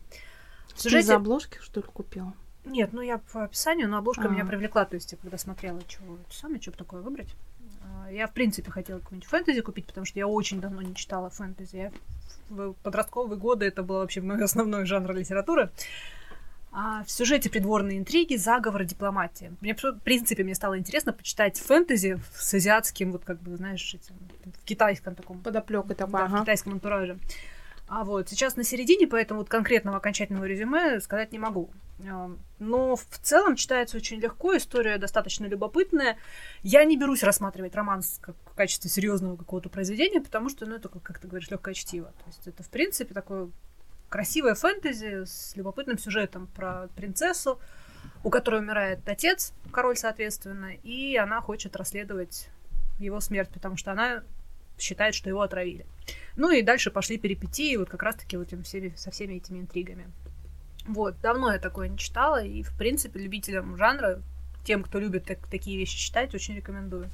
В 0.68 0.74
Ты 0.74 0.80
сюжете... 0.82 1.06
за 1.06 1.16
обложки, 1.16 1.58
что 1.62 1.80
ли, 1.80 1.86
купила? 1.86 2.34
Нет, 2.66 2.92
ну 2.92 3.00
я 3.00 3.18
по 3.32 3.44
описанию, 3.44 3.88
но 3.88 3.96
обложка 3.96 4.24
А. 4.24 4.28
меня 4.28 4.44
привлекла. 4.44 4.84
То 4.84 4.96
есть 4.96 5.10
я 5.12 5.18
когда 5.18 5.38
смотрела, 5.38 5.80
что 5.88 6.02
самое, 6.30 6.60
что 6.60 6.72
бы 6.72 6.76
такое 6.76 7.00
выбрать. 7.00 7.34
а, 7.82 8.10
Я, 8.12 8.26
в 8.26 8.34
принципе, 8.34 8.70
хотела 8.70 8.98
какую-нибудь 8.98 9.28
фэнтези 9.28 9.62
купить, 9.62 9.86
потому 9.86 10.04
что 10.04 10.18
я 10.18 10.26
очень 10.28 10.60
давно 10.60 10.82
не 10.82 10.94
читала 10.94 11.30
фэнтези. 11.30 11.76
Я 11.76 11.92
в 12.50 12.74
подростковые 12.82 13.38
годы 13.38 13.64
это 13.64 13.82
был 13.82 13.96
вообще 13.96 14.20
мой 14.20 14.42
основной 14.44 14.84
жанр 14.84 15.12
литературы. 15.14 15.70
А 16.70 17.02
в 17.04 17.10
сюжете 17.10 17.48
придворные 17.48 17.98
интриги, 17.98 18.36
заговоры, 18.36 18.84
дипломатия. 18.84 19.52
Мне, 19.60 19.74
в 19.74 20.00
принципе, 20.04 20.44
мне 20.44 20.54
стало 20.54 20.78
интересно 20.78 21.12
почитать 21.12 21.58
фэнтези 21.58 22.20
с 22.34 22.54
азиатским, 22.54 23.12
вот 23.12 23.24
как 23.24 23.40
бы, 23.40 23.56
знаешь, 23.56 23.94
этим, 23.94 24.14
в 24.44 24.64
китайском 24.64 25.14
таком 25.14 25.40
Подоплёкой 25.40 25.96
такой, 25.96 26.12
да, 26.12 26.26
в 26.26 26.34
ага. 26.34 26.40
китайском 26.40 26.74
антураже. 26.74 27.18
А 27.88 28.04
вот 28.04 28.28
сейчас 28.28 28.56
на 28.56 28.64
середине, 28.64 29.06
поэтому 29.06 29.40
вот 29.40 29.48
конкретного 29.48 29.96
окончательного 29.96 30.44
резюме 30.44 31.00
сказать 31.00 31.32
не 31.32 31.38
могу. 31.38 31.70
А, 32.06 32.30
Но 32.58 32.96
в 32.96 33.18
целом 33.22 33.56
читается 33.56 33.96
очень 33.96 34.20
легко, 34.20 34.56
история 34.56 34.98
достаточно 34.98 35.46
любопытная. 35.46 36.18
Я 36.62 36.84
не 36.84 36.98
берусь 36.98 37.22
рассматривать 37.22 37.74
романс 37.74 38.18
как 38.20 38.36
в 38.44 38.54
качестве 38.54 38.90
серьезного 38.90 39.36
какого-то 39.36 39.70
произведения, 39.70 40.20
потому 40.20 40.50
что, 40.50 40.66
ну, 40.66 40.76
это, 40.76 40.90
как 40.90 41.18
ты 41.18 41.28
говоришь, 41.28 41.50
легкое 41.50 41.72
чтиво. 41.72 42.08
То 42.08 42.24
есть 42.26 42.46
это, 42.46 42.62
в 42.62 42.68
принципе, 42.68 43.14
такое 43.14 43.48
красивое 44.08 44.54
фэнтези 44.54 45.24
с 45.24 45.54
любопытным 45.56 45.98
сюжетом 45.98 46.46
про 46.48 46.88
принцессу, 46.96 47.60
у 48.24 48.30
которой 48.30 48.60
умирает 48.60 49.06
отец, 49.08 49.52
король, 49.70 49.96
соответственно, 49.96 50.72
и 50.82 51.16
она 51.16 51.40
хочет 51.40 51.76
расследовать 51.76 52.48
его 52.98 53.20
смерть, 53.20 53.50
потому 53.50 53.76
что 53.76 53.92
она 53.92 54.22
считает, 54.78 55.14
что 55.14 55.28
его 55.28 55.42
отравили. 55.42 55.86
Ну 56.36 56.50
и 56.50 56.62
дальше 56.62 56.90
пошли 56.90 57.18
перипетии, 57.18 57.76
вот 57.76 57.90
как 57.90 58.02
раз-таки 58.02 58.36
вот 58.36 58.48
этим 58.48 58.62
всеми, 58.62 58.94
со 58.96 59.10
всеми 59.10 59.34
этими 59.34 59.60
интригами. 59.60 60.10
Вот, 60.86 61.20
давно 61.20 61.52
я 61.52 61.58
такое 61.58 61.88
не 61.88 61.98
читала, 61.98 62.42
и, 62.42 62.62
в 62.62 62.76
принципе, 62.76 63.20
любителям 63.20 63.76
жанра, 63.76 64.22
тем, 64.64 64.82
кто 64.82 64.98
любит 64.98 65.24
так- 65.24 65.46
такие 65.48 65.78
вещи 65.78 65.98
читать, 65.98 66.34
очень 66.34 66.56
рекомендую. 66.56 67.10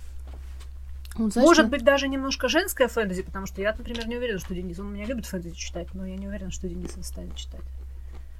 Вот, 1.15 1.33
знаешь, 1.33 1.47
Может 1.47 1.69
быть, 1.71 1.85
даже 1.85 2.09
немножко 2.09 2.49
женское 2.49 2.89
фэнтези, 2.89 3.23
потому 3.23 3.47
что 3.47 3.61
я, 3.63 3.73
например, 3.77 4.07
не 4.09 4.17
уверена, 4.17 4.39
что 4.41 4.55
Денис, 4.55 4.79
он 4.79 4.93
меня 4.93 5.05
любит 5.07 5.27
фэнтези 5.27 5.55
читать, 5.55 5.89
но 5.95 6.05
я 6.07 6.17
не 6.17 6.27
уверена, 6.27 6.51
что 6.51 6.69
Денис 6.69 6.91
станет 7.03 7.37
читать. 7.37 7.61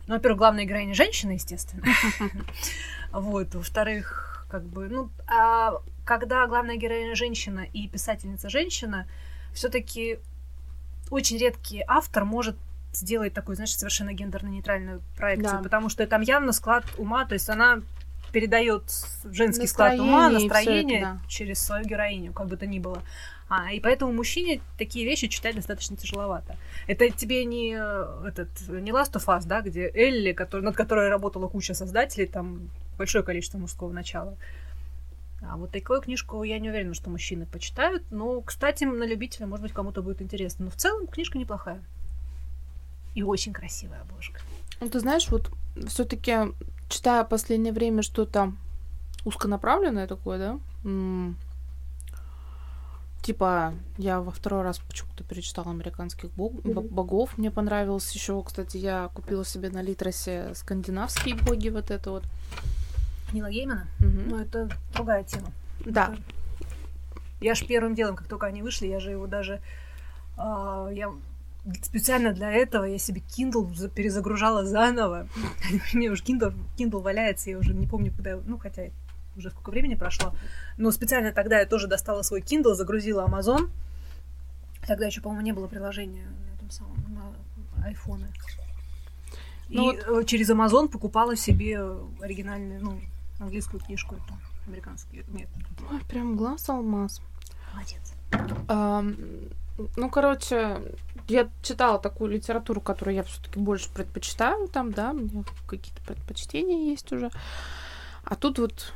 Ну, 0.07 0.15
во-первых, 0.15 0.39
главная 0.39 0.65
героиня 0.65 0.95
женщина, 0.95 1.33
естественно. 1.33 1.83
Вот, 3.13 3.55
во-вторых, 3.55 4.45
как 4.51 4.65
бы, 4.65 4.89
ну, 4.89 5.09
а 5.29 5.75
когда 6.05 6.47
главная 6.49 6.77
героиня 6.77 7.15
женщина 7.15 7.61
и 7.61 7.87
писательница 7.89 8.51
женщина, 8.51 9.07
все-таки 9.53 10.19
очень 11.11 11.39
редкий 11.39 11.83
автор 11.87 12.25
может 12.25 12.57
сделать 12.93 13.33
такую, 13.35 13.55
знаешь, 13.57 13.77
совершенно 13.77 14.13
гендерно-нейтральную 14.13 15.01
проекцию, 15.17 15.59
Да. 15.59 15.63
потому 15.63 15.89
что 15.89 16.07
там 16.07 16.23
явно 16.23 16.53
склад 16.53 16.85
ума, 16.99 17.25
то 17.25 17.35
есть 17.35 17.49
она 17.49 17.81
передает 18.35 18.83
женский 19.31 19.69
склад 19.69 20.01
ума, 20.01 20.29
Настроение 20.29 20.47
это, 20.47 20.55
настроение 20.55 21.01
да. 21.01 21.21
через 21.29 21.61
свою 21.61 21.85
героиню, 21.85 22.33
как 22.33 22.49
бы 22.49 22.57
то 22.57 22.67
ни 22.67 22.81
было. 22.81 23.01
А, 23.49 23.73
и 23.73 23.79
поэтому 23.79 24.13
мужчине 24.13 24.61
такие 24.77 25.05
вещи 25.07 25.29
читать 25.29 25.55
достаточно 25.55 25.97
тяжеловато. 25.97 26.57
Это 26.89 27.09
тебе 27.11 27.45
не 27.45 27.77
э, 27.79 28.29
этот 28.29 28.49
не 28.69 28.91
Last 28.91 29.13
of 29.13 29.27
Us, 29.27 29.45
да, 29.47 29.61
где 29.61 29.89
Элли, 29.95 30.33
который, 30.33 30.63
над 30.63 30.75
которой 30.75 31.09
работала 31.11 31.47
куча 31.47 31.75
создателей, 31.75 32.27
там 32.27 32.71
большое 32.99 33.23
количество 33.23 33.59
мужского 33.59 33.93
начала. 33.93 34.37
А 35.41 35.57
вот 35.57 35.71
такую 35.71 36.01
книжку 36.01 36.43
я 36.43 36.59
не 36.59 36.71
уверена, 36.71 36.95
что 36.95 37.11
мужчины 37.11 37.47
почитают. 37.47 38.03
Но, 38.11 38.41
кстати, 38.41 38.83
на 38.83 39.05
любителя, 39.05 39.47
может 39.47 39.63
быть, 39.63 39.73
кому-то 39.73 40.03
будет 40.03 40.23
интересно. 40.23 40.65
Но 40.65 40.71
в 40.73 40.77
целом 40.77 41.07
книжка 41.07 41.39
неплохая. 41.39 41.81
И 43.15 43.23
очень 43.23 43.53
красивая 43.53 44.01
обложка. 44.01 44.41
Ну, 44.85 44.91
ты 44.91 45.01
знаешь, 45.01 45.29
вот 45.31 45.51
все 45.89 46.05
таки 46.05 46.37
читая 46.91 47.25
последнее 47.25 47.73
время 47.73 48.03
что-то 48.03 48.53
узконаправленное 49.25 50.07
такое, 50.07 50.39
да? 50.39 50.59
м, 50.85 51.37
Типа, 53.23 53.73
я 53.97 54.21
во 54.21 54.31
второй 54.31 54.61
раз 54.63 54.79
почему-то 54.81 55.25
перечитала 55.25 55.71
американских 55.71 56.31
бог- 56.33 56.53
бо- 56.63 56.83
Мгм. 56.83 56.89
богов. 56.95 57.39
Мне 57.39 57.51
понравилось 57.51 58.13
еще, 58.13 58.43
кстати, 58.43 58.77
я 58.77 59.09
купила 59.15 59.47
себе 59.47 59.71
на 59.71 59.81
Литросе 59.81 60.51
скандинавские 60.55 61.35
боги, 61.37 61.71
вот 61.71 61.91
это 61.91 62.11
вот. 62.11 62.25
Нила 63.33 63.51
Геймана? 63.51 63.87
Мгм. 64.01 64.29
Ну, 64.29 64.39
это 64.39 64.69
другая 64.93 65.25
тема. 65.25 65.51
Да. 65.87 66.15
Я 67.41 67.55
ж 67.55 67.65
первым 67.67 67.95
делом, 67.95 68.15
как 68.17 68.29
только 68.29 68.45
они 68.45 68.61
вышли, 68.63 68.89
я 68.89 69.01
же 69.01 69.13
его 69.13 69.27
даже... 69.27 69.63
а, 70.37 70.91
я 70.93 71.11
специально 71.83 72.33
для 72.33 72.51
этого 72.53 72.85
я 72.85 72.99
себе 72.99 73.23
Kindle 73.37 73.75
за- 73.75 73.89
перезагружала 73.89 74.65
заново. 74.67 75.29
У 75.95 75.97
меня 75.97 76.13
уже 76.13 76.23
Kindle, 76.23 76.55
Kindle 76.77 77.01
валяется, 77.01 77.51
я 77.51 77.59
уже 77.59 77.75
не 77.75 77.87
помню, 77.87 78.13
куда... 78.13 78.37
Ну, 78.45 78.59
хотя 78.59 78.85
уже 79.37 79.51
сколько 79.51 79.71
времени 79.71 79.95
прошло. 79.95 80.35
Но 80.77 80.91
специально 80.93 81.33
тогда 81.33 81.59
я 81.59 81.67
тоже 81.67 81.87
достала 81.89 82.23
свой 82.23 82.41
Kindle, 82.41 82.75
загрузила 82.75 83.27
Amazon. 83.27 83.71
Тогда 84.87 85.07
еще, 85.07 85.21
по-моему, 85.21 85.43
не 85.45 85.53
было 85.53 85.67
приложения 85.67 86.25
на 86.27 86.55
этом 86.55 86.71
самом, 86.71 86.97
на 87.09 87.85
айфоны. 87.85 88.29
И 89.69 89.77
Ну 89.77 89.93
э, 89.93 90.25
через 90.25 90.51
Amazon 90.51 90.89
покупала 90.89 91.35
себе 91.37 91.81
оригинальную, 92.21 92.83
ну, 92.83 93.01
английскую 93.41 93.81
книжку 93.83 94.15
эту, 94.15 94.35
американскую. 94.69 95.25
Нет, 95.29 95.49
Ой, 95.91 96.01
прям 96.09 96.37
глаз 96.37 96.69
алмаз. 96.69 97.21
молодец. 97.73 98.13
Ам, 98.69 99.17
ну, 99.97 100.11
короче, 100.11 100.81
я 101.29 101.49
читала 101.63 101.99
такую 101.99 102.31
литературу, 102.31 102.81
которую 102.81 103.15
я 103.15 103.23
все-таки 103.23 103.59
больше 103.59 103.93
предпочитаю 103.93 104.69
там, 104.69 104.93
да, 104.93 105.11
у 105.11 105.15
меня 105.15 105.45
какие-то 105.67 106.03
предпочтения 106.03 106.91
есть 106.91 107.13
уже. 107.13 107.31
А 108.25 108.37
тут 108.37 108.59
вот 108.59 108.93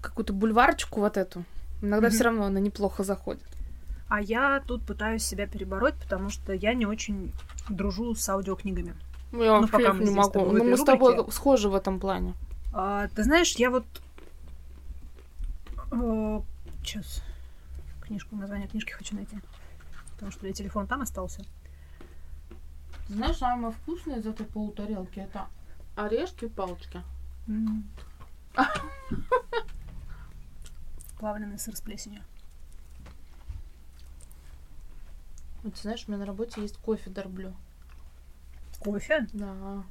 какую-то 0.00 0.32
бульварчику 0.32 1.00
вот 1.00 1.16
эту. 1.16 1.44
Иногда 1.80 2.08
Мгм. 2.08 2.14
все 2.14 2.24
равно 2.24 2.44
она 2.44 2.60
неплохо 2.60 3.04
заходит. 3.04 3.42
А 4.08 4.20
я 4.20 4.62
тут 4.66 4.84
пытаюсь 4.84 5.24
себя 5.24 5.46
перебороть, 5.46 5.94
потому 5.94 6.28
что 6.28 6.52
я 6.52 6.74
не 6.74 6.84
очень 6.86 7.32
дружу 7.68 8.14
с 8.14 8.28
аудиокнигами. 8.28 8.94
Ну, 9.32 9.42
я 9.42 9.60
Ну, 9.60 9.68
пока 9.68 9.92
не 9.94 10.10
могу. 10.10 10.40
Ну, 10.52 10.64
мы 10.64 10.76
с 10.76 10.84
тобой 10.84 11.24
схожи 11.32 11.70
в 11.70 11.74
этом 11.74 11.98
плане. 11.98 12.34
А, 12.74 13.08
ты 13.08 13.22
знаешь, 13.24 13.54
я 13.56 13.70
вот... 13.70 13.84
Сейчас. 16.82 17.22
Книжку, 18.02 18.36
название 18.36 18.68
книжки 18.68 18.92
хочу 18.92 19.14
найти. 19.14 19.38
Потому 20.22 20.30
что 20.30 20.42
у 20.42 20.44
меня 20.44 20.54
телефон 20.54 20.86
там 20.86 21.02
остался. 21.02 21.44
Знаешь, 23.08 23.38
самое 23.38 23.74
вкусное 23.74 24.20
из 24.20 24.26
этой 24.28 24.46
полутарелки 24.46 25.18
это 25.18 25.48
орешки 25.96 26.44
и 26.44 26.48
палочки. 26.48 27.02
М. 27.48 27.90
Плавленый 31.18 31.58
сыр 31.58 31.74
с 31.74 31.80
плесенью. 31.80 32.22
Вот, 35.64 35.74
ты 35.74 35.80
знаешь, 35.80 36.04
у 36.06 36.12
меня 36.12 36.20
на 36.20 36.26
работе 36.26 36.62
есть 36.62 36.76
кофе 36.76 37.10
Дорблю. 37.10 37.52
Кофе? 38.78 39.26
Да. 39.32 39.82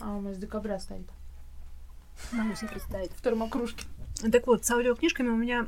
А 0.00 0.14
у 0.14 0.20
нас 0.20 0.36
с 0.36 0.38
декабря 0.38 0.78
стоит. 0.78 1.10
Могу 2.30 2.54
себе 2.54 2.68
представить. 2.68 3.10
В 3.14 3.20
термокружке. 3.20 3.84
Так 4.30 4.46
вот, 4.46 4.64
с 4.64 4.70
аудиокнижками 4.70 5.30
у 5.30 5.36
меня 5.36 5.66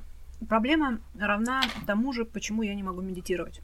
проблема 0.49 1.01
равна 1.19 1.63
тому 1.85 2.13
же, 2.13 2.25
почему 2.25 2.63
я 2.63 2.77
не 2.77 2.85
могу 2.85 3.01
медитировать. 3.01 3.61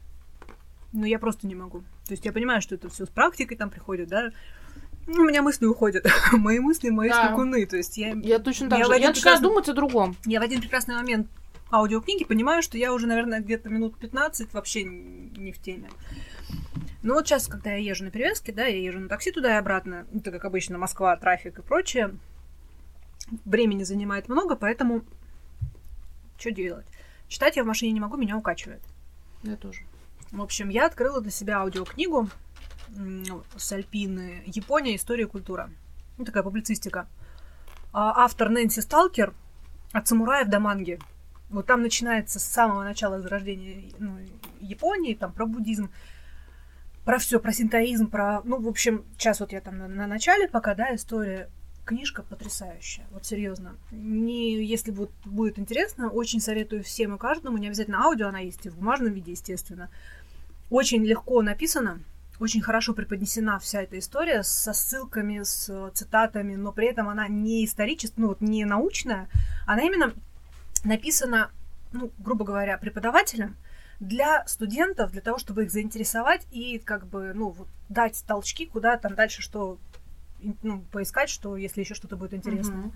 Ну, 0.93 1.05
я 1.05 1.19
просто 1.19 1.47
не 1.47 1.55
могу. 1.55 1.79
То 2.05 2.11
есть 2.11 2.25
я 2.25 2.31
понимаю, 2.33 2.61
что 2.61 2.75
это 2.75 2.89
все 2.89 3.05
с 3.05 3.09
практикой 3.09 3.55
там 3.55 3.69
приходит, 3.69 4.09
да. 4.09 4.31
Ну, 5.07 5.21
у 5.23 5.25
меня 5.25 5.41
мысли 5.41 5.65
уходят. 5.65 6.05
мои 6.33 6.59
мысли, 6.59 6.89
мои 6.89 7.09
Да. 7.09 7.25
скакуны. 7.27 7.65
То 7.65 7.77
есть 7.77 7.97
я, 7.97 8.09
Я 8.23 8.39
точно 8.39 8.69
так 8.69 8.79
Я 8.79 8.85
же. 8.85 8.91
Я 8.91 8.97
начинаю 8.97 9.13
прекрасный- 9.15 9.43
думать 9.43 9.69
о 9.69 9.73
другом. 9.73 10.15
я 10.25 10.39
в 10.39 10.43
один 10.43 10.59
прекрасный 10.61 10.95
момент 10.95 11.27
аудиокниги 11.71 12.25
понимаю, 12.25 12.61
что 12.61 12.77
я 12.77 12.93
уже, 12.93 13.07
наверное, 13.07 13.39
где-то 13.39 13.69
минут 13.69 13.97
15 13.97 14.53
вообще 14.53 14.83
не 14.83 15.51
в 15.53 15.59
теме. 15.61 15.89
Ну 17.03 17.13
вот 17.15 17.25
сейчас, 17.27 17.47
когда 17.47 17.71
я 17.71 17.77
езжу 17.77 18.03
на 18.03 18.11
перевязке, 18.11 18.51
да, 18.51 18.65
я 18.65 18.77
езжу 18.77 18.99
на 18.99 19.07
такси 19.09 19.31
туда 19.31 19.55
и 19.55 19.57
обратно, 19.57 20.05
это 20.13 20.31
как 20.31 20.45
обычно 20.45 20.77
Москва, 20.77 21.15
трафик 21.15 21.57
и 21.59 21.61
прочее, 21.63 22.15
времени 23.45 23.83
занимает 23.83 24.29
много, 24.29 24.55
поэтому 24.55 25.01
что 26.37 26.51
делать? 26.51 26.85
Читать 27.27 27.55
я 27.55 27.63
в 27.63 27.67
машине 27.67 27.93
не 27.93 27.99
могу, 27.99 28.17
меня 28.17 28.37
укачивает. 28.37 28.81
Я 29.43 29.55
тоже. 29.55 29.81
В 30.31 30.41
общем, 30.41 30.69
я 30.69 30.85
открыла 30.85 31.21
для 31.21 31.31
себя 31.31 31.59
аудиокнигу 31.59 32.29
с 33.57 33.71
Альпины 33.71 34.43
«Япония. 34.45 34.95
История 34.95 35.23
и 35.23 35.27
культура». 35.27 35.69
Ну, 36.17 36.25
такая 36.25 36.43
публицистика. 36.43 37.07
А 37.91 38.23
автор 38.23 38.49
Нэнси 38.49 38.79
Сталкер 38.79 39.33
«От 39.91 40.07
самураев 40.07 40.47
до 40.47 40.59
манги». 40.59 40.99
Вот 41.49 41.65
там 41.65 41.81
начинается 41.81 42.39
с 42.39 42.43
самого 42.43 42.83
начала 42.83 43.19
зарождения 43.19 43.91
ну, 43.99 44.17
Японии, 44.61 45.15
там 45.15 45.33
про 45.33 45.45
буддизм, 45.45 45.91
про 47.03 47.17
все, 47.17 47.41
про 47.41 47.51
синтоизм, 47.51 48.07
про... 48.09 48.41
Ну, 48.45 48.61
в 48.61 48.69
общем, 48.69 49.03
сейчас 49.17 49.41
вот 49.41 49.51
я 49.51 49.59
там 49.59 49.77
на, 49.77 49.89
на 49.89 50.07
начале 50.07 50.47
пока, 50.47 50.75
да, 50.75 50.95
история. 50.95 51.49
Книжка 51.83 52.21
потрясающая, 52.21 53.05
вот 53.11 53.25
серьезно. 53.25 53.75
Не, 53.91 54.63
если 54.63 54.91
вот 54.91 55.11
будет 55.25 55.57
интересно, 55.57 56.09
очень 56.09 56.39
советую 56.39 56.83
всем 56.83 57.15
и 57.15 57.17
каждому, 57.17 57.57
не 57.57 57.67
обязательно 57.67 58.05
аудио, 58.05 58.27
она 58.27 58.39
есть 58.39 58.65
и 58.67 58.69
в 58.69 58.77
бумажном 58.77 59.13
виде, 59.13 59.31
естественно. 59.31 59.89
Очень 60.71 61.05
легко 61.05 61.41
написано, 61.41 61.99
очень 62.39 62.61
хорошо 62.61 62.93
преподнесена 62.93 63.59
вся 63.59 63.81
эта 63.81 63.99
история 63.99 64.41
со 64.41 64.71
ссылками, 64.71 65.43
с 65.43 65.91
цитатами, 65.93 66.55
но 66.55 66.71
при 66.71 66.87
этом 66.87 67.09
она 67.09 67.27
не 67.27 67.65
историческая, 67.65 68.21
ну 68.21 68.29
вот 68.29 68.39
не 68.39 68.63
научная, 68.63 69.27
она 69.67 69.81
именно 69.81 70.13
написана, 70.85 71.51
ну, 71.91 72.09
грубо 72.19 72.45
говоря, 72.45 72.77
преподавателем 72.77 73.57
для 73.99 74.47
студентов, 74.47 75.11
для 75.11 75.19
того, 75.19 75.39
чтобы 75.39 75.65
их 75.65 75.71
заинтересовать 75.71 76.47
и 76.51 76.79
как 76.79 77.05
бы, 77.05 77.33
ну, 77.35 77.49
вот, 77.49 77.67
дать 77.89 78.23
толчки, 78.25 78.65
куда 78.65 78.95
там 78.95 79.13
дальше 79.13 79.41
что, 79.41 79.77
ну, 80.63 80.85
поискать, 80.93 81.29
что, 81.29 81.57
если 81.57 81.81
еще 81.81 81.95
что-то 81.95 82.15
будет 82.15 82.33
интересно. 82.33 82.75
Mm-hmm. 82.75 82.91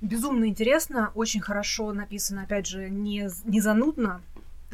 Безумно 0.00 0.46
интересно, 0.46 1.12
очень 1.14 1.40
хорошо 1.40 1.92
написано, 1.92 2.42
опять 2.42 2.66
же, 2.66 2.90
не, 2.90 3.30
не 3.44 3.60
занудно, 3.60 4.20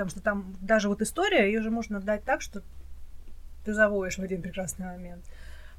потому 0.05 0.11
что 0.11 0.21
там 0.21 0.57
даже 0.61 0.89
вот 0.89 1.03
история, 1.03 1.47
ее 1.47 1.63
же 1.63 1.71
можно 1.71 2.01
дать 2.01 2.25
так, 2.25 2.41
что 2.41 2.63
ты 3.65 3.75
завоешь 3.75 4.19
в 4.19 4.23
один 4.23 4.43
прекрасный 4.43 4.87
момент. 4.87 5.25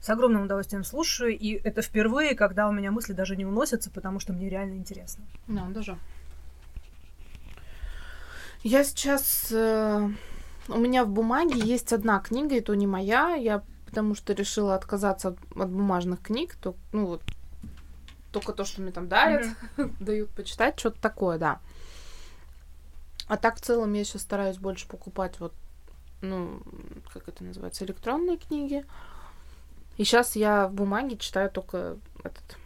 С 0.02 0.10
огромным 0.10 0.44
удовольствием 0.44 0.84
слушаю, 0.84 1.38
и 1.38 1.60
это 1.64 1.82
впервые, 1.82 2.36
когда 2.36 2.70
у 2.70 2.72
меня 2.72 2.92
мысли 2.92 3.14
даже 3.14 3.36
не 3.36 3.46
уносятся, 3.46 3.92
потому 3.92 4.20
что 4.20 4.34
мне 4.34 4.50
реально 4.50 4.76
интересно. 4.76 5.26
Да, 5.48 5.66
даже. 5.70 5.98
Я 8.64 8.84
сейчас... 8.84 9.52
Э, 9.52 10.10
у 10.68 10.78
меня 10.78 11.04
в 11.04 11.10
бумаге 11.10 11.60
есть 11.60 11.92
одна 11.92 12.20
книга, 12.20 12.56
и 12.56 12.62
то 12.62 12.76
не 12.76 12.88
моя. 12.88 13.36
Я 13.36 13.64
потому 13.90 14.14
что 14.14 14.34
решила 14.34 14.76
отказаться 14.76 15.30
от, 15.30 15.38
от 15.58 15.70
бумажных 15.70 16.22
книг. 16.22 16.56
То, 16.62 16.76
ну 16.92 17.08
вот, 17.08 17.24
только 18.32 18.54
то, 18.54 18.64
что 18.64 18.82
мне 18.82 18.92
там 18.92 19.08
дарят, 19.08 19.48
mm-hmm. 19.78 19.96
дают 20.00 20.30
почитать, 20.30 20.80
что-то 20.80 21.02
такое, 21.02 21.38
да. 21.40 21.60
А 23.30 23.38
так 23.38 23.58
в 23.58 23.62
целом 23.62 23.94
я 23.94 24.04
сейчас 24.04 24.24
стараюсь 24.24 24.58
больше 24.58 24.88
покупать 24.88 25.40
вот, 25.40 25.54
ну, 26.22 26.62
как 27.14 27.30
это 27.30 27.44
называется, 27.44 27.86
электронные 27.86 28.38
книги. 28.38 28.84
И 29.98 30.04
сейчас 30.04 30.36
я 30.36 30.68
в 30.68 30.74
бумаге 30.74 31.16
читаю 31.16 31.52
только 31.52 31.98
этот 32.24 32.58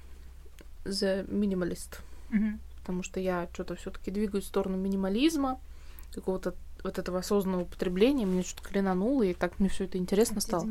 The 0.86 1.28
Minimalist. 1.28 2.00
Mm-hmm. 2.30 2.60
Потому 2.80 3.04
что 3.04 3.20
я 3.20 3.50
что-то 3.54 3.76
все-таки 3.76 4.10
двигаюсь 4.10 4.46
в 4.46 4.48
сторону 4.48 4.78
минимализма, 4.78 5.60
какого-то 6.14 6.56
вот 6.82 6.98
этого 6.98 7.20
осознанного 7.20 7.64
употребления. 7.64 8.26
Мне 8.26 8.44
что-то 8.44 8.70
клинануло, 8.70 9.24
и 9.24 9.34
так 9.34 9.60
мне 9.60 9.68
все 9.68 9.84
это 9.84 9.98
интересно 9.98 10.40
стало. 10.40 10.66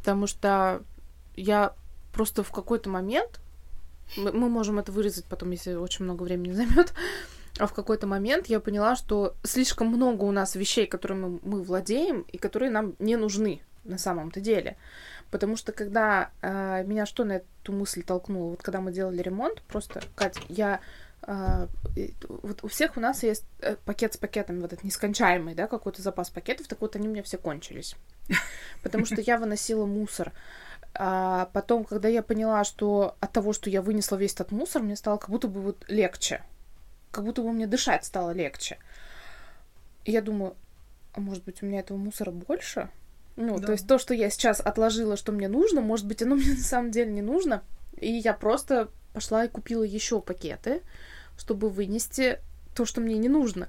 Потому 0.00 0.26
что 0.26 0.82
я 1.34 1.74
просто 2.12 2.42
в 2.42 2.52
какой-то 2.52 2.90
момент, 2.90 3.40
мы, 4.18 4.32
мы 4.32 4.50
можем 4.50 4.78
это 4.78 4.92
вырезать 4.92 5.24
потом, 5.24 5.50
если 5.52 5.72
очень 5.74 6.04
много 6.04 6.24
времени 6.24 6.52
займет, 6.52 6.92
а 7.62 7.66
в 7.68 7.74
какой-то 7.74 8.08
момент 8.08 8.48
я 8.48 8.58
поняла, 8.58 8.96
что 8.96 9.36
слишком 9.44 9.86
много 9.86 10.24
у 10.24 10.32
нас 10.32 10.56
вещей, 10.56 10.84
которыми 10.88 11.38
мы, 11.44 11.62
владеем, 11.62 12.22
и 12.22 12.36
которые 12.36 12.72
нам 12.72 12.96
не 12.98 13.14
нужны 13.14 13.62
на 13.84 13.98
самом-то 13.98 14.40
деле. 14.40 14.76
Потому 15.30 15.56
что 15.56 15.70
когда 15.70 16.30
э, 16.40 16.82
меня 16.84 17.06
что 17.06 17.22
на 17.22 17.34
эту 17.34 17.72
мысль 17.72 18.02
толкнуло? 18.02 18.50
Вот 18.50 18.62
когда 18.62 18.80
мы 18.80 18.90
делали 18.90 19.22
ремонт, 19.22 19.62
просто, 19.62 20.02
Катя, 20.16 20.40
я 20.48 20.80
Uh, 21.24 21.68
вот 22.42 22.64
у 22.64 22.66
всех 22.66 22.96
у 22.96 23.00
нас 23.00 23.22
есть 23.22 23.44
э, 23.60 23.76
пакет 23.84 24.14
с 24.14 24.16
пакетами, 24.16 24.58
вот 24.58 24.72
этот 24.72 24.82
нескончаемый, 24.82 25.54
да, 25.54 25.68
какой-то 25.68 26.02
запас 26.02 26.30
пакетов, 26.30 26.66
так 26.66 26.80
вот 26.80 26.96
они 26.96 27.06
у 27.06 27.12
меня 27.12 27.22
все 27.22 27.38
кончились. 27.38 27.94
Потому 28.82 29.06
что 29.06 29.20
я 29.20 29.38
выносила 29.38 29.86
мусор. 29.86 30.32
А 30.94 31.48
потом, 31.52 31.84
когда 31.84 32.08
я 32.08 32.24
поняла, 32.24 32.64
что 32.64 33.14
от 33.20 33.30
того, 33.30 33.52
что 33.52 33.70
я 33.70 33.82
вынесла 33.82 34.16
весь 34.16 34.34
этот 34.34 34.50
мусор, 34.50 34.82
мне 34.82 34.96
стало 34.96 35.18
как 35.18 35.30
будто 35.30 35.46
бы 35.46 35.60
вот 35.60 35.84
легче. 35.86 36.42
Как 37.12 37.24
будто 37.24 37.42
бы 37.42 37.52
мне 37.52 37.68
дышать 37.68 38.04
стало 38.04 38.30
легче. 38.32 38.78
И 40.04 40.10
я 40.10 40.20
думаю, 40.20 40.56
а 41.12 41.20
может 41.20 41.44
быть, 41.44 41.62
у 41.62 41.66
меня 41.66 41.80
этого 41.80 41.98
мусора 41.98 42.32
больше? 42.32 42.88
Ну, 43.36 43.58
да. 43.58 43.66
то 43.66 43.72
есть 43.72 43.86
то, 43.86 43.98
что 43.98 44.14
я 44.14 44.28
сейчас 44.30 44.60
отложила, 44.60 45.16
что 45.16 45.32
мне 45.32 45.48
нужно, 45.48 45.80
может 45.80 46.06
быть, 46.06 46.22
оно 46.22 46.34
мне 46.36 46.50
на 46.50 46.56
самом 46.56 46.90
деле 46.90 47.12
не 47.12 47.22
нужно. 47.22 47.62
И 47.98 48.10
я 48.10 48.32
просто 48.32 48.88
пошла 49.12 49.44
и 49.44 49.48
купила 49.48 49.82
еще 49.82 50.20
пакеты, 50.20 50.82
чтобы 51.38 51.68
вынести 51.68 52.40
то, 52.74 52.84
что 52.84 53.00
мне 53.00 53.18
не 53.18 53.28
нужно. 53.28 53.68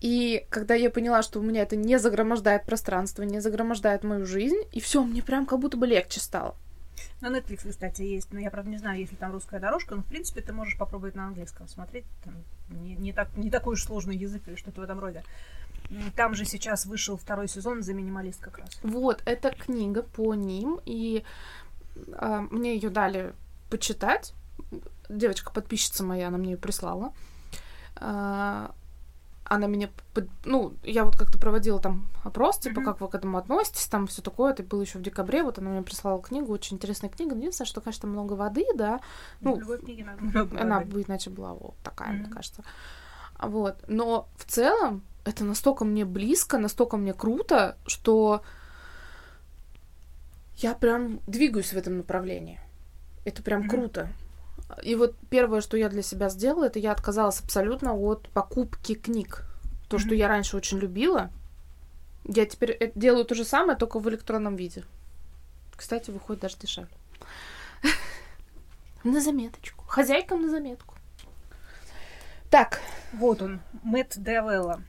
И 0.00 0.46
когда 0.48 0.74
я 0.74 0.90
поняла, 0.90 1.22
что 1.22 1.40
у 1.40 1.42
меня 1.42 1.62
это 1.62 1.74
не 1.74 1.98
загромождает 1.98 2.66
пространство, 2.66 3.24
не 3.24 3.40
загромождает 3.40 4.04
мою 4.04 4.26
жизнь, 4.26 4.60
и 4.72 4.80
все, 4.80 5.02
мне 5.02 5.22
прям 5.22 5.44
как 5.44 5.58
будто 5.58 5.76
бы 5.76 5.86
легче 5.86 6.20
стало. 6.20 6.54
На 7.20 7.28
Netflix, 7.28 7.68
кстати, 7.68 8.02
есть, 8.02 8.32
но 8.32 8.38
я, 8.38 8.50
правда, 8.50 8.70
не 8.70 8.78
знаю, 8.78 9.00
есть 9.00 9.12
ли 9.12 9.18
там 9.18 9.32
русская 9.32 9.58
дорожка, 9.58 9.96
но, 9.96 10.02
в 10.02 10.06
принципе, 10.06 10.40
ты 10.40 10.52
можешь 10.52 10.78
попробовать 10.78 11.16
на 11.16 11.26
английском 11.26 11.66
смотреть. 11.66 12.04
Там 12.24 12.34
не, 12.70 12.96
не, 12.96 13.12
так, 13.12 13.36
не 13.36 13.50
такой 13.50 13.74
уж 13.74 13.84
сложный 13.84 14.16
язык 14.16 14.42
или 14.46 14.56
что-то 14.56 14.80
в 14.80 14.84
этом 14.84 14.98
роде. 14.98 15.24
Там 16.16 16.34
же 16.34 16.44
сейчас 16.44 16.86
вышел 16.86 17.16
второй 17.16 17.48
сезон 17.48 17.82
за 17.82 17.94
минималист 17.94 18.40
как 18.40 18.58
раз. 18.58 18.78
Вот, 18.82 19.22
это 19.24 19.50
книга 19.50 20.02
по 20.02 20.34
ним, 20.34 20.80
и 20.84 21.24
э, 21.96 22.46
мне 22.50 22.74
ее 22.74 22.90
дали 22.90 23.32
почитать. 23.70 24.34
Девочка-подписчица 25.08 26.04
моя, 26.04 26.28
она 26.28 26.36
мне 26.36 26.52
ее 26.52 26.56
прислала. 26.58 27.12
Э, 27.96 28.68
она 29.48 29.66
меня, 29.66 29.88
ну, 30.44 30.74
я 30.82 31.04
вот 31.04 31.16
как-то 31.16 31.38
проводила 31.38 31.80
там 31.80 32.08
опрос, 32.22 32.58
типа, 32.58 32.80
mm-hmm. 32.80 32.84
как 32.84 33.00
вы 33.00 33.08
к 33.08 33.14
этому 33.14 33.38
относитесь, 33.38 33.86
там 33.86 34.06
все 34.06 34.20
такое, 34.20 34.52
это 34.52 34.62
было 34.62 34.82
еще 34.82 34.98
в 34.98 35.02
декабре, 35.02 35.42
вот 35.42 35.58
она 35.58 35.70
мне 35.70 35.82
прислала 35.82 36.22
книгу, 36.22 36.52
очень 36.52 36.76
интересная 36.76 37.10
книга, 37.10 37.34
единственное, 37.34 37.66
что, 37.66 37.80
конечно, 37.80 38.08
много 38.08 38.34
воды, 38.34 38.66
да, 38.74 39.00
ну, 39.40 39.56
в 39.56 39.60
любой 39.60 39.78
книге 39.78 40.06
много 40.20 40.60
она 40.60 40.80
бы 40.80 41.02
иначе 41.02 41.30
была 41.30 41.54
вот 41.54 41.74
такая, 41.82 42.10
mm-hmm. 42.10 42.20
мне 42.20 42.30
кажется, 42.30 42.62
вот, 43.40 43.76
но 43.88 44.28
в 44.36 44.44
целом 44.44 45.02
это 45.24 45.44
настолько 45.44 45.84
мне 45.84 46.04
близко, 46.04 46.58
настолько 46.58 46.96
мне 46.98 47.14
круто, 47.14 47.76
что 47.86 48.42
я 50.56 50.74
прям 50.74 51.20
двигаюсь 51.26 51.72
в 51.72 51.76
этом 51.76 51.96
направлении, 51.96 52.60
это 53.24 53.42
прям 53.42 53.62
mm-hmm. 53.62 53.68
круто, 53.68 54.08
и 54.82 54.94
вот 54.94 55.16
первое, 55.30 55.60
что 55.60 55.76
я 55.76 55.88
для 55.88 56.02
себя 56.02 56.28
сделала, 56.28 56.64
это 56.64 56.78
я 56.78 56.92
отказалась 56.92 57.40
абсолютно 57.40 57.94
от 57.94 58.28
покупки 58.30 58.94
книг. 58.94 59.44
То, 59.88 59.96
mm-hmm. 59.96 60.00
что 60.00 60.14
я 60.14 60.28
раньше 60.28 60.56
очень 60.56 60.78
любила, 60.78 61.30
я 62.24 62.44
теперь 62.44 62.92
делаю 62.94 63.24
то 63.24 63.34
же 63.34 63.44
самое, 63.44 63.78
только 63.78 63.98
в 63.98 64.08
электронном 64.08 64.56
виде. 64.56 64.84
Кстати, 65.74 66.10
выходит 66.10 66.42
даже 66.42 66.58
дешевле. 66.58 66.90
На 69.04 69.20
заметочку. 69.20 69.84
Хозяйкам 69.86 70.42
на 70.42 70.50
заметку. 70.50 70.94
Так. 72.50 72.80
Вот 73.12 73.40
он, 73.40 73.60
Мэтт 73.84 74.18
Д'Авелла. 74.18 74.82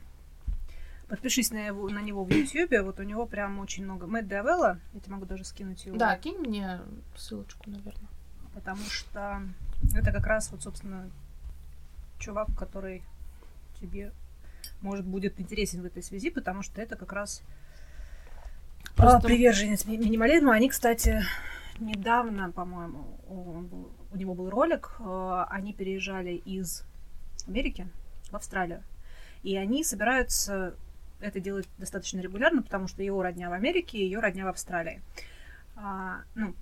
Подпишись 1.08 1.50
на, 1.50 1.66
его, 1.66 1.88
на 1.88 2.00
него 2.00 2.24
в 2.24 2.30
Ютьюбе, 2.30 2.82
вот 2.82 3.00
у 3.00 3.02
него 3.02 3.26
прям 3.26 3.58
очень 3.60 3.84
много. 3.84 4.06
Мэтт 4.06 4.28
Д'Авелла, 4.28 4.78
я 4.92 5.00
тебе 5.00 5.14
могу 5.14 5.26
даже 5.26 5.44
скинуть 5.44 5.84
его. 5.86 5.96
Да, 5.96 6.16
кинь 6.18 6.38
мне 6.38 6.80
ссылочку, 7.16 7.70
наверное. 7.70 8.08
Потому 8.60 8.84
что 8.84 9.42
это 9.94 10.12
как 10.12 10.26
раз 10.26 10.52
вот, 10.52 10.62
собственно, 10.62 11.10
чувак, 12.18 12.48
который 12.58 13.02
тебе 13.80 14.12
может 14.82 15.06
будет 15.06 15.40
интересен 15.40 15.80
в 15.80 15.86
этой 15.86 16.02
связи, 16.02 16.28
потому 16.28 16.62
что 16.62 16.82
это 16.82 16.94
как 16.94 17.14
раз 17.14 17.42
Просто... 18.96 19.26
приверженец 19.26 19.86
минимализма. 19.86 20.52
Они, 20.52 20.68
кстати, 20.68 21.22
недавно, 21.78 22.52
по-моему, 22.52 23.18
у 24.12 24.16
него 24.16 24.34
был 24.34 24.50
ролик, 24.50 24.94
э, 25.00 25.44
они 25.48 25.72
переезжали 25.72 26.34
из 26.34 26.84
Америки 27.46 27.88
в 28.30 28.36
Австралию. 28.36 28.82
И 29.42 29.56
они 29.56 29.84
собираются 29.84 30.74
это 31.20 31.40
делать 31.40 31.66
достаточно 31.78 32.20
регулярно, 32.20 32.60
потому 32.60 32.88
что 32.88 33.02
его 33.02 33.22
родня 33.22 33.48
в 33.48 33.54
Америке, 33.54 33.98
ее 33.98 34.20
родня 34.20 34.44
в 34.44 34.48
Австралии. 34.48 35.00
А, 35.76 36.20
ну, 36.34 36.54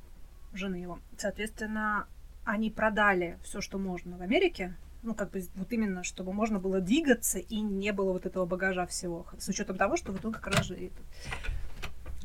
жены 0.52 0.76
его. 0.76 0.98
Соответственно, 1.16 2.06
они 2.44 2.70
продали 2.70 3.38
все, 3.42 3.60
что 3.60 3.78
можно 3.78 4.16
в 4.16 4.22
Америке, 4.22 4.74
ну, 5.02 5.14
как 5.14 5.30
бы 5.30 5.42
вот 5.54 5.72
именно, 5.72 6.02
чтобы 6.02 6.32
можно 6.32 6.58
было 6.58 6.80
двигаться 6.80 7.38
и 7.38 7.60
не 7.60 7.92
было 7.92 8.12
вот 8.12 8.26
этого 8.26 8.46
багажа 8.46 8.86
всего. 8.86 9.26
С 9.38 9.48
учетом 9.48 9.76
того, 9.76 9.96
что 9.96 10.12
вот 10.12 10.24
он 10.24 10.32
как 10.32 10.46
раз 10.48 10.66
же 10.66 10.74
этот, 10.74 11.04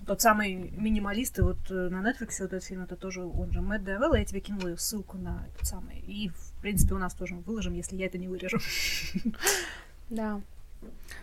тот 0.05 0.21
самый 0.21 0.55
минималист, 0.55 1.39
и 1.39 1.41
вот 1.41 1.59
э, 1.69 1.89
на 1.89 2.01
Netflix 2.01 2.39
вот 2.39 2.53
этот 2.53 2.63
фильм, 2.63 2.83
это 2.83 2.95
тоже 2.95 3.23
он 3.23 3.51
же 3.51 3.61
Мэтт 3.61 3.85
Д'Авелла, 3.85 4.15
я 4.15 4.25
тебе 4.25 4.39
кинула 4.39 4.75
ссылку 4.75 5.17
на 5.17 5.45
этот 5.47 5.67
самый. 5.67 5.99
И, 5.99 6.29
в 6.29 6.61
принципе, 6.61 6.95
у 6.95 6.97
нас 6.97 7.13
тоже 7.13 7.35
выложим, 7.35 7.73
если 7.73 7.95
я 7.95 8.07
это 8.07 8.17
не 8.17 8.27
вырежу. 8.27 8.59
Да. 10.09 10.41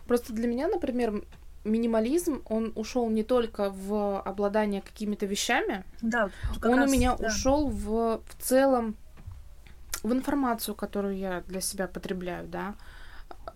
Просто 0.06 0.32
для 0.32 0.48
меня, 0.48 0.66
например, 0.66 1.22
минимализм, 1.64 2.42
он 2.46 2.72
ушел 2.74 3.08
не 3.10 3.22
только 3.22 3.70
в 3.70 4.20
обладание 4.22 4.80
какими-то 4.80 5.26
вещами, 5.26 5.84
да, 6.02 6.30
он 6.62 6.78
раз, 6.78 6.90
у 6.90 6.92
меня 6.92 7.16
да. 7.16 7.26
ушел 7.26 7.68
в, 7.68 8.22
в 8.24 8.42
целом 8.42 8.96
в 10.02 10.12
информацию, 10.12 10.74
которую 10.74 11.16
я 11.16 11.42
для 11.46 11.60
себя 11.60 11.86
потребляю, 11.86 12.48
да. 12.48 12.74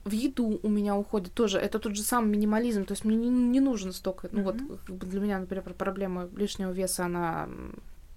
В 0.04 0.10
еду 0.10 0.60
у 0.62 0.68
меня 0.68 0.96
уходит 0.96 1.32
тоже. 1.32 1.58
Это 1.58 1.78
тот 1.78 1.96
же 1.96 2.02
самый 2.02 2.28
минимализм. 2.28 2.84
То 2.84 2.92
есть 2.92 3.04
мне 3.04 3.16
не, 3.16 3.30
не 3.30 3.60
нужно 3.60 3.92
столько. 3.92 4.28
Ну 4.30 4.40
mm-hmm. 4.40 4.68
вот 4.68 4.80
как 4.84 4.96
бы 4.96 5.06
для 5.06 5.20
меня, 5.20 5.38
например, 5.38 5.64
проблема 5.72 6.28
лишнего 6.36 6.70
веса, 6.72 7.06
она 7.06 7.48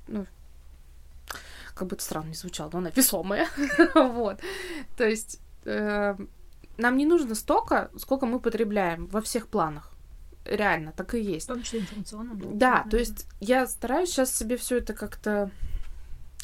ну, 0.08 0.26
как 1.74 1.88
бы 1.88 1.96
это 1.96 2.04
странно 2.04 2.30
не 2.30 2.34
звучало, 2.34 2.70
но 2.74 2.80
она 2.80 2.90
весомая. 2.90 3.48
вот. 3.96 4.40
То 4.98 5.06
есть 5.06 5.40
э, 5.66 6.18
нам 6.78 6.98
не 6.98 7.06
нужно 7.06 7.36
столько, 7.36 7.90
сколько 7.98 8.26
мы 8.26 8.40
потребляем 8.40 9.08
во 9.08 9.22
всех 9.22 9.48
планах. 9.48 9.92
реально, 10.46 10.92
так 10.94 11.14
и 11.14 11.20
В 11.22 11.24
есть. 11.24 11.48
том 11.48 11.62
числе 11.62 11.80
информационном. 11.82 12.58
Да, 12.58 12.86
то 12.90 12.98
есть 12.98 13.28
я 13.42 13.68
стараюсь 13.68 14.10
сейчас 14.10 14.34
себе 14.34 14.56
все 14.58 14.78
это 14.78 14.94
как-то 14.94 15.52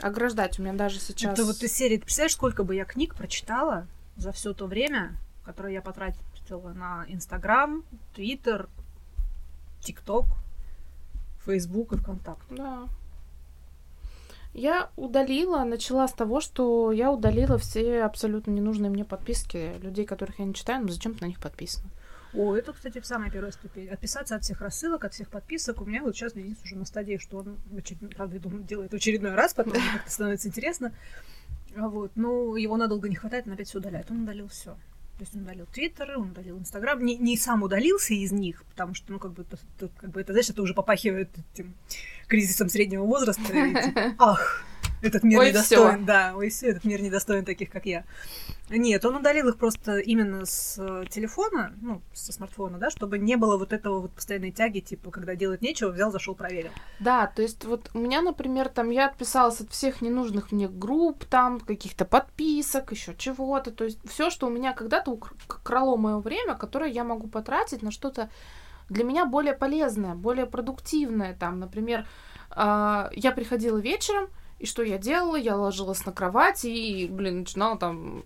ограждать. 0.02 0.60
У 0.60 0.64
меня 0.64 0.74
даже 0.74 1.00
сейчас... 1.00 1.34
Это 1.34 1.46
вот 1.46 1.62
из 1.64 1.72
серии, 1.72 1.98
ты 1.98 2.04
представляешь, 2.04 2.34
сколько 2.34 2.64
бы 2.64 2.76
я 2.76 2.84
книг 2.86 3.16
прочитала 3.16 3.88
за 4.18 4.32
все 4.32 4.54
то 4.54 4.66
время, 4.68 5.16
которое 5.46 5.74
я 5.74 5.82
потратила 5.82 6.74
на 6.74 7.06
Инстаграм, 7.08 7.84
Твиттер, 8.14 8.68
ТикТок, 9.82 10.26
Фейсбук 11.46 11.94
и 11.94 11.98
ВКонтакт. 11.98 12.46
Да. 12.50 12.88
Я 14.54 14.92
удалила, 14.96 15.64
начала 15.64 16.08
с 16.08 16.14
того, 16.14 16.40
что 16.40 16.92
я 16.92 17.12
удалила 17.12 17.58
все 17.58 18.04
абсолютно 18.04 18.52
ненужные 18.52 18.92
мне 18.92 19.04
подписки 19.04 19.74
людей, 19.82 20.06
которых 20.06 20.40
я 20.40 20.46
не 20.46 20.54
читаю, 20.54 20.84
но 20.84 20.92
зачем 20.92 21.16
ты 21.16 21.22
на 21.22 21.28
них 21.28 21.40
подписана? 21.40 21.90
О, 22.36 22.56
это, 22.56 22.74
кстати, 22.74 23.00
самая 23.04 23.30
первая 23.30 23.52
ступень. 23.52 23.90
Отписаться 23.90 24.36
от 24.36 24.44
всех 24.44 24.62
рассылок, 24.62 25.06
от 25.06 25.14
всех 25.14 25.30
подписок. 25.30 25.82
У 25.82 25.86
меня 25.86 26.02
вот 26.02 26.16
сейчас 26.16 26.34
Денис 26.34 26.58
уже 26.64 26.76
на 26.76 26.86
стадии, 26.86 27.18
что 27.18 27.38
он, 27.38 27.58
в 27.66 28.08
правда, 28.16 28.36
я 28.36 28.42
думаю, 28.42 28.64
делает 28.64 28.92
в 28.92 28.96
очередной 28.96 29.36
раз, 29.36 29.54
потом 29.54 29.74
становится 30.08 30.48
интересно. 30.48 30.94
Вот. 31.76 32.12
Ну, 32.16 32.56
его 32.56 32.78
надолго 32.78 33.10
не 33.10 33.16
хватает, 33.16 33.46
он 33.48 33.54
опять 33.54 33.68
все 33.68 33.80
удаляет. 33.80 34.10
Он 34.10 34.24
удалил 34.24 34.48
все. 34.48 34.76
То 35.18 35.22
есть 35.22 35.36
он 35.36 35.44
удалил 35.44 35.68
Твиттер, 35.68 36.18
он 36.18 36.32
удалил 36.32 36.58
Инстаграм. 36.58 37.04
Не, 37.04 37.16
не 37.18 37.38
сам 37.38 37.62
удалился 37.62 38.14
из 38.14 38.32
них, 38.32 38.64
потому 38.66 38.96
что, 38.96 39.12
ну, 39.12 39.20
как 39.20 39.34
бы, 39.34 39.44
это, 39.44 39.90
как 39.98 40.10
бы, 40.10 40.22
это 40.22 40.34
знаешь, 40.34 40.50
это 40.50 40.62
уже 40.62 40.74
попахивает 40.74 41.30
этим 41.54 41.76
кризисом 42.28 42.68
среднего 42.68 43.06
возраста. 43.06 43.44
и 43.54 43.74
типа, 43.76 44.16
Ах, 44.18 44.64
этот 45.04 45.24
мир 45.24 45.40
Ой, 45.40 45.50
недостоин. 45.50 45.96
всё. 45.98 46.06
Да, 46.06 46.34
ой, 46.36 46.50
все, 46.50 46.68
этот 46.70 46.86
мир 46.86 47.02
недостоин 47.02 47.46
таких, 47.46 47.70
как 47.70 47.86
я. 47.86 48.06
Нет, 48.70 49.04
он 49.06 49.18
удалил 49.18 49.50
их 49.50 49.58
просто 49.58 49.98
именно 49.98 50.46
с 50.46 50.78
э, 50.80 51.06
телефона, 51.10 51.74
ну, 51.82 52.02
со 52.14 52.32
смартфона, 52.32 52.78
да, 52.78 52.90
чтобы 52.90 53.20
не 53.20 53.36
было 53.36 53.58
вот 53.58 53.74
этого 53.74 54.00
вот 54.00 54.14
постоянной 54.14 54.52
тяги, 54.52 54.80
типа, 54.80 55.12
когда 55.12 55.36
делать 55.36 55.62
нечего, 55.62 55.90
взял, 55.90 56.12
зашел, 56.12 56.34
проверил. 56.34 56.72
Да, 57.00 57.28
то 57.28 57.42
есть 57.42 57.66
вот 57.66 57.92
у 57.94 58.00
меня, 58.00 58.22
например, 58.22 58.70
там 58.70 58.90
я 58.90 59.08
отписалась 59.08 59.60
от 59.62 59.70
всех 59.72 60.02
ненужных 60.02 60.52
мне 60.52 60.68
групп, 60.68 61.26
там 61.26 61.60
каких-то 61.60 62.06
подписок, 62.06 62.92
еще 62.92 63.14
чего-то. 63.18 63.72
То 63.72 63.84
есть 63.84 64.00
все, 64.10 64.30
что 64.30 64.48
у 64.48 64.50
меня 64.50 64.74
когда-то 64.74 65.12
укр- 65.12 65.36
крало 65.64 65.98
мое 65.98 66.20
время, 66.20 66.56
которое 66.56 66.90
я 66.90 67.04
могу 67.04 67.28
потратить 67.28 67.84
на 67.84 67.92
что-то 67.92 68.30
для 68.90 69.04
меня 69.04 69.26
более 69.26 69.54
полезное, 69.54 70.16
более 70.16 70.46
продуктивное. 70.46 71.36
Там, 71.36 71.60
например, 71.60 72.08
а, 72.50 73.10
я 73.14 73.32
приходила 73.32 73.78
вечером, 73.78 74.28
и 74.64 74.66
что 74.66 74.82
я 74.82 74.98
делала? 74.98 75.36
Я 75.36 75.58
ложилась 75.58 76.06
на 76.06 76.14
кровать 76.14 76.64
и, 76.64 77.06
блин, 77.12 77.40
начинала 77.40 77.78
там 77.78 78.24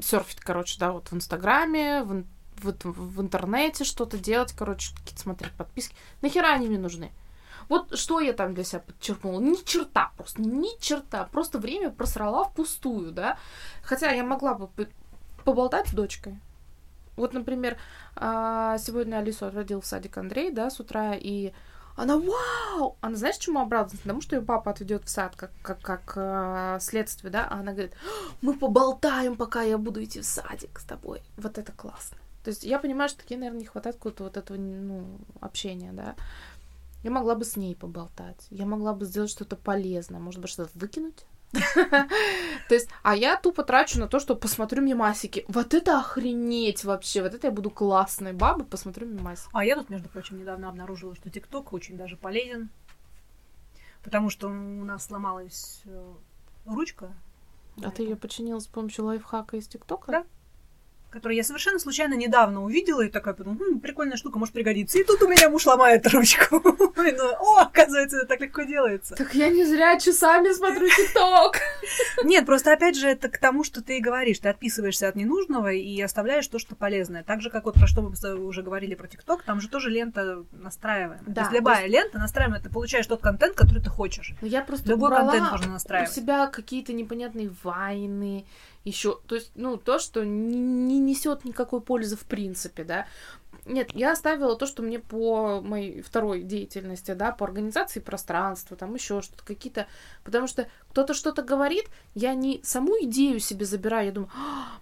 серфить, 0.00 0.38
короче, 0.38 0.78
да, 0.78 0.92
вот 0.92 1.10
в 1.10 1.16
Инстаграме, 1.16 2.04
в, 2.04 2.24
в, 2.62 2.72
в 2.84 3.20
интернете 3.20 3.82
что-то 3.82 4.16
делать, 4.16 4.52
короче, 4.56 4.94
какие-то 4.94 5.20
смотреть 5.20 5.52
подписки. 5.54 5.96
Нахера 6.22 6.52
они 6.52 6.68
мне 6.68 6.78
нужны? 6.78 7.10
Вот 7.68 7.98
что 7.98 8.20
я 8.20 8.32
там 8.32 8.54
для 8.54 8.62
себя 8.62 8.78
подчеркнула? 8.78 9.40
Ни 9.40 9.56
черта, 9.64 10.12
просто 10.16 10.40
ни 10.40 10.80
черта. 10.80 11.24
Просто 11.32 11.58
время 11.58 11.90
просрала 11.90 12.44
впустую, 12.44 13.10
да. 13.10 13.36
Хотя 13.82 14.12
я 14.12 14.22
могла 14.22 14.54
бы 14.54 14.68
поболтать 15.44 15.88
с 15.88 15.92
дочкой. 15.92 16.38
Вот, 17.16 17.32
например, 17.32 17.76
а, 18.14 18.78
сегодня 18.78 19.16
Алису 19.16 19.46
отводил 19.46 19.80
в 19.80 19.86
садик 19.86 20.16
Андрей, 20.16 20.52
да, 20.52 20.70
с 20.70 20.78
утра, 20.78 21.16
и 21.16 21.52
она, 22.00 22.16
вау! 22.16 22.96
Она, 23.00 23.16
знаешь, 23.16 23.36
чему 23.36 23.60
обрадовалась? 23.60 24.00
Потому 24.00 24.22
что 24.22 24.36
ее 24.36 24.42
папа 24.42 24.70
отведет 24.70 25.04
в 25.04 25.10
сад 25.10 25.36
как, 25.36 25.50
как, 25.62 25.80
как 25.80 26.12
а, 26.16 26.78
следствие, 26.80 27.30
да, 27.30 27.46
а 27.46 27.60
она 27.60 27.72
говорит, 27.72 27.92
мы 28.40 28.54
поболтаем, 28.54 29.36
пока 29.36 29.62
я 29.62 29.76
буду 29.76 30.02
идти 30.02 30.20
в 30.20 30.24
садик 30.24 30.78
с 30.78 30.84
тобой. 30.84 31.22
Вот 31.36 31.58
это 31.58 31.72
классно. 31.72 32.16
То 32.42 32.48
есть 32.48 32.64
я 32.64 32.78
понимаю, 32.78 33.10
что 33.10 33.18
такие, 33.18 33.38
наверное, 33.38 33.60
не 33.60 33.66
хватает 33.66 33.96
какого-то 33.96 34.24
вот 34.24 34.36
этого, 34.36 34.56
ну, 34.56 35.18
общения, 35.40 35.92
да. 35.92 36.14
Я 37.02 37.10
могла 37.10 37.34
бы 37.34 37.44
с 37.44 37.56
ней 37.56 37.76
поболтать. 37.76 38.46
Я 38.50 38.66
могла 38.66 38.94
бы 38.94 39.04
сделать 39.04 39.30
что-то 39.30 39.56
полезное. 39.56 40.20
Может 40.20 40.40
быть, 40.40 40.50
что-то 40.50 40.70
выкинуть. 40.74 41.24
То 42.68 42.74
есть, 42.74 42.88
а 43.02 43.16
я 43.16 43.36
тупо 43.36 43.64
трачу 43.64 43.98
на 43.98 44.08
то, 44.08 44.20
что 44.20 44.36
посмотрю 44.36 44.82
мимасики. 44.82 45.44
Вот 45.48 45.74
это 45.74 45.98
охренеть 45.98 46.84
вообще. 46.84 47.22
Вот 47.22 47.34
это 47.34 47.48
я 47.48 47.52
буду 47.52 47.70
классной 47.70 48.32
бабой, 48.32 48.64
посмотрю 48.64 49.06
мимасики. 49.06 49.50
А 49.52 49.64
я 49.64 49.76
тут, 49.76 49.90
между 49.90 50.08
прочим, 50.08 50.38
недавно 50.38 50.68
обнаружила, 50.68 51.14
что 51.14 51.30
ТикТок 51.30 51.72
очень 51.72 51.96
даже 51.96 52.16
полезен, 52.16 52.70
потому 54.02 54.30
что 54.30 54.48
у 54.48 54.84
нас 54.84 55.06
сломалась 55.06 55.82
э, 55.86 56.12
ручка. 56.66 57.12
А 57.82 57.90
ты 57.90 58.02
ее 58.02 58.16
починила 58.16 58.58
с 58.58 58.66
помощью 58.66 59.06
лайфхака 59.06 59.56
из 59.56 59.66
ТикТока? 59.66 60.12
Да. 60.12 60.24
Которую 61.10 61.36
я 61.36 61.44
совершенно 61.44 61.78
случайно 61.78 62.14
недавно 62.14 62.62
увидела 62.64 63.02
и 63.02 63.08
такая 63.08 63.34
подумала, 63.34 63.58
«Хм, 63.58 63.80
прикольная 63.80 64.16
штука, 64.16 64.38
может 64.38 64.54
пригодится. 64.54 64.98
И 64.98 65.04
тут 65.04 65.22
у 65.22 65.28
меня 65.28 65.48
муж 65.50 65.66
ломает 65.66 66.06
ручку. 66.06 66.56
О, 67.40 67.60
оказывается, 67.60 68.18
это 68.18 68.26
так 68.26 68.40
легко 68.40 68.62
делается. 68.62 69.14
Так 69.16 69.34
я 69.34 69.48
не 69.48 69.64
зря 69.64 69.98
часами 69.98 70.52
смотрю 70.52 70.88
ТикТок. 70.88 71.58
Нет, 72.24 72.46
просто 72.46 72.72
опять 72.72 72.96
же 72.96 73.08
это 73.08 73.28
к 73.28 73.38
тому, 73.38 73.64
что 73.64 73.82
ты 73.82 74.00
говоришь. 74.00 74.38
Ты 74.38 74.48
отписываешься 74.48 75.08
от 75.08 75.16
ненужного 75.16 75.72
и 75.72 76.00
оставляешь 76.00 76.46
то, 76.46 76.58
что 76.58 76.74
полезное. 76.76 77.22
Так 77.22 77.40
же, 77.40 77.50
как 77.50 77.64
вот 77.64 77.74
про 77.74 77.86
что 77.86 78.02
мы 78.02 78.10
уже 78.44 78.62
говорили 78.62 78.94
про 78.94 79.08
ТикТок, 79.08 79.42
там 79.42 79.60
же 79.60 79.68
тоже 79.68 79.90
лента 79.90 80.44
настраиваемая. 80.52 81.20
Да, 81.26 81.34
То 81.34 81.40
есть 81.42 81.52
любая 81.52 81.86
лента 81.86 82.18
настраиваемая, 82.18 82.62
ты 82.62 82.70
получаешь 82.70 83.06
тот 83.06 83.20
контент, 83.20 83.56
который 83.56 83.82
ты 83.82 83.90
хочешь. 83.90 84.34
Но 84.40 84.46
я 84.46 84.62
просто 84.62 84.88
Любой 84.88 85.10
контент 85.10 85.50
можно 85.50 85.70
у 85.70 85.72
настраивать. 85.72 86.12
себя 86.12 86.46
какие-то 86.46 86.92
непонятные 86.92 87.50
вайны, 87.62 88.46
еще, 88.84 89.18
то 89.26 89.34
есть, 89.34 89.52
ну, 89.54 89.76
то, 89.76 89.98
что 89.98 90.24
не, 90.24 90.58
не 90.58 90.98
несет 90.98 91.44
никакой 91.44 91.80
пользы 91.80 92.16
в 92.16 92.24
принципе, 92.24 92.84
да. 92.84 93.06
Нет, 93.66 93.90
я 93.94 94.12
оставила 94.12 94.56
то, 94.56 94.66
что 94.66 94.82
мне 94.82 94.98
по 94.98 95.60
моей 95.60 96.00
второй 96.00 96.42
деятельности, 96.42 97.12
да, 97.12 97.32
по 97.32 97.44
организации 97.44 98.00
пространства, 98.00 98.76
там 98.76 98.94
еще 98.94 99.20
что-то, 99.20 99.44
какие-то... 99.44 99.86
Потому 100.24 100.46
что 100.46 100.68
кто-то 100.90 101.12
что-то 101.12 101.42
говорит, 101.42 101.86
я 102.14 102.34
не 102.34 102.60
саму 102.64 102.94
идею 103.02 103.38
себе 103.38 103.66
забираю, 103.66 104.06
я 104.06 104.12
думаю, 104.12 104.30
«А, 104.34 104.78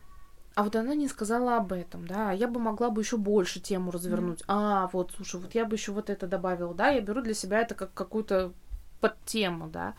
а 0.54 0.62
вот 0.62 0.76
она 0.76 0.94
не 0.94 1.08
сказала 1.08 1.56
об 1.56 1.72
этом, 1.72 2.06
да, 2.06 2.32
я 2.32 2.46
бы 2.46 2.60
могла 2.60 2.90
бы 2.90 3.02
еще 3.02 3.16
больше 3.16 3.60
тему 3.60 3.90
развернуть. 3.90 4.42
А, 4.46 4.88
вот, 4.92 5.12
слушай, 5.16 5.40
вот 5.40 5.54
я 5.54 5.64
бы 5.64 5.76
еще 5.76 5.92
вот 5.92 6.08
это 6.08 6.26
добавила, 6.26 6.74
да, 6.74 6.88
я 6.88 7.00
беру 7.00 7.20
для 7.20 7.34
себя 7.34 7.60
это 7.60 7.74
как 7.74 7.92
какую-то 7.94 8.52
подтему, 9.00 9.68
да. 9.68 9.94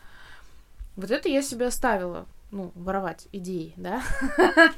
Вот 0.96 1.10
это 1.10 1.28
я 1.28 1.42
себе 1.42 1.66
оставила, 1.66 2.26
ну, 2.50 2.72
воровать 2.74 3.28
идеи, 3.32 3.74
да. 3.76 4.02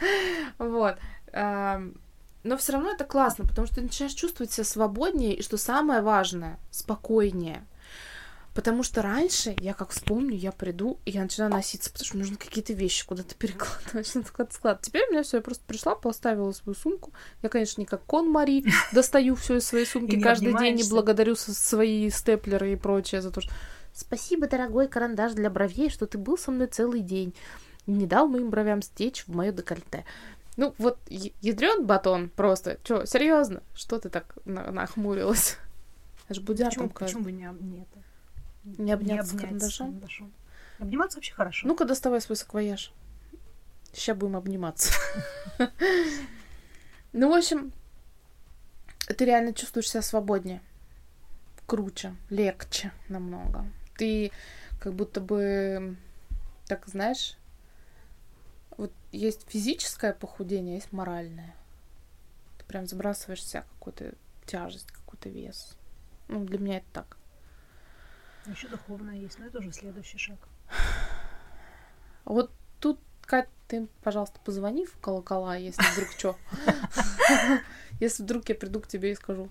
Вот. 0.58 0.98
Но 2.44 2.56
все 2.56 2.72
равно 2.72 2.90
это 2.90 3.04
классно, 3.04 3.46
потому 3.46 3.66
что 3.66 3.76
ты 3.76 3.82
начинаешь 3.82 4.14
чувствовать 4.14 4.52
себя 4.52 4.64
свободнее, 4.64 5.34
и 5.34 5.42
что 5.42 5.56
самое 5.56 6.02
важное, 6.02 6.58
спокойнее. 6.70 7.64
Потому 8.54 8.82
что 8.82 9.00
раньше, 9.00 9.56
я 9.60 9.72
как 9.72 9.90
вспомню, 9.90 10.36
я 10.36 10.52
приду, 10.52 10.98
и 11.06 11.10
я 11.10 11.22
начинаю 11.22 11.50
носиться, 11.50 11.90
потому 11.90 12.04
что 12.04 12.16
мне 12.16 12.24
нужно 12.24 12.36
какие-то 12.36 12.74
вещи 12.74 13.06
куда-то 13.06 13.34
перекладывать, 13.38 14.14
на 14.14 14.22
склад 14.24 14.52
склад. 14.52 14.80
Теперь 14.82 15.04
у 15.08 15.12
меня 15.12 15.22
все, 15.22 15.38
я 15.38 15.42
просто 15.42 15.64
пришла, 15.66 15.94
поставила 15.94 16.52
свою 16.52 16.76
сумку. 16.76 17.12
Я, 17.42 17.48
конечно, 17.48 17.80
не 17.80 17.86
как 17.86 18.04
кон 18.04 18.28
Мари, 18.28 18.64
достаю 18.92 19.36
все 19.36 19.56
из 19.56 19.66
своей 19.66 19.86
сумки 19.86 20.20
каждый 20.20 20.56
день 20.58 20.80
и 20.80 20.88
благодарю 20.88 21.34
свои 21.36 22.10
степлеры 22.10 22.72
и 22.72 22.76
прочее 22.76 23.22
за 23.22 23.30
то, 23.30 23.40
что 23.40 23.52
Спасибо, 23.92 24.46
дорогой 24.48 24.88
карандаш 24.88 25.32
для 25.32 25.50
бровей, 25.50 25.90
что 25.90 26.06
ты 26.06 26.18
был 26.18 26.38
со 26.38 26.50
мной 26.50 26.66
целый 26.66 27.00
день. 27.00 27.34
и 27.86 27.90
Не 27.92 28.06
дал 28.06 28.26
моим 28.28 28.50
бровям 28.50 28.82
стечь 28.82 29.24
в 29.26 29.34
мое 29.34 29.52
декольте. 29.52 30.04
Ну, 30.56 30.74
вот 30.78 30.98
ядрен 31.08 31.84
батон 31.86 32.28
просто. 32.30 32.78
Чё, 32.84 33.04
серьезно? 33.06 33.62
Что 33.74 33.98
ты 33.98 34.08
так 34.10 34.36
на- 34.44 34.70
нахмурилась? 34.70 35.56
Аж 36.28 36.40
будяр 36.40 36.68
Почему, 36.68 36.88
там 36.88 36.94
почему 37.06 37.22
бы 37.24 37.32
не, 37.32 37.44
об- 37.46 37.60
не 37.62 37.80
это? 37.82 38.02
Не 38.82 38.92
обняться 38.92 39.26
с 39.26 39.34
обнять 39.34 39.44
карандашом? 39.48 39.86
карандашом? 39.88 40.32
Обниматься 40.78 41.18
вообще 41.18 41.32
хорошо. 41.34 41.66
Ну-ка, 41.66 41.84
доставай 41.84 42.20
свой 42.20 42.36
саквояж. 42.36 42.92
Сейчас 43.92 44.16
будем 44.16 44.36
обниматься. 44.36 44.92
Ну, 47.14 47.28
в 47.30 47.34
общем, 47.36 47.72
ты 49.06 49.26
реально 49.26 49.52
чувствуешь 49.52 49.90
себя 49.90 50.00
свободнее. 50.00 50.62
Круче, 51.66 52.14
легче 52.30 52.90
намного. 53.10 53.66
Ты 54.02 54.32
как 54.80 54.94
будто 54.94 55.20
бы, 55.20 55.96
так 56.66 56.88
знаешь, 56.88 57.36
вот 58.76 58.92
есть 59.12 59.48
физическое 59.48 60.12
похудение, 60.12 60.74
есть 60.74 60.90
моральное. 60.90 61.54
Ты 62.58 62.64
прям 62.64 62.88
сбрасываешь 62.88 63.44
с 63.44 63.48
себя 63.48 63.62
какую-то 63.74 64.14
тяжесть, 64.44 64.90
какой-то 64.90 65.28
вес. 65.28 65.76
Ну, 66.26 66.44
для 66.44 66.58
меня 66.58 66.78
это 66.78 66.86
так. 66.92 67.16
Еще 68.46 68.66
духовное 68.66 69.14
есть, 69.14 69.38
но 69.38 69.46
это 69.46 69.60
уже 69.60 69.70
следующий 69.70 70.18
шаг. 70.18 70.38
Вот 72.24 72.50
тут, 72.80 72.98
Кать, 73.20 73.48
ты, 73.68 73.86
пожалуйста, 74.02 74.40
позвони 74.44 74.84
в 74.84 74.96
колокола, 74.98 75.54
если 75.54 75.80
вдруг 75.92 76.10
что. 76.10 76.36
Если 78.00 78.24
вдруг 78.24 78.48
я 78.48 78.56
приду 78.56 78.80
к 78.80 78.88
тебе 78.88 79.12
и 79.12 79.14
скажу, 79.14 79.48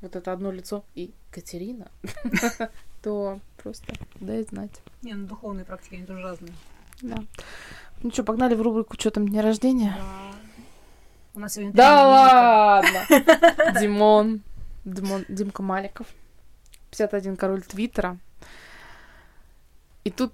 вот 0.00 0.16
это 0.16 0.32
одно 0.32 0.50
лицо 0.50 0.84
и 0.96 1.14
Катерина, 1.30 1.92
то 3.06 3.38
просто 3.62 3.94
дай 4.16 4.42
знать. 4.42 4.72
Не, 5.02 5.14
ну 5.14 5.28
духовные 5.28 5.64
практики, 5.64 5.94
они 5.94 6.06
тоже 6.06 6.22
разные. 6.24 6.52
Да. 7.02 7.18
Ну 8.02 8.10
что, 8.10 8.24
погнали 8.24 8.56
в 8.56 8.62
рубрику 8.62 8.96
«Что 8.98 9.12
там, 9.12 9.28
день 9.28 9.40
рождения?» 9.42 9.94
Да. 9.96 10.36
У 11.34 11.38
нас 11.38 11.54
сегодня 11.54 11.72
Да 11.72 12.08
ладно! 12.08 13.06
Димон. 13.80 14.42
Димон, 14.84 15.24
Димка 15.28 15.62
Маликов. 15.62 16.08
51 16.90 17.36
король 17.36 17.62
Твиттера. 17.62 18.18
И 20.02 20.10
тут 20.10 20.32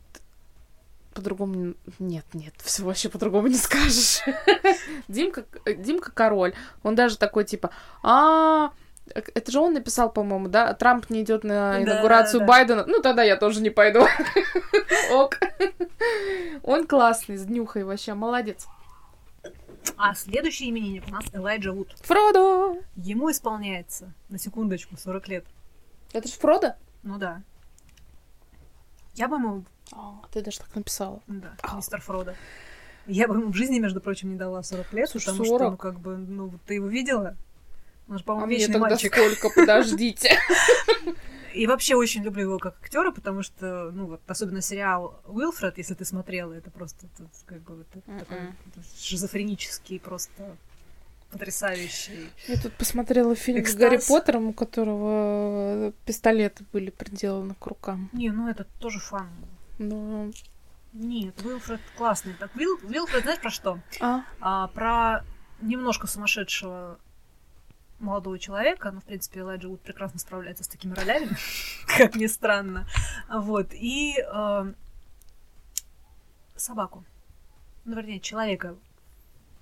по-другому... 1.13 1.55
не- 1.55 1.75
Нет, 1.99 2.25
нет, 2.33 2.55
все 2.57 2.85
вообще 2.85 3.11
по-другому 3.11 3.49
не 3.49 3.57
скажешь. 3.57 4.23
Димка, 5.09 5.45
э, 5.67 5.75
Димка 5.75 6.11
король. 6.11 6.55
Он 6.83 6.95
даже 6.95 7.19
такой, 7.19 7.45
типа, 7.45 7.69
а 8.03 8.73
это 9.07 9.53
же 9.53 9.61
он 9.61 9.75
написал, 9.75 10.11
по-моему, 10.13 10.49
да? 10.49 10.73
Трамп 10.75 11.11
не 11.11 11.23
идет 11.23 11.45
на 11.45 11.83
инаугурацию 11.83 12.41
да, 12.41 12.47
да. 12.47 12.53
Байдена. 12.53 12.85
Ну, 12.87 13.03
тогда 13.03 13.23
я 13.23 13.37
тоже 13.37 13.61
не 13.61 13.71
пойду. 13.71 14.07
Ок. 15.13 15.39
Он 16.63 16.87
классный, 16.87 17.37
с 17.37 17.45
днюхой 17.45 17.85
вообще, 17.85 18.15
молодец. 18.15 18.67
А 19.97 20.15
следующий 20.15 20.71
именинник 20.71 21.05
у 21.09 21.11
нас 21.11 21.25
Элайджа 21.33 21.73
Вуд. 21.73 21.93
Фродо! 22.03 22.79
Ему 22.97 23.31
исполняется, 23.31 24.13
на 24.29 24.39
секундочку, 24.39 24.97
40 24.97 25.29
лет. 25.29 25.45
Это 26.13 26.29
же 26.29 26.35
Фродо? 26.35 26.77
Ну 27.03 27.19
да. 27.19 27.43
Я 29.15 29.29
бы 29.29 29.37
ему... 29.37 29.65
А, 29.93 30.21
ты 30.31 30.43
даже 30.43 30.61
так 30.61 30.75
написала. 30.75 31.21
Да, 31.27 31.55
Ау. 31.63 31.77
мистер 31.77 32.01
Фродо. 32.01 32.35
Я 33.07 33.27
бы 33.27 33.35
ему 33.35 33.51
в 33.51 33.55
жизни, 33.55 33.81
между 33.81 34.01
прочим, 34.01 34.31
не 34.31 34.39
дала 34.39 34.63
40 34.63 34.93
лет, 34.93 35.13
потому 35.13 35.21
что, 35.21 35.45
40? 35.45 35.71
ну, 35.71 35.77
как 35.77 36.01
бы, 36.01 36.17
ну, 36.17 36.47
вот 36.47 36.61
ты 36.63 36.75
его 36.75 36.87
видела? 36.87 37.37
Он 38.09 38.19
же, 38.19 38.25
А 38.25 38.27
по-моему, 38.27 38.47
мне 38.47 38.57
вечный 38.59 38.73
тогда 38.75 38.89
мальчик. 38.91 39.15
сколько? 39.15 39.51
Подождите. 39.61 40.31
И 41.55 41.67
вообще 41.67 41.97
очень 41.97 42.23
люблю 42.23 42.45
его 42.45 42.59
как 42.59 42.77
актера, 42.83 43.11
потому 43.11 43.43
что, 43.43 43.91
ну 43.93 44.07
вот, 44.07 44.23
особенно 44.27 44.63
сериал 44.63 45.21
Уилфред, 45.27 45.77
если 45.77 45.93
ты 45.95 46.05
смотрела, 46.07 46.55
это 46.55 46.71
просто 46.71 47.07
тут, 47.19 47.29
как 47.45 47.61
бы 47.63 47.85
это 47.93 48.01
такой 48.21 48.41
Мгм. 48.41 48.57
шизофренический, 48.99 50.01
просто 50.01 50.57
потрясающий. 51.31 52.31
Я 52.49 52.57
тут 52.61 52.73
посмотрела 52.75 53.35
фильм 53.35 53.59
с 53.59 53.63
Экстаз. 53.63 53.81
Гарри 53.81 54.01
Поттером, 54.07 54.47
у 54.49 54.53
которого 54.53 55.89
э, 55.89 55.93
пистолеты 56.07 56.65
были 56.73 56.91
приделаны 56.91 57.55
к 57.59 57.67
рукам. 57.67 58.09
Не, 58.13 58.31
ну 58.31 58.49
это 58.49 58.65
тоже 58.81 58.99
фан. 58.99 59.29
Ну, 59.79 60.33
Нет, 60.95 61.35
Уилфред 61.43 61.81
классный. 61.97 62.35
Так, 62.39 62.55
Уил, 62.57 62.79
Уилфред, 62.83 63.23
знаешь 63.25 63.41
про 63.41 63.51
что? 63.51 63.79
а, 64.01 64.23
А, 64.41 64.69
про 64.69 65.23
немножко 65.61 66.07
сумасшедшего 66.07 66.99
молодого 68.03 68.39
человека, 68.39 68.91
ну, 68.91 69.01
в 69.01 69.05
принципе, 69.05 69.41
Элайджа 69.41 69.69
Вуд 69.69 69.81
прекрасно 69.81 70.19
справляется 70.19 70.65
с 70.65 70.69
такими 70.69 70.95
ролями, 70.95 71.29
как 71.97 72.15
ни 72.17 72.27
странно. 72.27 72.87
Вот, 73.29 73.69
и 73.73 74.17
э, 74.19 74.73
собаку. 76.57 77.05
Ну, 77.85 77.97
вернее, 77.97 78.21
человека 78.21 78.77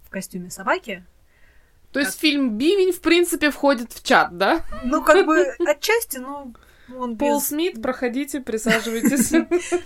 в 0.04 0.10
костюме 0.10 0.50
собаки. 0.50 1.04
то 1.92 2.00
есть 2.00 2.18
фильм 2.18 2.58
«Бивень» 2.58 2.92
в 2.92 3.00
принципе 3.00 3.50
входит 3.50 3.92
в 3.92 4.02
чат, 4.02 4.36
да? 4.36 4.64
Ну, 4.84 5.02
как 5.04 5.26
бы 5.26 5.54
отчасти, 5.66 6.18
но 6.18 6.52
он 6.96 7.16
Пол 7.16 7.38
без... 7.38 7.48
Смит, 7.48 7.80
проходите, 7.80 8.40
присаживайтесь. 8.40 9.30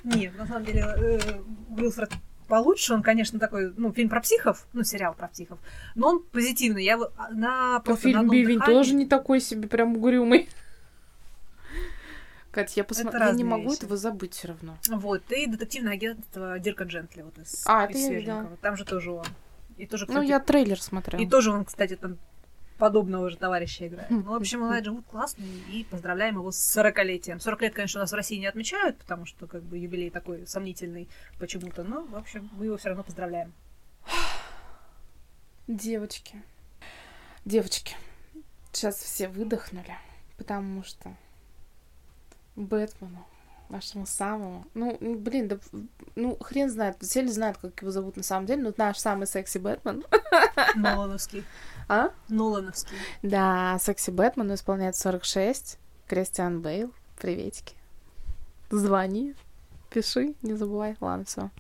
Нет, 0.05 0.37
на 0.39 0.47
самом 0.47 0.65
деле, 0.65 0.81
э, 0.81 1.41
Уилфред 1.71 2.13
получше, 2.49 2.95
он, 2.95 3.03
конечно, 3.03 3.39
такой, 3.39 3.73
ну, 3.77 3.93
фильм 3.93 4.09
про 4.09 4.21
психов, 4.21 4.67
ну, 4.73 4.83
сериал 4.85 5.15
про 5.15 5.29
психов, 5.29 5.59
но 5.95 6.09
он 6.09 6.23
позитивный. 6.23 6.85
Я 6.85 6.99
на 7.31 7.81
просто 7.81 7.91
на 7.91 8.11
фильм 8.13 8.21
одном 8.21 8.35
«Бивень» 8.37 8.59
дыхании- 8.59 8.75
тоже 8.75 8.95
не 8.95 9.07
такой 9.07 9.41
себе 9.41 9.69
прям 9.69 9.97
угрюмый. 9.97 10.49
Катя, 12.51 12.73
я 12.77 12.85
посмотрела, 12.85 13.29
я 13.29 13.33
не 13.33 13.43
могу 13.45 13.65
вещи. 13.71 13.79
этого 13.79 13.97
забыть 13.97 14.35
все 14.35 14.49
равно. 14.49 14.77
Вот, 14.89 15.23
и 15.33 15.47
детективное 15.47 15.95
агентство 15.95 16.59
Дирка 16.59 16.85
Джентли, 16.85 17.23
вот 17.23 17.37
из, 17.39 17.65
А, 17.67 17.87
из 17.87 18.05
это 18.07 18.15
я. 18.19 18.47
Там 18.61 18.77
же 18.77 18.85
тоже 18.85 19.11
он. 19.11 19.27
И 19.77 19.87
тоже, 19.87 20.05
Ну, 20.07 20.13
кстати, 20.13 20.29
я 20.29 20.39
трейлер 20.39 20.81
смотрела. 20.81 21.21
и 21.21 21.27
тоже 21.29 21.51
он, 21.51 21.65
кстати, 21.65 21.97
там 21.97 22.17
подобного 22.85 23.31
же 23.31 23.39
товарища 23.39 23.89
играет. 23.89 24.11
Ну, 24.11 24.21
в 24.21 24.35
общем, 24.35 24.63
Элайджа 24.63 24.93
Вуд 24.93 25.07
классный, 25.11 25.47
и 25.73 25.85
поздравляем 25.85 26.35
его 26.35 26.51
с 26.51 26.79
40-летием. 26.79 27.41
40 27.41 27.63
лет, 27.63 27.73
конечно, 27.73 28.01
у 28.01 28.03
нас 28.03 28.13
в 28.13 28.15
России 28.15 28.37
не 28.37 28.45
отмечают, 28.45 28.99
потому 28.99 29.25
что, 29.25 29.47
как 29.47 29.63
бы, 29.63 29.79
юбилей 29.79 30.11
такой 30.11 30.47
сомнительный 30.47 31.09
почему-то, 31.39 31.83
но, 31.83 32.05
в 32.05 32.15
общем, 32.15 32.51
мы 32.59 32.67
его 32.67 32.77
все 32.77 32.91
равно 32.91 33.03
поздравляем. 33.03 33.55
Девочки. 35.67 36.43
Девочки. 37.47 37.97
Сейчас 38.71 38.97
все 38.97 39.29
выдохнули, 39.29 39.97
потому 40.37 40.85
что 40.85 41.17
Бэтмену, 42.55 43.27
нашему 43.69 44.07
самому, 44.07 44.65
ну, 44.75 44.97
м, 45.01 45.19
блин, 45.19 45.49
да, 45.49 45.59
ну, 46.15 46.37
хрен 46.41 46.71
знает, 46.71 46.97
все 47.01 47.23
ли 47.23 47.29
знают, 47.29 47.59
как 47.59 47.81
его 47.81 47.91
зовут 47.91 48.17
на 48.17 48.23
самом 48.23 48.47
деле, 48.47 48.63
но 48.63 48.73
наш 48.77 48.99
самый 48.99 49.27
секси 49.27 49.59
Бэтмен. 49.59 50.05
Нолановский. 50.77 51.45
А? 51.89 52.11
Нолановский. 52.29 52.97
Да, 53.23 53.79
секси 53.81 54.11
Бэтмену 54.11 54.55
исполняет 54.55 54.97
46. 54.97 55.79
Кристиан 56.07 56.61
Бейл, 56.61 56.93
приветики. 57.19 57.75
Звони, 58.71 59.35
пиши, 59.91 60.35
не 60.43 60.55
забывай. 60.55 60.97
Ладно, 61.01 61.25
все. 61.25 61.51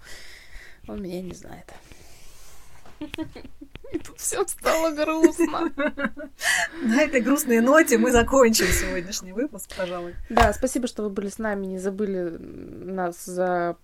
Он 0.86 1.02
меня 1.02 1.22
не 1.22 1.32
знает. 1.34 1.72
И 3.92 3.98
тут 3.98 4.18
всем 4.18 4.46
стало 4.48 4.90
грустно. 4.92 5.72
На 6.82 7.02
этой 7.02 7.20
грустной 7.20 7.60
ноте 7.60 7.98
мы 7.98 8.12
закончим 8.12 8.66
сегодняшний 8.66 9.32
выпуск, 9.32 9.70
пожалуй. 9.76 10.14
Да, 10.30 10.52
спасибо, 10.52 10.86
что 10.86 11.02
вы 11.02 11.10
были 11.10 11.28
с 11.28 11.38
нами, 11.38 11.66
не 11.66 11.78
забыли 11.78 12.36
нас 12.38 13.24
за 13.24 13.76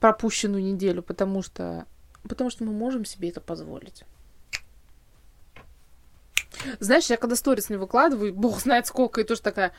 пропущенную 0.00 0.62
неделю, 0.62 1.02
потому 1.02 1.42
что 1.42 1.86
потому 2.22 2.50
что 2.50 2.64
мы 2.64 2.72
можем 2.72 3.04
себе 3.04 3.30
это 3.30 3.40
позволить. 3.40 4.04
Знаешь, 6.78 7.06
я 7.06 7.16
когда 7.16 7.36
сторис 7.36 7.70
не 7.70 7.76
выкладываю, 7.76 8.34
бог 8.34 8.60
знает 8.60 8.86
сколько, 8.86 9.20
и 9.20 9.24
тоже 9.24 9.40
такая, 9.40 9.72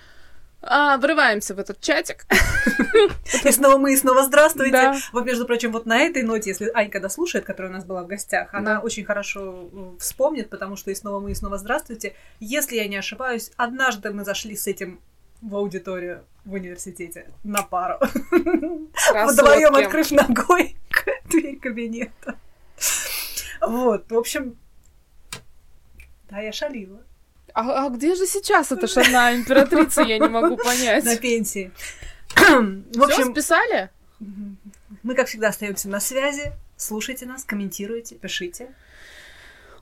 а, 0.61 0.97
врываемся 0.97 1.55
в 1.55 1.59
этот 1.59 1.79
чатик. 1.81 2.25
И 3.43 3.51
снова 3.51 3.77
мы, 3.77 3.93
и 3.93 3.97
снова 3.97 4.23
здравствуйте. 4.23 4.71
Да. 4.71 4.95
Вот, 5.11 5.25
между 5.25 5.45
прочим, 5.45 5.71
вот 5.71 5.85
на 5.85 5.99
этой 5.99 6.21
ноте, 6.23 6.51
если 6.51 6.69
Анька 6.73 6.99
дослушает, 6.99 7.45
которая 7.45 7.71
у 7.71 7.75
нас 7.75 7.83
была 7.85 8.03
в 8.03 8.07
гостях, 8.07 8.53
она 8.53 8.75
Да. 8.75 8.79
очень 8.81 9.03
хорошо 9.03 9.69
вспомнит, 9.99 10.49
потому 10.49 10.75
что 10.75 10.91
и 10.91 10.95
снова 10.95 11.19
мы, 11.19 11.31
и 11.31 11.35
снова 11.35 11.57
здравствуйте. 11.57 12.15
Если 12.39 12.75
я 12.75 12.87
не 12.87 12.97
ошибаюсь, 12.97 13.51
однажды 13.57 14.11
мы 14.11 14.23
зашли 14.23 14.55
с 14.55 14.67
этим 14.67 14.99
в 15.41 15.55
аудиторию 15.55 16.23
в 16.45 16.53
университете 16.53 17.31
на 17.43 17.63
пару. 17.63 17.97
Вдвоем 18.31 19.75
открыв 19.75 20.11
ногой 20.11 20.75
дверь 21.25 21.57
кабинета. 21.59 22.35
Вот, 23.61 24.09
в 24.11 24.17
общем, 24.17 24.57
да, 26.29 26.39
я 26.39 26.51
шалила 26.51 27.01
А, 27.53 27.85
а 27.85 27.89
где 27.89 28.15
же 28.15 28.25
сейчас 28.25 28.71
эта 28.71 28.87
шальная 28.87 29.35
императрица, 29.35 30.01
я 30.01 30.17
не 30.19 30.27
могу 30.27 30.57
на 30.57 30.63
понять. 30.63 31.21
пенсии. 31.21 31.71
В 32.35 33.03
общем, 33.03 33.31
списали? 33.33 33.89
мы, 35.03 35.15
как 35.15 35.27
всегда, 35.27 35.49
остаемся 35.49 35.89
на 35.89 35.99
связи. 35.99 36.53
Слушайте 36.77 37.25
нас, 37.25 37.43
комментируйте, 37.43 38.15
пишите. 38.15 38.69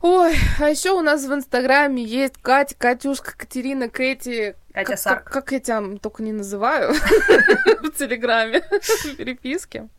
Ой, 0.02 0.34
а 0.60 0.70
еще 0.70 0.92
у 0.92 1.02
нас 1.02 1.26
в 1.26 1.34
Инстаграме 1.34 2.04
есть 2.04 2.36
Катя, 2.42 2.76
Катюшка, 2.78 3.36
Катерина, 3.38 3.90
Кэти. 3.90 4.56
Катя 4.74 4.92
как, 4.92 5.00
Сарк. 5.00 5.24
Как, 5.26 5.34
как 5.34 5.52
я 5.52 5.60
тебя 5.60 5.98
только 6.02 6.24
не 6.24 6.32
называю 6.32 6.94
в 7.84 7.92
Телеграме, 7.92 8.62
в 8.62 9.16
переписке. 9.18 9.90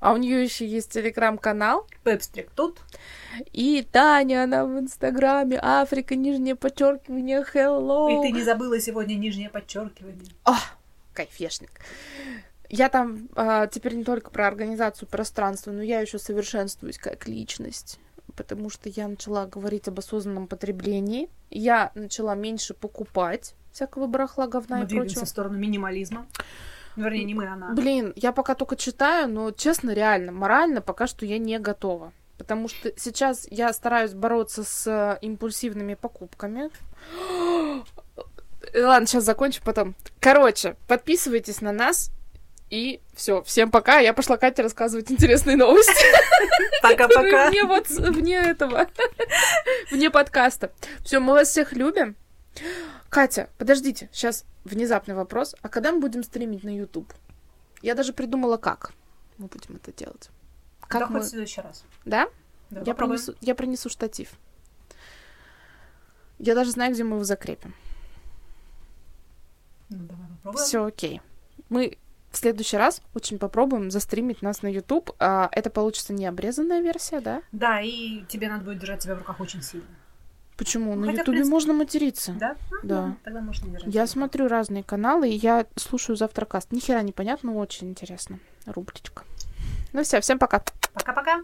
А 0.00 0.12
у 0.12 0.16
нее 0.16 0.42
еще 0.42 0.66
есть 0.66 0.90
телеграм-канал. 0.92 1.86
Пепстрик 2.04 2.50
тут. 2.50 2.80
И 3.52 3.86
Таня, 3.90 4.44
она 4.44 4.64
в 4.64 4.78
Инстаграме. 4.78 5.58
Африка, 5.62 6.14
нижнее 6.14 6.54
подчеркивание, 6.54 7.44
hello. 7.54 8.18
И 8.18 8.28
ты 8.28 8.32
не 8.32 8.42
забыла 8.42 8.78
сегодня 8.80 9.14
нижнее 9.14 9.50
подчеркивание. 9.50 10.32
А, 10.44 10.56
кайфешник. 11.12 11.70
Я 12.68 12.88
там 12.88 13.28
а, 13.34 13.66
теперь 13.68 13.94
не 13.94 14.04
только 14.04 14.30
про 14.30 14.46
организацию 14.48 15.08
пространства, 15.08 15.70
но 15.70 15.82
я 15.82 16.00
еще 16.00 16.18
совершенствуюсь 16.18 16.98
как 16.98 17.28
личность, 17.28 18.00
потому 18.34 18.70
что 18.70 18.88
я 18.88 19.06
начала 19.06 19.46
говорить 19.46 19.88
об 19.88 19.98
осознанном 19.98 20.48
потреблении. 20.48 21.30
Я 21.50 21.92
начала 21.94 22.34
меньше 22.34 22.74
покупать 22.74 23.54
всякого 23.72 24.06
барахла, 24.06 24.48
говна 24.48 24.78
мы 24.78 24.84
и 24.84 24.88
прочего. 24.88 25.24
в 25.24 25.28
сторону 25.28 25.58
минимализма. 25.58 26.26
Ну, 26.96 27.04
вернее, 27.04 27.24
не 27.24 27.34
мы, 27.34 27.46
она. 27.46 27.72
Блин, 27.72 28.12
я 28.16 28.32
пока 28.32 28.54
только 28.54 28.76
читаю, 28.76 29.28
но 29.28 29.50
честно, 29.50 29.92
реально, 29.92 30.32
морально 30.32 30.80
пока 30.80 31.06
что 31.06 31.26
я 31.26 31.38
не 31.38 31.58
готова. 31.58 32.12
Потому 32.38 32.68
что 32.68 32.92
сейчас 32.96 33.46
я 33.50 33.72
стараюсь 33.72 34.12
бороться 34.12 34.64
с 34.64 34.86
э, 34.86 35.18
импульсивными 35.22 35.94
покупками. 35.94 36.70
Ладно, 38.74 39.06
сейчас 39.06 39.24
закончу 39.24 39.62
потом. 39.64 39.94
Короче, 40.20 40.76
подписывайтесь 40.86 41.60
на 41.60 41.72
нас. 41.72 42.10
И 42.68 43.00
все, 43.14 43.42
всем 43.42 43.70
пока. 43.70 43.98
Я 44.00 44.12
пошла 44.12 44.36
Кате 44.36 44.62
рассказывать 44.62 45.10
интересные 45.10 45.56
новости. 45.56 46.04
Пока-пока. 46.82 47.48
Вне, 47.48 47.62
вот, 47.62 47.88
вне 47.88 48.38
этого. 48.38 48.88
Вне 49.90 50.10
подкаста. 50.10 50.72
Все, 51.04 51.20
мы 51.20 51.34
вас 51.34 51.48
всех 51.48 51.72
любим. 51.72 52.16
Катя, 53.08 53.48
подождите, 53.58 54.08
сейчас 54.12 54.44
внезапный 54.64 55.14
вопрос. 55.14 55.54
А 55.62 55.68
когда 55.68 55.92
мы 55.92 56.00
будем 56.00 56.22
стримить 56.22 56.64
на 56.64 56.76
YouTube? 56.76 57.12
Я 57.82 57.94
даже 57.94 58.12
придумала, 58.12 58.56
как 58.56 58.92
мы 59.38 59.46
будем 59.46 59.76
это 59.76 59.92
делать. 59.92 60.30
Да, 60.82 60.86
Как 60.88 61.10
мы... 61.10 61.18
хоть 61.20 61.26
в 61.28 61.30
следующий 61.30 61.60
раз. 61.60 61.84
Да? 62.04 62.28
Да, 62.70 62.80
Я 62.80 62.86
попробуем. 62.94 63.20
принесу, 63.20 63.38
я 63.40 63.54
принесу 63.54 63.88
штатив. 63.88 64.30
Я 66.38 66.54
даже 66.54 66.70
знаю, 66.70 66.92
где 66.92 67.04
мы 67.04 67.16
его 67.16 67.24
закрепим. 67.24 67.74
Пробуем? 70.42 70.64
Все 70.64 70.84
окей. 70.84 71.20
Мы 71.68 71.98
в 72.30 72.36
следующий 72.38 72.76
раз 72.76 73.02
очень 73.14 73.38
попробуем 73.38 73.90
застримить 73.90 74.42
нас 74.42 74.62
на 74.62 74.68
YouTube. 74.68 75.10
А, 75.18 75.48
это 75.52 75.70
получится 75.70 76.12
не 76.12 76.26
обрезанная 76.26 76.80
версия, 76.80 77.20
да? 77.20 77.42
Да, 77.52 77.80
и 77.80 78.24
тебе 78.26 78.48
надо 78.48 78.64
будет 78.64 78.78
держать 78.78 79.02
себя 79.02 79.14
в 79.14 79.18
руках 79.18 79.40
очень 79.40 79.62
сильно. 79.62 79.86
Почему? 80.56 80.94
Ну, 80.94 81.02
на 81.02 81.12
хотя, 81.12 81.24
принципе, 81.24 81.50
можно 81.50 81.72
материться. 81.74 82.32
Да? 82.32 82.56
А, 82.82 82.86
Да. 82.86 83.06
ну, 83.08 83.16
Тогда 83.24 83.40
можно 83.40 83.66
не. 83.66 83.78
Я 83.86 84.06
смотрю 84.06 84.48
разные 84.48 84.82
каналы, 84.82 85.28
и 85.28 85.34
я 85.36 85.66
слушаю 85.76 86.16
завтракаст. 86.16 86.72
Ни 86.72 86.80
хера 86.80 87.02
непонятно, 87.02 87.52
но 87.52 87.58
очень 87.58 87.90
интересно. 87.90 88.38
Рубричка. 88.64 89.24
Ну 89.92 90.02
все, 90.02 90.20
всем 90.20 90.38
пока. 90.38 90.62
Пока-пока. 90.94 91.42